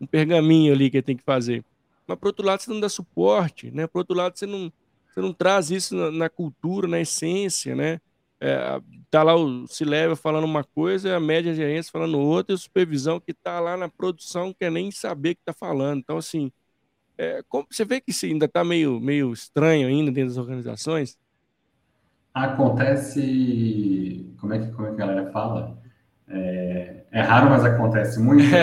um 0.00 0.06
pergaminho 0.06 0.72
ali 0.72 0.90
que 0.90 1.00
tem 1.02 1.16
que 1.16 1.24
fazer. 1.24 1.64
Mas, 2.06 2.18
por 2.18 2.28
outro 2.28 2.44
lado, 2.44 2.60
você 2.60 2.70
não 2.70 2.80
dá 2.80 2.88
suporte, 2.88 3.70
né? 3.70 3.86
Por 3.86 3.98
outro 3.98 4.16
lado, 4.16 4.36
você 4.36 4.46
não, 4.46 4.72
você 5.18 5.22
não 5.22 5.32
traz 5.32 5.70
isso 5.70 5.96
na, 5.96 6.10
na 6.12 6.28
cultura, 6.28 6.86
na 6.86 7.00
essência, 7.00 7.74
né? 7.74 8.00
É, 8.40 8.80
tá 9.10 9.24
lá 9.24 9.34
o 9.34 9.66
se 9.66 9.84
leva 9.84 10.14
falando 10.14 10.44
uma 10.44 10.62
coisa, 10.62 11.16
a 11.16 11.20
média 11.20 11.52
gerência 11.52 11.90
falando 11.90 12.20
outra, 12.20 12.52
e 12.52 12.54
a 12.54 12.58
supervisão 12.58 13.18
que 13.18 13.34
tá 13.34 13.58
lá 13.58 13.76
na 13.76 13.88
produção 13.88 14.54
quer 14.54 14.70
nem 14.70 14.92
saber 14.92 15.34
que 15.34 15.40
tá 15.44 15.52
falando. 15.52 15.98
Então, 15.98 16.18
assim, 16.18 16.52
é, 17.16 17.42
como, 17.48 17.66
você 17.68 17.84
vê 17.84 18.00
que 18.00 18.12
isso 18.12 18.26
ainda 18.26 18.46
está 18.46 18.62
meio, 18.62 19.00
meio 19.00 19.32
estranho 19.32 19.88
ainda 19.88 20.12
dentro 20.12 20.28
das 20.28 20.38
organizações? 20.38 21.18
Acontece. 22.32 24.24
Como 24.40 24.54
é 24.54 24.60
que, 24.60 24.70
como 24.70 24.86
é 24.86 24.94
que 24.94 25.02
a 25.02 25.06
galera 25.06 25.32
fala? 25.32 25.82
É, 26.30 27.04
é 27.10 27.22
raro, 27.22 27.50
mas 27.50 27.64
acontece 27.64 28.20
muito. 28.20 28.44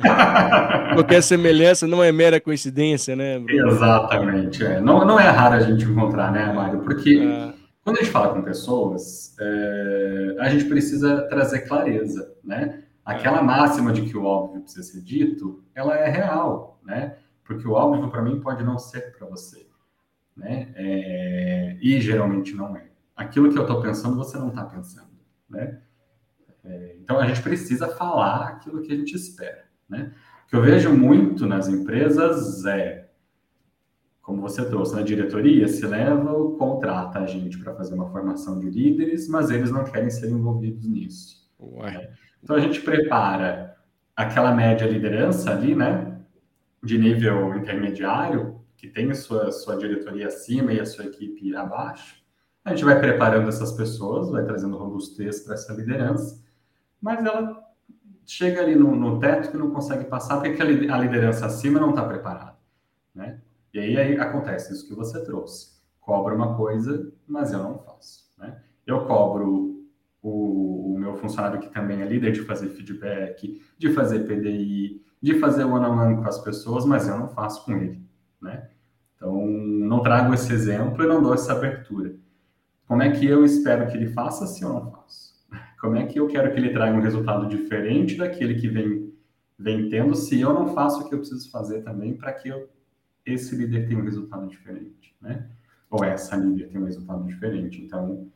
É. 0.00 0.94
Qualquer 0.94 1.22
semelhança 1.22 1.86
não 1.86 2.02
é 2.02 2.10
mera 2.12 2.40
coincidência, 2.40 3.14
né? 3.14 3.38
Bruno? 3.38 3.68
Exatamente. 3.68 4.64
É. 4.64 4.80
Não, 4.80 5.04
não 5.04 5.18
é 5.18 5.28
raro 5.28 5.56
a 5.56 5.60
gente 5.60 5.84
encontrar, 5.84 6.32
né, 6.32 6.52
Mário? 6.52 6.80
Porque 6.80 7.18
é. 7.18 7.52
quando 7.84 7.98
a 7.98 8.00
gente 8.00 8.10
fala 8.10 8.34
com 8.34 8.42
pessoas, 8.42 9.34
é, 9.40 10.36
a 10.40 10.48
gente 10.48 10.64
precisa 10.64 11.22
trazer 11.28 11.60
clareza, 11.60 12.32
né? 12.44 12.80
Aquela 13.04 13.42
máxima 13.42 13.92
de 13.92 14.02
que 14.02 14.16
o 14.16 14.24
óbvio 14.24 14.60
precisa 14.60 14.82
ser 14.82 15.00
dito, 15.00 15.62
ela 15.74 15.96
é 15.96 16.08
real, 16.10 16.80
né? 16.84 17.14
porque 17.48 17.66
o 17.66 17.72
óbvio 17.72 18.10
para 18.10 18.20
mim 18.20 18.40
pode 18.40 18.62
não 18.62 18.78
ser 18.78 19.16
para 19.16 19.26
você, 19.26 19.66
né? 20.36 20.68
E 21.80 21.98
geralmente 21.98 22.54
não 22.54 22.76
é. 22.76 22.84
Aquilo 23.16 23.50
que 23.50 23.58
eu 23.58 23.62
estou 23.62 23.80
pensando, 23.80 24.16
você 24.16 24.36
não 24.36 24.50
está 24.50 24.64
pensando, 24.64 25.08
né? 25.48 25.80
É, 26.64 26.96
então 27.00 27.18
a 27.18 27.26
gente 27.26 27.42
precisa 27.42 27.88
falar 27.88 28.48
aquilo 28.48 28.82
que 28.82 28.92
a 28.92 28.96
gente 28.96 29.14
espera, 29.14 29.64
né? 29.88 30.12
O 30.46 30.50
que 30.50 30.56
eu 30.56 30.62
vejo 30.62 30.92
muito 30.92 31.46
nas 31.46 31.68
empresas 31.68 32.64
é, 32.64 33.08
como 34.28 34.42
você 34.42 34.62
trouxe, 34.64 34.94
na 34.94 35.00
diretoria 35.00 35.66
se 35.68 35.86
leva 35.86 36.32
ou 36.32 36.56
contrata 36.58 37.18
a 37.18 37.26
gente 37.26 37.58
para 37.58 37.74
fazer 37.74 37.94
uma 37.94 38.10
formação 38.10 38.58
de 38.58 38.68
líderes, 38.68 39.26
mas 39.26 39.50
eles 39.50 39.70
não 39.70 39.84
querem 39.84 40.10
ser 40.10 40.28
envolvidos 40.28 40.86
nisso. 40.86 41.48
Né? 41.58 42.10
Então 42.42 42.54
a 42.54 42.60
gente 42.60 42.82
prepara 42.82 43.74
aquela 44.14 44.54
média 44.54 44.86
liderança 44.86 45.50
ali, 45.50 45.74
né? 45.74 46.20
de 46.82 46.98
nível 46.98 47.56
intermediário, 47.56 48.60
que 48.76 48.86
tem 48.86 49.10
a 49.10 49.14
sua, 49.14 49.50
sua 49.50 49.76
diretoria 49.76 50.28
acima 50.28 50.74
e 50.74 50.80
a 50.80 50.84
sua 50.84 51.06
equipe 51.06 51.56
abaixo, 51.56 52.16
a 52.62 52.70
gente 52.70 52.84
vai 52.84 53.00
preparando 53.00 53.48
essas 53.48 53.72
pessoas, 53.72 54.30
vai 54.30 54.44
trazendo 54.44 54.76
robustez 54.76 55.40
para 55.40 55.54
essa 55.54 55.72
liderança, 55.72 56.44
mas 57.00 57.24
ela 57.24 57.64
chega 58.26 58.60
ali 58.60 58.74
no, 58.74 58.94
no, 58.94 59.18
teto 59.18 59.50
que 59.50 59.56
não 59.56 59.70
consegue 59.70 60.04
passar 60.04 60.40
porque 60.40 60.60
a 60.60 60.98
liderança 60.98 61.46
acima 61.46 61.80
não 61.80 61.90
está 61.90 62.04
preparada, 62.04 62.56
né? 63.14 63.40
E 63.72 63.78
aí, 63.78 63.96
aí, 63.96 64.18
acontece 64.18 64.72
isso 64.72 64.86
que 64.86 64.94
você 64.94 65.22
trouxe. 65.24 65.78
Cobra 66.00 66.34
uma 66.34 66.56
coisa, 66.56 67.12
mas 67.26 67.52
eu 67.52 67.58
não 67.58 67.78
faço, 67.78 68.30
né? 68.38 68.62
Eu 68.86 69.06
cobro 69.06 69.84
o, 70.22 70.94
o 70.94 70.98
meu 70.98 71.16
funcionário 71.16 71.60
que 71.60 71.70
também 71.70 72.02
é 72.02 72.06
líder 72.06 72.32
de 72.32 72.42
fazer 72.42 72.68
feedback, 72.68 73.62
de 73.76 73.92
fazer 73.92 74.20
PDI, 74.20 75.02
de 75.20 75.38
fazer 75.38 75.64
one-on-one 75.64 76.16
com 76.16 76.28
as 76.28 76.38
pessoas, 76.38 76.84
mas 76.84 77.08
eu 77.08 77.18
não 77.18 77.28
faço 77.28 77.64
com 77.64 77.72
ele, 77.72 78.02
né? 78.40 78.70
Então, 79.16 79.46
não 79.46 80.00
trago 80.00 80.32
esse 80.32 80.52
exemplo 80.52 81.02
e 81.02 81.06
não 81.06 81.20
dou 81.20 81.34
essa 81.34 81.52
abertura. 81.52 82.14
Como 82.86 83.02
é 83.02 83.10
que 83.10 83.26
eu 83.26 83.44
espero 83.44 83.90
que 83.90 83.96
ele 83.96 84.12
faça 84.12 84.46
se 84.46 84.62
eu 84.62 84.72
não 84.72 84.90
faço? 84.90 85.27
Como 85.80 85.96
é 85.96 86.06
que 86.06 86.18
eu 86.18 86.26
quero 86.26 86.52
que 86.52 86.58
ele 86.58 86.70
traga 86.70 86.96
um 86.96 87.00
resultado 87.00 87.48
diferente 87.48 88.16
daquele 88.16 88.54
que 88.54 88.68
vem, 88.68 89.12
vem 89.58 89.88
tendo 89.88 90.14
se 90.14 90.40
eu 90.40 90.52
não 90.52 90.74
faço 90.74 91.00
o 91.00 91.08
que 91.08 91.14
eu 91.14 91.18
preciso 91.20 91.50
fazer 91.50 91.82
também 91.82 92.14
para 92.14 92.32
que 92.32 92.48
eu, 92.48 92.68
esse 93.24 93.54
líder 93.54 93.86
tenha 93.86 94.00
um 94.00 94.04
resultado 94.04 94.46
diferente, 94.48 95.14
né? 95.20 95.46
Ou 95.90 96.04
essa 96.04 96.36
líder 96.36 96.68
tenha 96.68 96.80
um 96.80 96.86
resultado 96.86 97.24
diferente. 97.24 97.80
Então, 97.80 98.28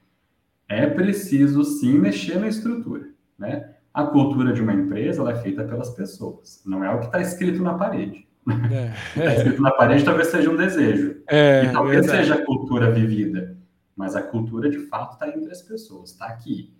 é 0.68 0.86
preciso 0.86 1.64
sim 1.64 1.98
mexer 1.98 2.38
na 2.38 2.48
estrutura, 2.48 3.10
né? 3.38 3.74
A 3.92 4.04
cultura 4.04 4.52
de 4.52 4.62
uma 4.62 4.72
empresa 4.72 5.28
é 5.30 5.34
feita 5.34 5.64
pelas 5.64 5.90
pessoas, 5.90 6.62
não 6.64 6.84
é 6.84 6.94
o 6.94 7.00
que 7.00 7.06
está 7.06 7.20
escrito 7.20 7.62
na 7.62 7.74
parede. 7.74 8.26
É. 8.72 8.92
Está 9.16 9.34
escrito 9.36 9.62
na 9.62 9.70
parede 9.70 10.04
talvez 10.04 10.28
seja 10.28 10.50
um 10.50 10.56
desejo. 10.56 11.22
É, 11.28 11.64
e 11.64 11.72
talvez 11.72 12.06
verdade. 12.06 12.26
seja 12.26 12.34
a 12.34 12.44
cultura 12.44 12.90
vivida. 12.90 13.56
Mas 13.94 14.16
a 14.16 14.22
cultura, 14.22 14.68
de 14.68 14.80
fato, 14.80 15.12
está 15.12 15.28
entre 15.28 15.52
as 15.52 15.62
pessoas, 15.62 16.10
está 16.10 16.26
aqui. 16.26 16.74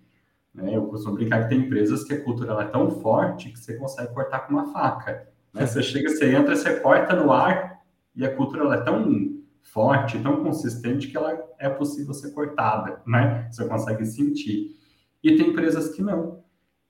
Né? 0.53 0.75
Eu 0.75 0.87
costumo 0.87 1.15
brincar 1.15 1.43
que 1.43 1.49
tem 1.49 1.59
empresas 1.59 2.03
que 2.03 2.13
a 2.13 2.23
cultura 2.23 2.53
é 2.61 2.65
tão 2.65 2.91
forte 3.01 3.49
que 3.49 3.59
você 3.59 3.75
consegue 3.75 4.13
cortar 4.13 4.41
com 4.41 4.53
uma 4.53 4.71
faca. 4.71 5.27
Né? 5.53 5.65
Você 5.67 5.83
chega, 5.83 6.09
você 6.09 6.33
entra, 6.33 6.55
você 6.55 6.79
corta 6.79 7.15
no 7.15 7.31
ar 7.31 7.83
e 8.15 8.25
a 8.25 8.35
cultura 8.35 8.73
é 8.73 8.81
tão 8.81 9.39
forte, 9.61 10.17
tão 10.17 10.43
consistente 10.43 11.07
que 11.07 11.15
ela 11.15 11.39
é 11.59 11.69
possível 11.69 12.13
ser 12.13 12.31
cortada, 12.31 13.01
né? 13.05 13.47
Você 13.51 13.67
consegue 13.67 14.03
sentir. 14.03 14.75
E 15.23 15.35
tem 15.35 15.49
empresas 15.49 15.89
que 15.89 16.01
não 16.01 16.43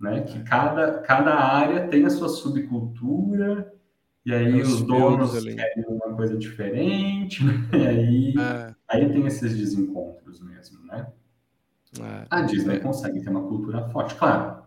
né? 0.04 0.22
Que 0.22 0.44
cada, 0.44 1.00
cada 1.00 1.34
área 1.34 1.88
tem 1.88 2.06
a 2.06 2.10
sua 2.10 2.28
subcultura 2.28 3.74
e 4.26 4.34
aí 4.34 4.62
os, 4.62 4.74
os 4.74 4.82
donos 4.82 5.36
ali. 5.36 5.56
querem 5.56 5.86
uma 5.88 6.14
coisa 6.14 6.38
diferente, 6.38 7.44
né? 7.44 7.54
e 7.74 7.88
aí, 7.88 8.34
é. 8.38 8.76
aí 8.88 9.10
tem 9.10 9.26
esses 9.26 9.58
desencontros 9.58 10.42
mesmo, 10.42 10.86
né? 10.86 11.08
É. 12.00 12.26
A 12.30 12.42
Disney 12.42 12.80
consegue 12.80 13.22
ter 13.22 13.30
uma 13.30 13.48
cultura 13.48 13.90
forte, 13.90 14.16
claro. 14.16 14.64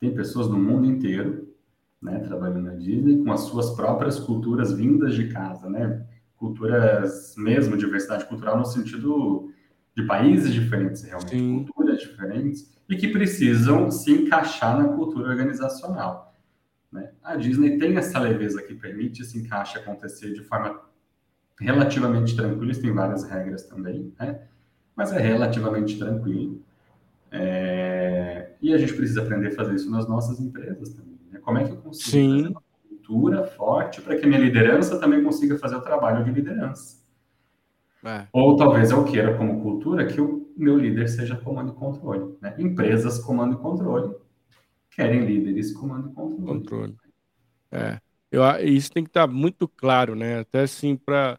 Tem 0.00 0.14
pessoas 0.14 0.48
no 0.48 0.58
mundo 0.58 0.86
inteiro, 0.86 1.48
né, 2.00 2.18
trabalhando 2.18 2.62
na 2.62 2.74
Disney 2.74 3.24
com 3.24 3.32
as 3.32 3.40
suas 3.42 3.70
próprias 3.70 4.18
culturas 4.18 4.72
vindas 4.72 5.14
de 5.14 5.28
casa, 5.28 5.70
né? 5.70 6.06
Culturas 6.36 7.34
mesmo, 7.38 7.76
diversidade 7.76 8.26
cultural 8.26 8.58
no 8.58 8.66
sentido 8.66 9.50
de 9.96 10.02
países 10.02 10.52
diferentes, 10.52 11.02
realmente, 11.02 11.30
Sim. 11.30 11.64
culturas 11.64 12.00
diferentes, 12.00 12.74
e 12.88 12.96
que 12.96 13.08
precisam 13.08 13.90
se 13.90 14.12
encaixar 14.12 14.76
na 14.76 14.88
cultura 14.88 15.28
organizacional. 15.28 16.34
Né? 16.92 17.12
A 17.22 17.36
Disney 17.36 17.78
tem 17.78 17.96
essa 17.96 18.18
leveza 18.18 18.62
que 18.62 18.74
permite 18.74 19.22
esse 19.22 19.38
encaixe 19.38 19.78
acontecer 19.78 20.34
de 20.34 20.42
forma 20.42 20.80
relativamente 21.58 22.36
tranquila, 22.36 22.74
tem 22.74 22.92
várias 22.92 23.24
regras 23.24 23.62
também, 23.64 24.12
né? 24.18 24.42
Mas 24.96 25.12
é 25.12 25.20
relativamente 25.20 25.98
tranquilo. 25.98 26.60
É... 27.30 28.52
E 28.60 28.72
a 28.72 28.78
gente 28.78 28.94
precisa 28.94 29.22
aprender 29.22 29.48
a 29.48 29.54
fazer 29.54 29.74
isso 29.74 29.90
nas 29.90 30.08
nossas 30.08 30.40
empresas 30.40 30.90
também. 30.90 31.18
Né? 31.30 31.40
Como 31.40 31.58
é 31.58 31.64
que 31.64 31.72
eu 31.72 31.76
consigo 31.76 32.10
Sim. 32.10 32.36
fazer 32.36 32.48
uma 32.48 32.62
cultura 32.88 33.44
forte 33.44 34.00
para 34.00 34.16
que 34.16 34.24
a 34.24 34.28
minha 34.28 34.40
liderança 34.40 34.98
também 34.98 35.22
consiga 35.22 35.58
fazer 35.58 35.76
o 35.76 35.82
trabalho 35.82 36.24
de 36.24 36.30
liderança? 36.30 37.02
É. 38.04 38.26
Ou 38.32 38.56
talvez 38.56 38.90
eu 38.90 39.02
queira, 39.04 39.36
como 39.36 39.62
cultura, 39.62 40.06
que 40.06 40.20
o 40.20 40.46
meu 40.56 40.78
líder 40.78 41.08
seja 41.08 41.36
comando 41.36 41.72
e 41.72 41.74
controle. 41.74 42.36
Né? 42.40 42.54
Empresas 42.58 43.18
comando 43.18 43.54
e 43.54 43.58
controle 43.58 44.14
querem 44.94 45.24
líderes 45.24 45.72
comando 45.72 46.10
e 46.10 46.12
controle. 46.12 46.60
Controle. 46.60 46.96
É. 47.72 47.98
Eu, 48.30 48.42
isso 48.62 48.90
tem 48.92 49.02
que 49.02 49.10
estar 49.10 49.26
muito 49.26 49.68
claro, 49.68 50.14
né? 50.14 50.40
Até 50.40 50.62
assim, 50.62 50.96
para 50.96 51.38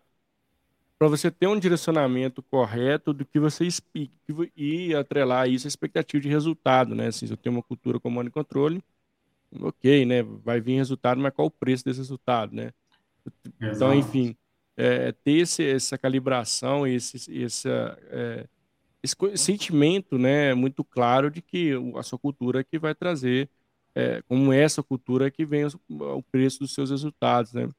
para 1.05 1.09
você 1.15 1.29
ter 1.29 1.45
um 1.45 1.59
direcionamento 1.59 2.41
correto 2.41 3.13
do 3.13 3.23
que 3.23 3.39
você 3.39 3.63
explica 3.63 4.11
e 4.57 4.95
atrelar 4.95 5.47
isso 5.47 5.67
à 5.67 5.69
expectativa 5.69 6.19
de 6.19 6.27
resultado, 6.27 6.95
né? 6.95 7.07
Assim, 7.07 7.27
se 7.27 7.33
eu 7.33 7.37
tenho 7.37 7.55
uma 7.55 7.61
cultura 7.61 7.99
comando 7.99 8.27
e 8.27 8.31
controle, 8.31 8.83
ok, 9.61 10.03
né? 10.03 10.23
Vai 10.23 10.59
vir 10.59 10.77
resultado, 10.77 11.21
mas 11.21 11.31
qual 11.31 11.47
o 11.47 11.51
preço 11.51 11.85
desse 11.85 11.99
resultado, 11.99 12.55
né? 12.55 12.71
Então, 13.45 13.69
Exato. 13.69 13.75
Então, 13.75 13.93
enfim, 13.93 14.35
é, 14.75 15.11
ter 15.11 15.33
esse, 15.33 15.63
essa 15.63 15.95
calibração, 15.95 16.87
esse, 16.87 17.43
essa, 17.43 17.99
é, 18.09 18.47
esse 19.03 19.15
sentimento 19.35 20.17
né, 20.17 20.55
muito 20.55 20.83
claro 20.83 21.29
de 21.29 21.39
que 21.39 21.73
a 21.95 22.01
sua 22.01 22.17
cultura 22.17 22.61
é 22.61 22.63
que 22.63 22.79
vai 22.79 22.95
trazer, 22.95 23.47
é, 23.93 24.23
como 24.23 24.51
essa 24.51 24.81
cultura 24.81 25.29
que 25.29 25.45
vem 25.45 25.67
o, 25.87 26.23
preço 26.23 26.61
dos 26.61 26.73
seus 26.73 26.89
resultados. 26.89 27.53
Né? 27.53 27.69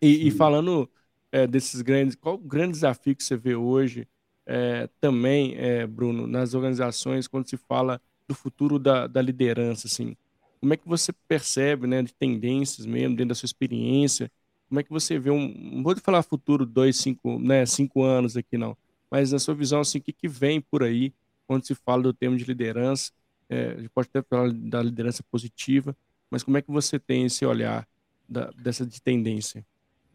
E, 0.00 0.28
e 0.28 0.30
falando 0.30 0.88
é, 1.30 1.46
desses 1.46 1.82
grandes, 1.82 2.14
qual 2.14 2.34
o 2.34 2.38
grande 2.38 2.72
desafio 2.72 3.14
que 3.14 3.22
você 3.22 3.36
vê 3.36 3.54
hoje 3.54 4.06
é, 4.46 4.88
também, 5.00 5.54
é, 5.56 5.86
Bruno, 5.86 6.26
nas 6.26 6.54
organizações, 6.54 7.28
quando 7.28 7.48
se 7.48 7.56
fala 7.56 8.00
do 8.26 8.34
futuro 8.34 8.78
da, 8.78 9.06
da 9.06 9.20
liderança, 9.20 9.86
assim, 9.86 10.16
como 10.60 10.72
é 10.74 10.76
que 10.76 10.88
você 10.88 11.12
percebe, 11.12 11.86
né, 11.86 12.02
de 12.02 12.12
tendências 12.12 12.86
mesmo, 12.86 13.14
dentro 13.14 13.28
da 13.28 13.34
sua 13.34 13.46
experiência, 13.46 14.30
como 14.68 14.80
é 14.80 14.82
que 14.82 14.90
você 14.90 15.18
vê 15.18 15.30
um, 15.30 15.48
não 15.48 15.82
vou 15.82 15.96
falar 15.96 16.22
futuro 16.22 16.66
dois, 16.66 16.96
cinco, 16.96 17.38
né, 17.38 17.64
cinco 17.66 18.02
anos 18.02 18.36
aqui 18.36 18.58
não, 18.58 18.76
mas 19.10 19.32
na 19.32 19.38
sua 19.38 19.54
visão, 19.54 19.80
assim, 19.80 19.98
o 19.98 20.02
que, 20.02 20.12
que 20.12 20.28
vem 20.28 20.60
por 20.60 20.82
aí 20.82 21.12
quando 21.46 21.64
se 21.64 21.74
fala 21.74 22.02
do 22.02 22.12
termo 22.12 22.36
de 22.36 22.44
liderança, 22.44 23.10
é, 23.48 23.70
a 23.70 23.76
gente 23.76 23.88
pode 23.88 24.08
até 24.08 24.22
falar 24.22 24.52
da 24.52 24.82
liderança 24.82 25.22
positiva, 25.30 25.96
mas 26.30 26.42
como 26.42 26.58
é 26.58 26.62
que 26.62 26.70
você 26.70 26.98
tem 26.98 27.24
esse 27.24 27.44
olhar 27.46 27.88
da, 28.28 28.50
dessa 28.50 28.84
de 28.84 29.00
tendência? 29.00 29.64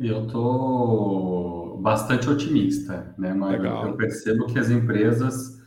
Eu 0.04 0.26
estou 0.26 1.78
bastante 1.82 2.30
otimista, 2.30 3.14
né? 3.18 3.34
Mas 3.34 3.54
Legal. 3.54 3.88
eu 3.88 3.96
percebo 3.96 4.46
que 4.48 4.60
as 4.60 4.70
empresas, 4.70 5.62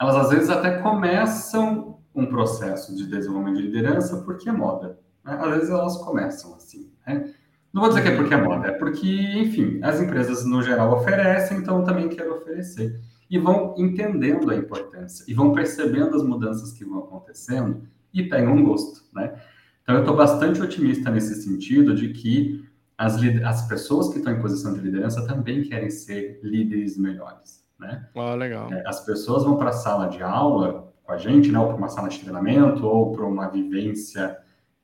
elas 0.00 0.16
às 0.16 0.30
vezes 0.30 0.50
até 0.50 0.78
começam 0.78 1.98
um 2.12 2.26
processo 2.26 2.96
de 2.96 3.06
desenvolvimento 3.06 3.58
de 3.58 3.68
liderança 3.68 4.22
porque 4.22 4.48
é 4.48 4.52
moda. 4.52 4.98
Né? 5.24 5.38
Às 5.40 5.50
vezes 5.54 5.70
elas 5.70 5.96
começam 5.98 6.54
assim, 6.54 6.90
né? 7.06 7.32
Não 7.72 7.82
vou 7.82 7.90
dizer 7.90 8.02
que 8.02 8.08
é 8.08 8.16
porque 8.16 8.34
é 8.34 8.36
moda, 8.36 8.66
é 8.66 8.72
porque, 8.72 9.06
enfim, 9.38 9.78
as 9.84 10.00
empresas 10.00 10.44
no 10.44 10.60
geral 10.60 10.92
oferecem, 10.92 11.58
então 11.58 11.78
eu 11.78 11.84
também 11.84 12.08
quero 12.08 12.34
oferecer. 12.34 13.00
E 13.30 13.38
vão 13.38 13.76
entendendo 13.78 14.50
a 14.50 14.56
importância, 14.56 15.24
e 15.28 15.32
vão 15.32 15.52
percebendo 15.52 16.16
as 16.16 16.24
mudanças 16.24 16.72
que 16.72 16.84
vão 16.84 16.98
acontecendo 16.98 17.82
e 18.12 18.24
pegam 18.24 18.54
um 18.54 18.64
gosto, 18.64 19.04
né? 19.14 19.40
Então 19.84 19.94
eu 19.94 20.00
estou 20.00 20.16
bastante 20.16 20.60
otimista 20.60 21.12
nesse 21.12 21.40
sentido 21.42 21.94
de 21.94 22.08
que 22.08 22.68
as, 23.00 23.16
as 23.16 23.66
pessoas 23.66 24.10
que 24.10 24.18
estão 24.18 24.30
em 24.30 24.42
posição 24.42 24.74
de 24.74 24.80
liderança 24.80 25.26
também 25.26 25.62
querem 25.62 25.88
ser 25.88 26.38
líderes 26.42 26.98
melhores, 26.98 27.64
né? 27.78 28.06
Ah, 28.14 28.34
legal. 28.34 28.70
É, 28.70 28.86
as 28.86 29.02
pessoas 29.06 29.42
vão 29.42 29.56
para 29.56 29.70
a 29.70 29.72
sala 29.72 30.08
de 30.08 30.22
aula 30.22 30.92
com 31.02 31.10
a 31.10 31.16
gente, 31.16 31.50
né? 31.50 31.58
Ou 31.58 31.68
para 31.68 31.76
uma 31.76 31.88
sala 31.88 32.10
de 32.10 32.18
treinamento, 32.18 32.86
ou 32.86 33.12
para 33.12 33.24
uma 33.24 33.48
vivência 33.48 34.36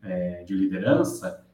é, 0.02 0.42
de 0.44 0.54
liderança, 0.54 1.44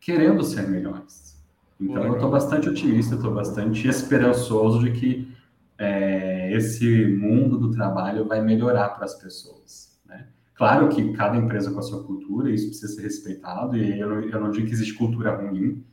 querendo 0.00 0.42
ser 0.42 0.68
melhores. 0.68 1.40
Então, 1.80 2.04
eu 2.04 2.14
estou 2.14 2.30
bastante 2.30 2.68
otimista, 2.68 3.14
estou 3.14 3.32
bastante 3.32 3.86
esperançoso 3.86 4.80
de 4.80 4.90
que 4.90 5.32
é, 5.78 6.52
esse 6.52 7.06
mundo 7.06 7.56
do 7.56 7.70
trabalho 7.70 8.26
vai 8.26 8.40
melhorar 8.40 8.88
para 8.88 9.04
as 9.04 9.14
pessoas. 9.14 10.00
Né? 10.04 10.26
Claro 10.56 10.88
que 10.88 11.12
cada 11.12 11.36
empresa 11.36 11.70
com 11.70 11.78
a 11.78 11.82
sua 11.82 12.02
cultura, 12.02 12.50
isso 12.50 12.66
precisa 12.66 12.92
ser 12.92 13.02
respeitado, 13.02 13.76
e 13.76 14.00
eu 14.00 14.28
eu 14.28 14.40
não 14.40 14.50
digo 14.50 14.66
que 14.66 14.72
existe 14.72 14.94
cultura 14.94 15.36
ruim. 15.36 15.84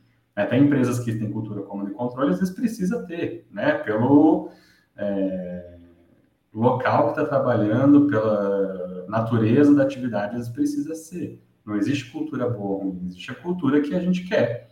Até 0.42 0.58
empresas 0.58 0.98
que 0.98 1.14
têm 1.14 1.30
cultura 1.30 1.62
comando 1.62 1.90
e 1.90 1.94
controle, 1.94 2.30
às 2.30 2.38
vezes 2.38 2.54
precisa 2.54 3.02
ter, 3.02 3.46
né? 3.50 3.74
pelo 3.78 4.50
é, 4.96 5.78
local 6.52 7.12
que 7.12 7.20
está 7.20 7.24
trabalhando, 7.24 8.06
pela 8.06 9.06
natureza 9.08 9.74
da 9.74 9.82
atividade, 9.82 10.36
às 10.36 10.48
vezes 10.48 10.52
precisa 10.52 10.94
ser. 10.94 11.42
Não 11.64 11.76
existe 11.76 12.10
cultura 12.10 12.48
boa 12.48 12.84
ou 12.84 12.90
ruim, 12.90 13.06
existe 13.06 13.30
a 13.30 13.34
cultura 13.34 13.80
que 13.80 13.94
a 13.94 14.00
gente 14.00 14.24
quer. 14.26 14.70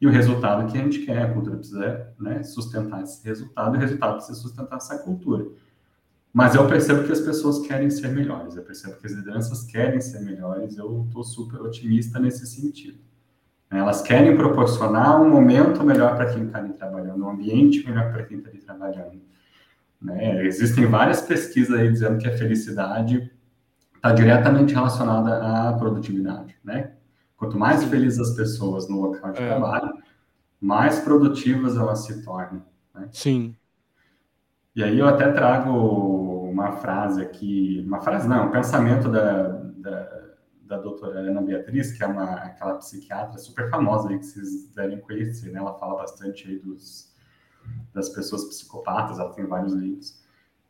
E 0.00 0.06
o 0.06 0.10
resultado 0.10 0.70
que 0.70 0.78
a 0.78 0.82
gente 0.82 1.00
quer, 1.00 1.22
a 1.22 1.32
cultura 1.32 1.56
precisa 1.56 2.14
né, 2.18 2.42
sustentar 2.42 3.02
esse 3.02 3.22
resultado, 3.26 3.74
e 3.74 3.78
o 3.78 3.80
resultado 3.80 4.16
precisa 4.16 4.38
sustentar 4.38 4.76
essa 4.76 4.98
cultura. 4.98 5.46
Mas 6.32 6.54
eu 6.54 6.66
percebo 6.66 7.04
que 7.04 7.12
as 7.12 7.20
pessoas 7.20 7.66
querem 7.66 7.90
ser 7.90 8.08
melhores, 8.08 8.56
eu 8.56 8.62
percebo 8.62 8.96
que 8.96 9.06
as 9.06 9.12
lideranças 9.12 9.64
querem 9.64 10.00
ser 10.00 10.20
melhores, 10.20 10.78
eu 10.78 11.04
estou 11.06 11.24
super 11.24 11.60
otimista 11.60 12.18
nesse 12.18 12.46
sentido. 12.46 12.98
Elas 13.70 14.02
querem 14.02 14.36
proporcionar 14.36 15.20
um 15.22 15.30
momento 15.30 15.84
melhor 15.84 16.16
para 16.16 16.32
quem 16.32 16.46
está 16.46 16.58
ali 16.58 16.72
trabalhando, 16.72 17.24
um 17.24 17.30
ambiente 17.30 17.86
melhor 17.86 18.12
para 18.12 18.24
quem 18.24 18.38
está 18.38 18.50
ali 18.50 18.58
trabalhando. 18.58 19.20
Né? 20.02 20.44
Existem 20.44 20.86
várias 20.86 21.22
pesquisas 21.22 21.78
aí 21.78 21.90
dizendo 21.90 22.18
que 22.18 22.26
a 22.26 22.36
felicidade 22.36 23.30
está 23.94 24.12
diretamente 24.12 24.74
relacionada 24.74 25.68
à 25.68 25.72
produtividade, 25.74 26.56
né? 26.64 26.92
Quanto 27.36 27.58
mais 27.58 27.84
felizes 27.84 28.18
as 28.18 28.36
pessoas 28.36 28.88
no 28.88 29.00
local 29.00 29.32
de 29.32 29.42
é. 29.42 29.46
trabalho, 29.46 29.92
mais 30.60 31.00
produtivas 31.00 31.76
elas 31.76 32.00
se 32.04 32.22
tornam. 32.22 32.62
Né? 32.94 33.08
Sim. 33.12 33.54
E 34.74 34.82
aí 34.82 34.98
eu 34.98 35.06
até 35.06 35.30
trago 35.32 35.70
uma 36.50 36.72
frase 36.72 37.22
aqui, 37.22 37.82
uma 37.86 38.00
frase 38.00 38.28
não, 38.28 38.46
um 38.46 38.50
pensamento 38.50 39.08
da, 39.08 39.48
da, 39.76 40.20
da 40.70 40.78
doutora 40.78 41.18
Ana 41.18 41.42
Beatriz, 41.42 41.90
que 41.90 42.04
é 42.04 42.06
uma, 42.06 42.34
aquela 42.34 42.76
psiquiatra 42.76 43.36
super 43.38 43.68
famosa 43.68 44.08
aí 44.08 44.18
que 44.18 44.24
vocês 44.24 44.72
devem 44.72 45.00
conhecer, 45.00 45.50
né? 45.50 45.58
Ela 45.58 45.74
fala 45.74 45.96
bastante 45.96 46.46
aí 46.46 46.60
dos, 46.60 47.12
das 47.92 48.08
pessoas 48.10 48.44
psicopatas, 48.44 49.18
ela 49.18 49.34
tem 49.34 49.44
vários 49.44 49.72
livros. 49.72 50.22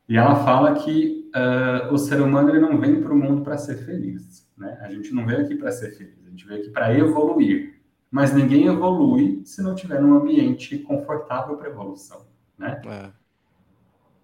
E 0.08 0.16
ela 0.16 0.36
fala 0.36 0.74
que 0.74 1.30
uh, 1.36 1.92
o 1.92 1.98
ser 1.98 2.22
humano 2.22 2.48
ele 2.48 2.60
não 2.60 2.80
vem 2.80 3.02
para 3.02 3.12
o 3.12 3.16
mundo 3.16 3.42
para 3.42 3.58
ser 3.58 3.76
feliz. 3.76 4.50
Né? 4.56 4.78
A 4.80 4.90
gente 4.90 5.12
não 5.12 5.26
veio 5.26 5.42
aqui 5.42 5.54
para 5.54 5.70
ser 5.70 5.90
feliz, 5.90 6.26
a 6.26 6.30
gente 6.30 6.46
veio 6.46 6.62
aqui 6.62 6.70
para 6.70 6.96
evoluir. 6.96 7.78
Mas 8.10 8.34
ninguém 8.34 8.66
evolui 8.66 9.42
se 9.44 9.62
não 9.62 9.74
tiver 9.74 10.02
um 10.02 10.14
ambiente 10.14 10.78
confortável 10.78 11.58
para 11.58 11.68
evolução. 11.68 12.26
Né? 12.58 12.80
É. 12.86 13.10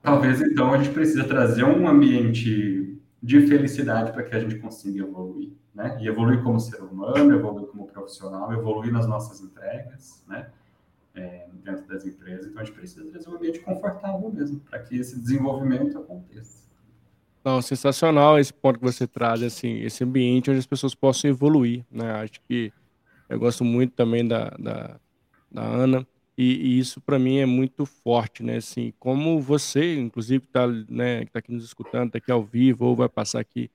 Talvez 0.03 0.41
então 0.41 0.73
a 0.73 0.79
gente 0.79 0.93
precisa 0.93 1.23
trazer 1.25 1.65
um 1.65 1.87
ambiente 1.87 2.96
de 3.23 3.47
felicidade 3.47 4.13
para 4.13 4.23
que 4.23 4.35
a 4.35 4.41
gente 4.41 4.57
consiga 4.59 5.03
evoluir. 5.03 5.53
Né? 5.75 5.99
E 6.01 6.09
evoluir 6.09 6.43
como 6.43 6.59
ser 6.59 6.83
humano, 6.83 7.35
evoluir 7.35 7.67
como 7.69 7.87
profissional, 7.87 8.53
evoluir 8.53 8.93
nas 8.93 9.07
nossas 9.07 9.41
entregas, 9.41 10.25
né? 10.27 10.51
é, 11.17 11.47
dentro 11.65 11.87
das 11.89 12.05
empresas. 12.05 12.47
Então, 12.47 12.61
a 12.61 12.65
gente 12.65 12.75
precisa 12.75 13.05
trazer 13.11 13.29
um 13.29 13.35
ambiente 13.35 13.61
confortável 13.61 14.31
mesmo, 14.31 14.61
para 14.61 14.79
que 14.81 14.97
esse 14.97 15.19
desenvolvimento 15.19 15.99
aconteça. 15.99 16.67
Não, 17.43 17.63
sensacional 17.63 18.39
esse 18.39 18.53
ponto 18.53 18.79
que 18.79 18.85
você 18.85 19.07
traz, 19.07 19.43
assim, 19.43 19.79
esse 19.81 20.05
ambiente 20.05 20.51
onde 20.51 20.59
as 20.59 20.67
pessoas 20.67 20.95
possam 20.95 21.31
evoluir, 21.31 21.85
né? 21.91 22.13
Acho 22.13 22.41
que 22.47 22.73
eu 23.29 23.39
gosto 23.39 23.65
muito 23.65 23.93
também 23.93 24.27
da, 24.27 24.51
da, 24.59 25.01
da 25.51 25.63
Ana, 25.63 26.07
e, 26.37 26.77
e 26.77 26.79
isso 26.79 27.01
para 27.01 27.19
mim 27.19 27.39
é 27.39 27.47
muito 27.47 27.87
forte, 27.87 28.43
né? 28.43 28.57
Assim, 28.57 28.93
como 28.99 29.41
você, 29.41 29.97
inclusive, 29.99 30.45
está 30.45 30.67
né, 30.67 31.25
que 31.25 31.33
tá 31.33 31.39
aqui 31.39 31.53
nos 31.53 31.65
escutando, 31.65 32.09
está 32.09 32.19
aqui 32.19 32.31
ao 32.31 32.45
vivo, 32.45 32.87
ou 32.87 32.97
vai 32.97 33.09
passar 33.09 33.41
aqui 33.41 33.71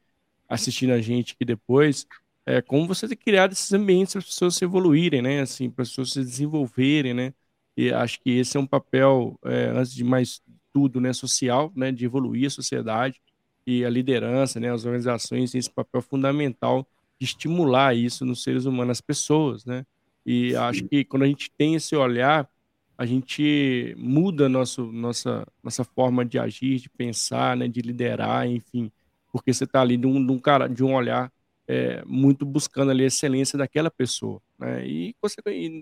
assistindo 0.50 0.92
a 0.94 1.02
gente 1.02 1.34
aqui 1.34 1.46
depois, 1.46 2.06
é, 2.46 2.62
como 2.62 2.88
você 2.88 3.08
ter 3.08 3.16
criado 3.16 3.54
esses 3.54 3.72
ambientes 3.74 4.14
para 4.14 4.20
as 4.20 4.26
pessoas 4.26 4.56
se 4.56 4.66
evoluírem, 4.66 5.22
né? 5.22 5.42
Assim, 5.42 5.70
para 5.70 5.84
as 5.84 5.90
pessoas 5.90 6.12
se 6.14 6.20
desenvolverem, 6.20 7.14
né? 7.14 7.34
E 7.78 7.92
acho 7.92 8.20
que 8.22 8.32
esse 8.32 8.58
é 8.58 8.60
um 8.60 8.68
papel, 8.68 9.40
é, 9.46 9.68
antes 9.70 9.94
de 9.94 10.04
mais 10.04 10.42
tudo, 10.74 11.02
né, 11.02 11.14
social, 11.14 11.72
né, 11.76 11.92
de 11.92 12.06
evoluir 12.06 12.48
a 12.48 12.50
sociedade 12.50 13.22
e 13.66 13.84
a 13.86 13.90
liderança, 13.90 14.60
né, 14.60 14.72
as 14.72 14.86
organizações 14.86 15.52
têm 15.52 15.60
esse 15.60 15.70
papel 15.70 16.02
fundamental 16.02 16.88
de 17.20 17.26
estimular 17.26 17.96
isso 17.96 18.26
nos 18.26 18.44
seres 18.44 18.66
humanos, 18.66 18.92
as 18.92 19.02
pessoas, 19.02 19.66
né? 19.66 19.86
E 20.26 20.52
Sim. 20.52 20.56
acho 20.56 20.84
que 20.88 21.04
quando 21.06 21.24
a 21.24 21.28
gente 21.28 21.52
tem 21.58 21.76
esse 21.76 21.96
olhar, 21.96 22.50
a 22.98 23.06
gente 23.06 23.96
muda 23.98 24.48
nosso, 24.48 24.92
nossa, 24.92 25.48
nossa 25.64 25.84
forma 25.84 26.24
de 26.24 26.38
agir, 26.38 26.80
de 26.80 26.90
pensar, 26.90 27.58
né, 27.58 27.68
de 27.68 27.82
liderar, 27.82 28.48
enfim, 28.48 28.92
porque 29.32 29.54
você 29.54 29.64
está 29.64 29.82
ali 29.82 29.98
de 29.98 30.06
um, 30.06 30.24
de 30.24 30.32
um, 30.32 30.38
cara, 30.38 30.68
de 30.68 30.84
um 30.84 30.94
olhar 30.94 31.32
é, 31.68 32.04
muito 32.06 32.46
buscando 32.46 32.92
ali 32.92 33.04
a 33.04 33.08
excelência 33.08 33.58
daquela 33.58 33.90
pessoa, 33.90 34.42
né? 34.60 34.86
E 34.86 35.16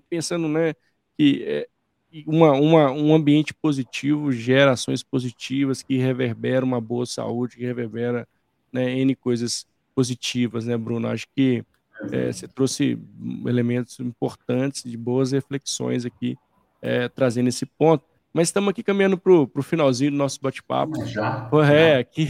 pensando, 0.10 0.48
né, 0.48 0.74
que 1.18 1.44
é, 1.44 1.68
uma, 2.26 2.54
uma, 2.54 2.92
um 2.92 3.14
ambiente 3.14 3.54
positivo 3.54 4.32
gera 4.32 4.72
ações 4.72 5.04
positivas 5.04 5.84
que 5.84 5.98
reverberam 5.98 6.68
uma 6.68 6.82
boa 6.82 7.06
saúde, 7.06 7.58
que 7.58 7.66
reverbera 7.66 8.28
né, 8.72 8.92
N 9.00 9.16
coisas 9.16 9.68
positivas, 9.94 10.66
né, 10.66 10.78
Bruno? 10.78 11.08
Acho 11.08 11.28
que 11.36 11.64
é, 12.12 12.32
você 12.32 12.48
trouxe 12.48 12.98
elementos 13.46 14.00
importantes 14.00 14.84
de 14.84 14.96
boas 14.98 15.32
reflexões 15.32 16.06
aqui, 16.06 16.38
é, 16.82 17.10
trazendo 17.10 17.50
esse 17.50 17.66
ponto. 17.66 18.04
Mas 18.32 18.48
estamos 18.48 18.70
aqui 18.70 18.84
caminhando 18.84 19.18
para 19.18 19.34
o 19.34 19.62
finalzinho 19.64 20.12
do 20.12 20.18
nosso 20.18 20.40
bate-papo. 20.42 21.06
Já? 21.06 21.50
É, 21.74 21.98
aqui, 21.98 22.28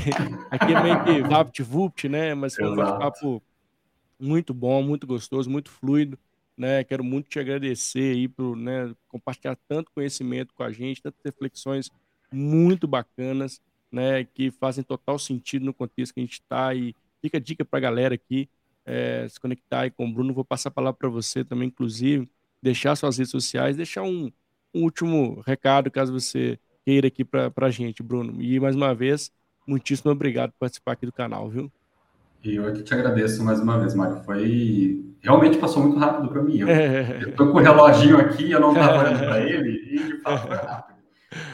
aqui 0.49 0.73
é 0.73 0.81
meio 0.81 1.03
que 1.03 1.21
vapt-vupt, 1.21 2.07
né? 2.07 2.33
Mas 2.33 2.55
foi 2.55 2.67
um 2.67 2.75
bate-papo 2.75 3.43
muito 4.19 4.53
bom, 4.53 4.81
muito 4.81 5.05
gostoso, 5.05 5.49
muito 5.49 5.69
fluido. 5.69 6.17
Né? 6.57 6.83
Quero 6.83 7.03
muito 7.03 7.29
te 7.29 7.39
agradecer 7.39 8.13
aí 8.13 8.27
por 8.27 8.55
né, 8.55 8.93
compartilhar 9.07 9.57
tanto 9.67 9.91
conhecimento 9.93 10.53
com 10.53 10.63
a 10.63 10.71
gente, 10.71 11.01
tantas 11.01 11.21
reflexões 11.23 11.89
muito 12.31 12.85
bacanas, 12.85 13.61
né, 13.89 14.25
que 14.25 14.51
fazem 14.51 14.83
total 14.83 15.17
sentido 15.17 15.65
no 15.65 15.73
contexto 15.73 16.13
que 16.13 16.19
a 16.19 16.23
gente 16.23 16.33
está. 16.33 16.73
E 16.73 16.93
fica 17.21 17.37
a 17.37 17.41
dica 17.41 17.63
para 17.63 17.77
a 17.77 17.81
galera 17.81 18.15
aqui 18.15 18.49
é, 18.89 19.27
se 19.29 19.39
conectar 19.39 19.81
aí 19.81 19.91
com 19.91 20.07
o 20.07 20.11
Bruno. 20.11 20.33
Vou 20.33 20.43
passar 20.43 20.69
a 20.69 20.71
palavra 20.71 20.97
para 20.97 21.09
você 21.09 21.43
também, 21.45 21.67
inclusive, 21.67 22.27
deixar 22.61 22.95
suas 22.95 23.17
redes 23.17 23.31
sociais, 23.31 23.77
deixar 23.77 24.01
um, 24.01 24.31
um 24.73 24.83
último 24.83 25.41
recado, 25.45 25.91
caso 25.91 26.11
você 26.11 26.57
queira 26.83 27.07
aqui 27.07 27.23
para 27.23 27.51
a 27.55 27.69
gente, 27.69 28.01
Bruno. 28.01 28.41
E 28.41 28.59
mais 28.59 28.75
uma 28.75 28.95
vez, 28.95 29.31
muitíssimo 29.67 30.11
obrigado 30.11 30.51
por 30.51 30.61
participar 30.61 30.93
aqui 30.93 31.05
do 31.05 31.13
canal, 31.13 31.47
viu? 31.49 31.71
E 32.43 32.55
eu 32.55 32.67
aqui 32.67 32.81
te 32.81 32.93
agradeço 32.93 33.43
mais 33.43 33.59
uma 33.59 33.77
vez, 33.77 33.93
Mário. 33.93 34.23
Foi. 34.23 35.05
Realmente 35.21 35.57
passou 35.57 35.83
muito 35.83 35.99
rápido 35.99 36.29
para 36.29 36.41
mim. 36.41 36.59
Eu, 36.59 36.69
é. 36.69 37.23
eu 37.23 37.35
tô 37.35 37.51
com 37.51 37.57
o 37.57 37.61
reloginho 37.61 38.17
aqui, 38.17 38.49
eu 38.49 38.59
não 38.59 38.71
estava 38.71 39.03
olhando 39.03 39.19
para 39.19 39.41
ele, 39.47 39.71
e 39.91 40.03
de 40.03 40.21
fato 40.21 40.47
foi 40.47 40.55
rápido. 40.55 40.99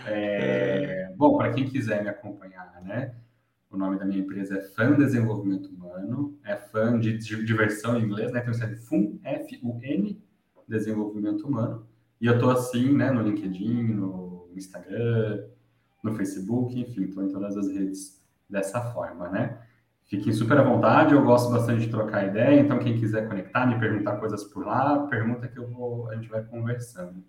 É... 0.05 1.11
Bom, 1.17 1.37
para 1.37 1.51
quem 1.51 1.65
quiser 1.65 2.01
me 2.01 2.09
acompanhar, 2.09 2.81
né? 2.83 3.13
O 3.75 3.77
nome 3.77 3.99
da 3.99 4.05
minha 4.05 4.21
empresa 4.21 4.57
é 4.57 4.61
Fã 4.61 4.95
Desenvolvimento 4.95 5.67
Humano, 5.67 6.39
é 6.45 6.55
fã 6.55 6.97
de, 6.97 7.17
diversão 7.17 7.99
em 7.99 8.03
inglês, 8.03 8.31
né? 8.31 8.39
Então, 8.39 8.51
isso 8.51 8.63
é 8.63 8.73
FUN, 8.73 9.19
F-U-N, 9.21 10.23
Desenvolvimento 10.65 11.45
Humano. 11.45 11.85
E 12.21 12.25
eu 12.25 12.39
tô 12.39 12.49
assim, 12.49 12.95
né, 12.95 13.11
no 13.11 13.21
LinkedIn, 13.21 13.83
no 13.83 14.47
Instagram, 14.55 15.43
no 16.01 16.15
Facebook, 16.15 16.79
enfim, 16.79 17.03
estou 17.03 17.25
em 17.25 17.27
todas 17.27 17.57
as 17.57 17.67
redes 17.67 18.23
dessa 18.49 18.79
forma, 18.93 19.27
né? 19.27 19.59
Fiquem 20.05 20.31
super 20.31 20.57
à 20.57 20.63
vontade, 20.63 21.13
eu 21.13 21.25
gosto 21.25 21.51
bastante 21.51 21.81
de 21.81 21.91
trocar 21.91 22.25
ideia, 22.25 22.61
então 22.61 22.79
quem 22.79 22.97
quiser 22.97 23.27
conectar, 23.27 23.65
me 23.65 23.77
perguntar 23.77 24.15
coisas 24.17 24.45
por 24.45 24.65
lá, 24.65 25.05
pergunta 25.07 25.49
que 25.49 25.59
eu 25.59 25.67
vou, 25.67 26.09
a 26.09 26.15
gente 26.15 26.29
vai 26.29 26.41
conversando. 26.45 27.21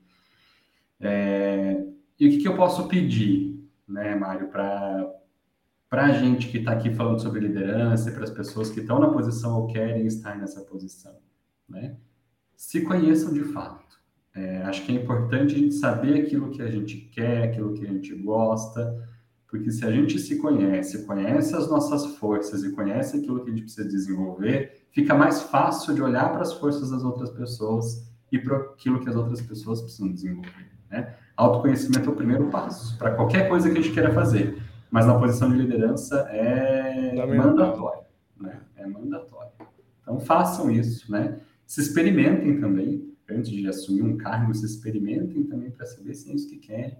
É, 1.00 1.84
e 2.20 2.28
o 2.28 2.30
que, 2.30 2.38
que, 2.38 2.46
eu 2.46 2.54
posso 2.54 2.86
pedir, 2.86 3.68
né, 3.88 4.14
Mário, 4.14 4.46
para 4.46 5.10
a 5.90 6.12
gente 6.12 6.48
que 6.48 6.58
está 6.58 6.72
aqui 6.72 6.92
falando 6.94 7.20
sobre 7.20 7.40
liderança 7.40 8.10
e 8.10 8.12
para 8.12 8.24
as 8.24 8.30
pessoas 8.30 8.70
que 8.70 8.80
estão 8.80 8.98
na 8.98 9.08
posição 9.08 9.60
ou 9.60 9.66
querem 9.68 10.06
estar 10.06 10.36
nessa 10.36 10.60
posição, 10.62 11.16
né? 11.68 11.96
Se 12.56 12.80
conheçam 12.82 13.32
de 13.32 13.44
fato. 13.44 13.84
É, 14.34 14.62
acho 14.64 14.84
que 14.84 14.92
é 14.92 15.00
importante 15.00 15.54
a 15.54 15.58
gente 15.58 15.74
saber 15.74 16.22
aquilo 16.22 16.50
que 16.50 16.60
a 16.60 16.70
gente 16.70 16.96
quer, 17.12 17.44
aquilo 17.44 17.72
que 17.72 17.86
a 17.86 17.88
gente 17.88 18.14
gosta, 18.14 18.94
porque 19.48 19.70
se 19.70 19.84
a 19.84 19.90
gente 19.90 20.18
se 20.18 20.36
conhece, 20.36 21.06
conhece 21.06 21.54
as 21.54 21.70
nossas 21.70 22.04
forças 22.16 22.64
e 22.64 22.72
conhece 22.72 23.16
aquilo 23.16 23.42
que 23.42 23.50
a 23.50 23.52
gente 23.52 23.62
precisa 23.62 23.88
desenvolver, 23.88 24.86
fica 24.90 25.14
mais 25.14 25.42
fácil 25.42 25.94
de 25.94 26.02
olhar 26.02 26.30
para 26.32 26.42
as 26.42 26.52
forças 26.52 26.90
das 26.90 27.02
outras 27.02 27.30
pessoas 27.30 28.06
e 28.30 28.38
para 28.38 28.56
aquilo 28.56 29.00
que 29.00 29.08
as 29.08 29.16
outras 29.16 29.40
pessoas 29.40 29.80
precisam 29.80 30.12
desenvolver. 30.12 30.70
Né? 30.90 31.14
Autoconhecimento 31.36 32.08
é 32.08 32.12
o 32.12 32.16
primeiro 32.16 32.48
passo 32.48 32.98
para 32.98 33.14
qualquer 33.14 33.48
coisa 33.48 33.70
que 33.70 33.78
a 33.78 33.80
gente 33.80 33.94
queira 33.94 34.12
fazer, 34.12 34.60
mas 34.96 35.06
na 35.06 35.18
posição 35.18 35.50
de 35.50 35.58
liderança 35.58 36.26
é 36.30 37.12
mandatório. 37.26 38.04
Né? 38.40 38.58
É 38.76 38.86
mandatório. 38.86 39.50
Então 40.00 40.18
façam 40.18 40.70
isso, 40.70 41.12
né? 41.12 41.38
Se 41.66 41.82
experimentem 41.82 42.58
também, 42.58 43.12
antes 43.28 43.50
de 43.50 43.68
assumir 43.68 44.00
um 44.00 44.16
cargo, 44.16 44.54
se 44.54 44.64
experimentem 44.64 45.44
também 45.44 45.70
para 45.70 45.84
saber 45.84 46.14
se 46.14 46.30
é 46.30 46.34
isso 46.34 46.48
que 46.48 46.56
querem 46.56 46.96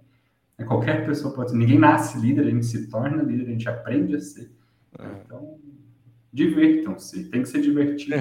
é, 0.59 0.63
qualquer 0.63 1.07
pessoa 1.07 1.33
pode 1.33 1.49
ser. 1.49 1.57
Ninguém 1.57 1.79
nasce 1.79 2.19
líder, 2.19 2.41
a 2.41 2.49
gente 2.51 2.67
se 2.67 2.87
torna 2.87 3.23
líder, 3.23 3.47
a 3.47 3.51
gente 3.51 3.67
aprende 3.67 4.15
a 4.15 4.19
ser. 4.19 4.51
É. 4.99 5.03
Então, 5.25 5.57
divirtam-se, 6.31 7.31
tem 7.31 7.41
que 7.41 7.49
ser 7.49 7.61
divertido. 7.61 8.15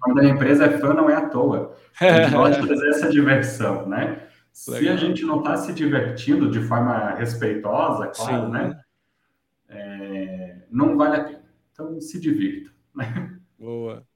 Quando 0.00 0.18
a 0.18 0.24
empresa 0.24 0.64
é 0.64 0.78
fã, 0.78 0.94
não 0.94 1.08
é 1.08 1.14
à 1.14 1.28
toa. 1.28 1.76
A 2.00 2.22
gente 2.24 2.32
pode 2.32 2.66
fazer 2.66 2.88
essa 2.88 3.08
diversão, 3.08 3.88
né? 3.88 4.26
Se 4.52 4.88
a 4.88 4.96
gente 4.96 5.24
não 5.24 5.38
está 5.38 5.56
se 5.56 5.72
divertindo 5.72 6.50
de 6.50 6.60
forma 6.60 7.14
respeitosa, 7.14 8.08
claro, 8.08 8.46
Sim. 8.46 8.52
né? 8.52 8.81
É, 9.72 10.66
não 10.70 10.96
vale 10.96 11.16
a 11.16 11.24
pena. 11.24 11.42
Então, 11.72 12.00
se 12.00 12.20
divirtam. 12.20 12.72
Né? 12.94 13.38
Boa, 13.58 14.06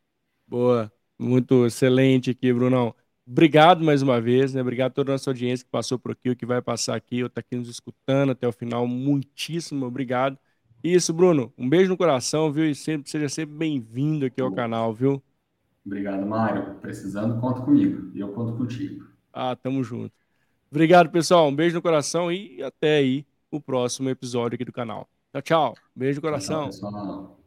boa. 0.47 0.93
Muito 1.19 1.67
excelente 1.67 2.31
aqui, 2.31 2.53
Brunão. 2.53 2.95
Obrigado 3.27 3.85
mais 3.85 4.03
uma 4.03 4.21
vez, 4.21 4.55
né? 4.55 4.61
Obrigado 4.61 4.93
a 4.93 4.95
toda 4.95 5.13
a 5.13 5.15
nossa 5.15 5.31
audiência 5.31 5.65
que 5.65 5.71
passou 5.71 5.99
por 5.99 6.13
aqui, 6.13 6.31
o 6.31 6.37
que 6.37 6.47
vai 6.47 6.63
passar 6.63 6.95
aqui, 6.95 7.23
ou 7.23 7.27
está 7.27 7.41
aqui 7.41 7.57
nos 7.57 7.69
escutando 7.69 8.31
até 8.31 8.47
o 8.47 8.53
final. 8.53 8.87
Muitíssimo 8.87 9.85
obrigado. 9.87 10.39
Isso, 10.85 11.13
Bruno. 11.13 11.53
Um 11.59 11.69
beijo 11.69 11.91
no 11.91 11.97
coração, 11.97 12.53
viu? 12.53 12.71
E 12.71 12.75
sempre, 12.75 13.11
seja 13.11 13.29
sempre 13.29 13.57
bem-vindo 13.57 14.27
aqui 14.27 14.41
ao 14.41 14.53
canal, 14.53 14.95
viu? 14.95 15.21
Obrigado, 15.85 16.25
Mário. 16.27 16.77
Precisando, 16.77 17.41
conta 17.41 17.63
comigo. 17.63 18.11
E 18.15 18.21
eu 18.21 18.33
conto 18.33 18.57
contigo. 18.57 19.07
Ah, 19.33 19.57
tamo 19.57 19.83
junto. 19.83 20.13
Obrigado, 20.71 21.11
pessoal. 21.11 21.49
Um 21.49 21.55
beijo 21.55 21.75
no 21.75 21.83
coração 21.83 22.31
e 22.31 22.63
até 22.63 22.99
aí 22.99 23.27
o 23.51 23.61
próximo 23.61 24.09
episódio 24.09 24.55
aqui 24.55 24.65
do 24.65 24.73
canal. 24.73 25.09
Tchau, 25.37 25.43
tchau. 25.43 25.75
Beijo 25.95 26.19
no 26.19 26.23
coração. 26.23 26.71
Tchau, 26.71 26.91
pessoal. 26.91 27.46